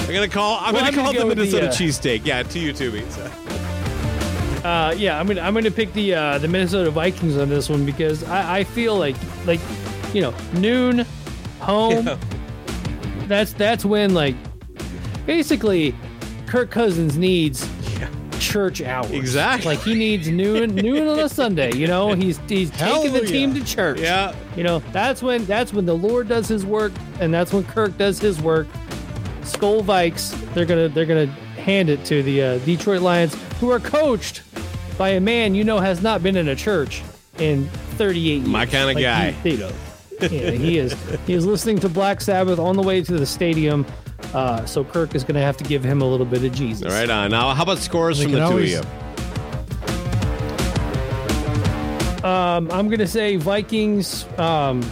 I'm 0.08 0.12
gonna 0.14 0.26
call. 0.26 0.58
I'm 0.58 0.74
Well, 0.74 0.82
gonna 0.82 0.86
I'm 0.88 0.94
call 0.94 1.04
gonna 1.04 1.18
the 1.18 1.22
go 1.22 1.28
with 1.28 1.36
the, 1.38 1.44
Minnesota 1.44 1.68
uh, 1.68 1.72
cheesesteak. 1.72 2.22
Yeah, 2.26 2.42
to 2.42 2.58
you 2.58 2.72
too, 2.72 2.90
Pizza. 2.90 3.30
Uh, 4.64 4.94
yeah, 4.96 5.18
I'm 5.18 5.26
gonna 5.26 5.40
I'm 5.40 5.54
gonna 5.54 5.70
pick 5.70 5.92
the 5.94 6.14
uh, 6.14 6.38
the 6.38 6.48
Minnesota 6.48 6.90
Vikings 6.90 7.36
on 7.36 7.48
this 7.48 7.68
one 7.68 7.86
because 7.86 8.22
I, 8.24 8.58
I 8.58 8.64
feel 8.64 8.96
like 8.96 9.16
like 9.46 9.60
you 10.12 10.20
know 10.20 10.34
noon 10.54 11.06
home. 11.60 12.08
That's 13.26 13.52
that's 13.52 13.84
when 13.84 14.12
like 14.12 14.34
basically 15.24 15.94
Kirk 16.46 16.70
Cousins 16.70 17.16
needs 17.16 17.68
church 18.40 18.82
hours. 18.82 19.10
Exactly. 19.10 19.76
Like 19.76 19.84
he 19.84 19.94
needs 19.94 20.28
noon 20.28 20.74
noon 20.74 21.06
on 21.06 21.18
a 21.20 21.28
Sunday. 21.30 21.74
You 21.76 21.86
know 21.86 22.12
he's 22.12 22.38
he's 22.48 22.70
taking 22.70 23.12
the 23.12 23.20
Hallelujah. 23.20 23.26
team 23.26 23.54
to 23.54 23.64
church. 23.64 24.00
Yeah. 24.00 24.34
You 24.56 24.64
know 24.64 24.80
that's 24.92 25.22
when 25.22 25.44
that's 25.46 25.72
when 25.72 25.86
the 25.86 25.96
Lord 25.96 26.28
does 26.28 26.48
His 26.48 26.66
work 26.66 26.92
and 27.20 27.32
that's 27.32 27.52
when 27.52 27.64
Kirk 27.64 27.96
does 27.96 28.18
his 28.18 28.40
work. 28.40 28.66
Skol 29.42 29.82
Vikes, 29.82 30.32
they're 30.54 30.66
gonna 30.66 30.88
they're 30.88 31.06
gonna 31.06 31.26
hand 31.60 31.88
it 31.88 32.04
to 32.06 32.22
the 32.22 32.42
uh, 32.42 32.58
Detroit 32.58 33.02
Lions, 33.02 33.34
who 33.60 33.70
are 33.70 33.80
coached 33.80 34.42
by 34.98 35.10
a 35.10 35.20
man 35.20 35.54
you 35.54 35.64
know 35.64 35.78
has 35.78 36.02
not 36.02 36.22
been 36.22 36.36
in 36.36 36.48
a 36.48 36.56
church 36.56 37.02
in 37.38 37.66
38 37.96 38.20
years. 38.38 38.46
My 38.48 38.66
kinda 38.66 39.00
guy. 39.00 39.30
He, 39.30 39.56
he, 39.56 39.62
yeah, 40.20 40.50
he 40.50 40.78
is. 40.78 40.94
He 41.26 41.32
is 41.32 41.46
listening 41.46 41.78
to 41.80 41.88
Black 41.88 42.20
Sabbath 42.20 42.58
on 42.58 42.76
the 42.76 42.82
way 42.82 43.02
to 43.02 43.12
the 43.12 43.26
stadium. 43.26 43.86
Uh, 44.34 44.64
so 44.66 44.84
Kirk 44.84 45.14
is 45.14 45.24
going 45.24 45.34
to 45.36 45.40
have 45.40 45.56
to 45.56 45.64
give 45.64 45.82
him 45.82 46.02
a 46.02 46.04
little 46.04 46.26
bit 46.26 46.44
of 46.44 46.52
Jesus. 46.52 46.84
All 46.92 46.98
right, 46.98 47.08
on. 47.08 47.30
Now, 47.30 47.54
how 47.54 47.62
about 47.62 47.78
scores 47.78 48.22
from 48.22 48.32
can 48.32 48.40
the 48.40 48.46
two 48.46 48.52
always- 48.52 48.78
of 48.78 48.84
you? 48.84 48.90
Um, 52.22 52.70
I'm 52.70 52.88
going 52.88 52.98
to 52.98 53.06
say 53.06 53.36
Vikings 53.36 54.26
um, 54.38 54.82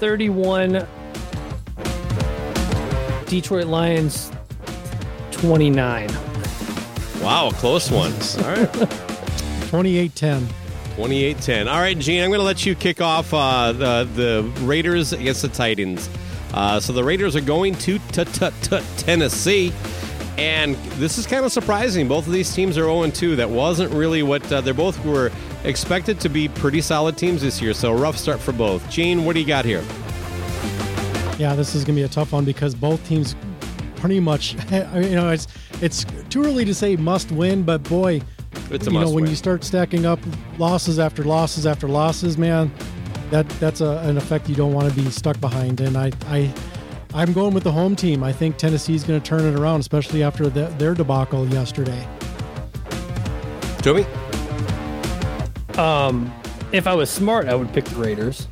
31, 0.00 0.84
Detroit 3.26 3.66
Lions 3.68 4.32
29. 5.30 6.10
Wow, 7.20 7.50
close 7.50 7.90
ones. 7.90 8.38
All 8.38 8.44
right. 8.44 8.68
28-10. 9.70 10.46
28-10. 10.96 11.70
All 11.70 11.78
right, 11.78 11.98
Gene, 11.98 12.22
I'm 12.22 12.30
going 12.30 12.40
to 12.40 12.44
let 12.44 12.64
you 12.66 12.74
kick 12.74 13.00
off 13.00 13.32
uh, 13.32 13.72
the 13.72 14.08
the 14.14 14.50
Raiders 14.64 15.12
against 15.12 15.42
the 15.42 15.48
Titans. 15.48 16.08
Uh, 16.52 16.80
so 16.80 16.92
the 16.92 17.04
Raiders 17.04 17.36
are 17.36 17.40
going 17.40 17.74
to 17.76 17.98
t- 18.10 18.24
t- 18.24 18.50
t- 18.62 18.80
Tennessee, 18.96 19.72
and 20.36 20.74
this 20.96 21.16
is 21.18 21.26
kind 21.26 21.44
of 21.44 21.52
surprising. 21.52 22.08
Both 22.08 22.26
of 22.26 22.32
these 22.32 22.52
teams 22.52 22.76
are 22.76 22.84
0-2. 22.84 23.36
That 23.36 23.50
wasn't 23.50 23.92
really 23.92 24.22
what 24.22 24.50
uh, 24.52 24.60
they're 24.60 24.74
both 24.74 25.02
were 25.04 25.30
expected 25.64 26.18
to 26.20 26.28
be 26.28 26.48
pretty 26.48 26.80
solid 26.80 27.16
teams 27.16 27.42
this 27.42 27.62
year. 27.62 27.72
So 27.74 27.92
a 27.92 27.96
rough 27.96 28.16
start 28.16 28.40
for 28.40 28.52
both. 28.52 28.88
Gene, 28.90 29.24
what 29.24 29.34
do 29.34 29.40
you 29.40 29.46
got 29.46 29.64
here? 29.64 29.84
Yeah, 31.38 31.54
this 31.54 31.74
is 31.74 31.84
going 31.84 31.94
to 31.96 32.00
be 32.00 32.04
a 32.04 32.08
tough 32.08 32.32
one 32.32 32.44
because 32.44 32.74
both 32.74 33.06
teams 33.06 33.34
pretty 34.00 34.20
much, 34.20 34.54
you 34.72 35.14
know, 35.14 35.30
it's 35.30 35.46
it's 35.80 36.04
too 36.28 36.42
early 36.44 36.64
to 36.64 36.74
say 36.74 36.96
must 36.96 37.30
win, 37.30 37.62
but 37.62 37.82
boy, 37.84 38.20
It's 38.70 38.86
a 38.86 38.90
you 38.90 38.94
know, 38.94 39.00
must 39.00 39.14
when 39.14 39.24
win. 39.24 39.30
you 39.30 39.36
start 39.36 39.62
stacking 39.62 40.06
up 40.06 40.18
losses 40.58 40.98
after 40.98 41.22
losses 41.22 41.66
after 41.66 41.86
losses, 41.88 42.36
man, 42.36 42.72
that 43.30 43.48
that's 43.60 43.80
a, 43.80 43.98
an 44.04 44.16
effect 44.16 44.48
you 44.48 44.54
don't 44.54 44.72
want 44.72 44.92
to 44.92 44.94
be 45.00 45.10
stuck 45.10 45.40
behind. 45.40 45.80
And 45.80 45.96
I, 45.96 46.10
I, 46.26 46.52
I'm 47.14 47.32
going 47.32 47.54
with 47.54 47.64
the 47.64 47.72
home 47.72 47.94
team. 47.96 48.22
I 48.22 48.32
think 48.32 48.56
Tennessee's 48.56 49.04
going 49.04 49.20
to 49.20 49.26
turn 49.26 49.44
it 49.44 49.58
around, 49.58 49.80
especially 49.80 50.22
after 50.22 50.48
the, 50.48 50.66
their 50.78 50.94
debacle 50.94 51.46
yesterday. 51.48 52.06
Toby? 53.78 54.04
Um, 55.78 56.32
if 56.72 56.86
I 56.86 56.94
was 56.94 57.08
smart, 57.10 57.48
I 57.48 57.54
would 57.54 57.72
pick 57.72 57.84
the 57.86 57.96
Raiders. 57.96 58.46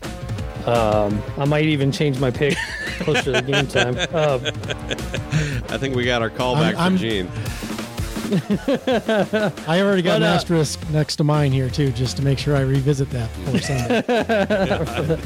Um, 0.68 1.20
I 1.38 1.44
might 1.46 1.64
even 1.66 1.90
change 1.90 2.20
my 2.20 2.30
pick 2.30 2.54
closer 3.00 3.22
to 3.22 3.32
the 3.32 3.42
game 3.42 3.66
time. 3.66 3.96
Um, 4.14 4.42
I 5.70 5.76
think 5.78 5.96
we 5.96 6.04
got 6.04 6.22
our 6.22 6.30
callback 6.30 6.76
I'm- 6.76 6.96
for 6.96 7.02
Gene. 7.02 7.28
I 8.28 9.80
already 9.80 10.02
got 10.02 10.14
But, 10.14 10.16
an 10.16 10.22
uh, 10.24 10.34
asterisk 10.34 10.78
next 10.90 11.16
to 11.16 11.24
mine 11.24 11.50
here 11.52 11.70
too, 11.70 11.90
just 11.92 12.16
to 12.18 12.22
make 12.22 12.38
sure 12.38 12.54
I 12.56 12.60
revisit 12.60 13.08
that 13.10 13.30
before 13.46 13.60
Sunday. 15.08 15.18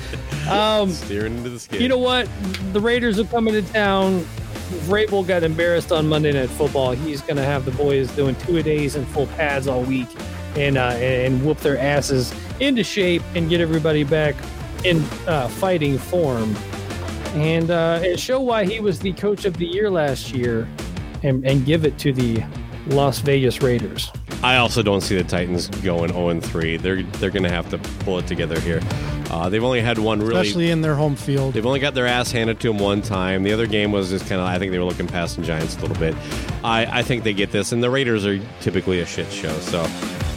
Steering 0.94 1.36
into 1.38 1.50
the 1.50 1.58
skid. 1.58 1.80
you 1.80 1.88
know 1.88 1.98
what? 1.98 2.28
The 2.72 2.80
Raiders 2.80 3.18
are 3.18 3.24
coming 3.24 3.54
to 3.54 3.62
town. 3.72 4.18
If 4.18 4.86
Vrabel 4.86 5.26
got 5.26 5.42
embarrassed 5.42 5.90
on 5.92 6.08
Monday 6.08 6.32
Night 6.32 6.48
Football, 6.50 6.92
he's 6.92 7.20
going 7.22 7.36
to 7.36 7.44
have 7.44 7.64
the 7.64 7.72
boys 7.72 8.08
doing 8.12 8.36
two 8.36 8.58
a 8.58 8.62
days 8.62 8.94
and 8.94 9.06
full 9.08 9.26
pads 9.28 9.66
all 9.66 9.82
week, 9.82 10.08
and 10.56 10.78
uh, 10.78 10.90
and 10.90 11.44
whoop 11.44 11.58
their 11.58 11.78
asses 11.78 12.32
into 12.60 12.84
shape 12.84 13.22
and 13.34 13.48
get 13.50 13.60
everybody 13.60 14.04
back 14.04 14.36
in 14.84 15.02
uh, 15.26 15.48
fighting 15.48 15.98
form, 15.98 16.54
and 17.34 17.70
uh, 17.70 18.00
and 18.04 18.18
show 18.18 18.40
why 18.40 18.64
he 18.64 18.80
was 18.80 18.98
the 18.98 19.12
coach 19.14 19.44
of 19.44 19.56
the 19.56 19.66
year 19.66 19.90
last 19.90 20.32
year, 20.32 20.68
and 21.22 21.44
and 21.46 21.64
give 21.64 21.84
it 21.84 21.98
to 21.98 22.12
the 22.12 22.44
Las 22.88 23.20
Vegas 23.20 23.62
Raiders. 23.62 24.10
I 24.42 24.56
also 24.56 24.82
don't 24.82 25.02
see 25.02 25.16
the 25.16 25.24
Titans 25.24 25.68
going 25.68 26.12
0 26.12 26.40
3. 26.40 26.76
They're 26.76 27.02
they're 27.02 27.30
going 27.30 27.44
to 27.44 27.50
have 27.50 27.70
to 27.70 27.78
pull 28.04 28.18
it 28.18 28.26
together 28.26 28.58
here. 28.60 28.80
Uh, 29.30 29.48
they've 29.48 29.64
only 29.64 29.80
had 29.80 29.98
one 29.98 30.20
really. 30.20 30.34
especially 30.34 30.70
in 30.70 30.82
their 30.82 30.94
home 30.94 31.16
field. 31.16 31.54
They've 31.54 31.64
only 31.64 31.80
got 31.80 31.94
their 31.94 32.06
ass 32.06 32.32
handed 32.32 32.60
to 32.60 32.68
them 32.68 32.78
one 32.78 33.00
time. 33.00 33.44
The 33.44 33.52
other 33.52 33.66
game 33.66 33.92
was 33.92 34.10
just 34.10 34.28
kind 34.28 34.40
of. 34.40 34.46
I 34.46 34.58
think 34.58 34.72
they 34.72 34.78
were 34.78 34.84
looking 34.84 35.06
past 35.06 35.36
the 35.36 35.42
Giants 35.42 35.76
a 35.76 35.80
little 35.80 35.96
bit. 35.96 36.14
I, 36.64 36.98
I 36.98 37.02
think 37.02 37.24
they 37.24 37.32
get 37.32 37.50
this, 37.50 37.72
and 37.72 37.82
the 37.82 37.88
Raiders 37.88 38.26
are 38.26 38.38
typically 38.60 39.00
a 39.00 39.06
shit 39.06 39.30
show. 39.32 39.52
So 39.60 39.84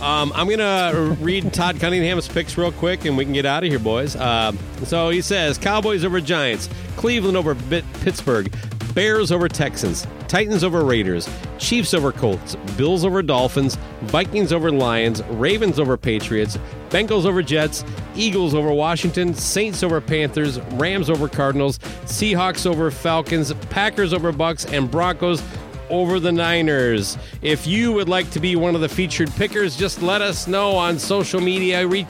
um, 0.06 0.32
I'm 0.36 0.48
gonna 0.48 1.18
read 1.20 1.52
Todd 1.52 1.80
Cunningham's 1.80 2.28
picks 2.28 2.58
real 2.58 2.72
quick, 2.72 3.06
and 3.06 3.18
we 3.18 3.24
can 3.26 3.34
get 3.34 3.46
out 3.46 3.64
of 3.64 3.70
here, 3.70 3.80
boys. 3.80 4.16
Um, 4.16 4.58
so 4.84 5.10
he 5.10 5.22
says 5.22 5.58
Cowboys 5.58 6.06
over 6.06 6.22
Giants, 6.22 6.70
Cleveland 6.96 7.36
over 7.36 7.56
Bit- 7.56 7.92
Pittsburgh, 8.02 8.54
Bears 8.94 9.32
over 9.32 9.50
Texans, 9.50 10.06
Titans 10.28 10.64
over 10.64 10.86
Raiders, 10.86 11.28
Chiefs 11.58 11.94
over 11.94 12.12
Colts, 12.12 12.56
Bills 12.78 13.04
over 13.04 13.24
Dolphins, 13.24 13.78
Vikings 14.04 14.54
over 14.54 14.72
Lions, 14.72 15.24
Ravens 15.32 15.80
over 15.80 15.98
Patriots, 15.98 16.58
Bengals 16.90 17.26
over 17.26 17.42
Jets, 17.42 17.84
Eagles 18.16 18.54
over 18.54 18.72
Washington, 18.72 19.34
Saints 19.34 19.82
over 19.84 20.00
Panthers, 20.00 20.60
Rams 20.74 21.10
over 21.10 21.28
Cardinals, 21.28 21.80
Seahawks 22.06 22.66
over 22.66 22.92
Falcons, 22.92 23.52
Packers 23.70 24.14
over 24.14 24.32
Bucks, 24.32 24.66
and 24.66 24.90
Broncos 24.90 25.42
over 25.90 26.20
the 26.20 26.32
Niners. 26.32 27.18
If 27.42 27.68
you 27.68 27.92
would 27.94 28.10
like 28.10 28.30
to 28.32 28.40
be 28.40 28.56
one 28.56 28.76
of 28.76 28.82
the 28.82 28.90
featured 28.90 29.32
pickers, 29.36 29.76
just 29.76 30.02
let 30.02 30.22
us 30.22 30.48
know 30.48 30.72
on 30.76 31.00
social 31.00 31.40
media. 31.42 31.86
Re- 31.88 32.08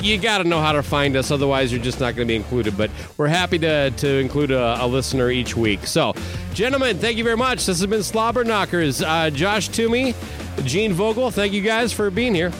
you 0.00 0.16
got 0.18 0.38
to 0.38 0.44
know 0.44 0.60
how 0.60 0.72
to 0.72 0.82
find 0.82 1.16
us, 1.16 1.30
otherwise, 1.30 1.72
you're 1.72 1.82
just 1.82 2.00
not 2.00 2.14
going 2.16 2.26
to 2.26 2.32
be 2.32 2.36
included. 2.36 2.76
But 2.78 2.90
we're 3.18 3.26
happy 3.28 3.58
to, 3.58 3.90
to 3.90 4.08
include 4.18 4.50
a, 4.50 4.82
a 4.82 4.86
listener 4.86 5.30
each 5.30 5.56
week. 5.56 5.86
So, 5.86 6.14
gentlemen, 6.54 6.98
thank 6.98 7.16
you 7.18 7.24
very 7.24 7.36
much. 7.36 7.66
This 7.66 7.80
has 7.80 7.86
been 7.86 8.00
Slobberknockers. 8.00 9.04
Uh, 9.06 9.30
Josh 9.30 9.68
Toomey, 9.68 10.14
Gene 10.64 10.92
Vogel, 10.92 11.30
thank 11.30 11.52
you 11.52 11.60
guys 11.62 11.92
for 11.92 12.10
being 12.10 12.34
here. 12.34 12.50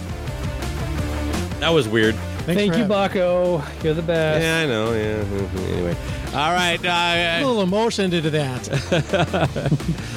That 1.60 1.70
was 1.70 1.88
weird. 1.88 2.14
Thanks 2.44 2.60
Thank 2.60 2.72
you, 2.76 2.82
having- 2.82 2.88
Bakko. 3.20 3.84
You're 3.84 3.94
the 3.94 4.02
best. 4.02 4.42
Yeah, 4.42 4.58
I 4.58 4.66
know. 4.66 4.92
Yeah. 4.92 5.22
mhm. 5.22 5.72
Anyway. 5.72 5.96
All 6.34 6.52
right. 6.52 6.84
A 6.84 7.40
Uh, 7.40 7.46
little 7.46 7.62
emotion 7.62 8.12
into 8.12 8.30
that. 8.30 8.68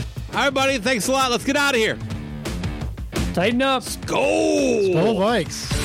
all 0.35 0.43
right, 0.43 0.53
buddy. 0.53 0.77
Thanks 0.79 1.07
a 1.07 1.13
lot. 1.13 1.31
Let's 1.31 1.45
get 1.45 1.55
out 1.55 1.75
of 1.75 1.79
here. 1.79 1.97
Tighten 3.33 3.61
up. 3.61 3.83
Go. 4.05 4.91
Go 4.91 5.15
Vikes. 5.15 5.84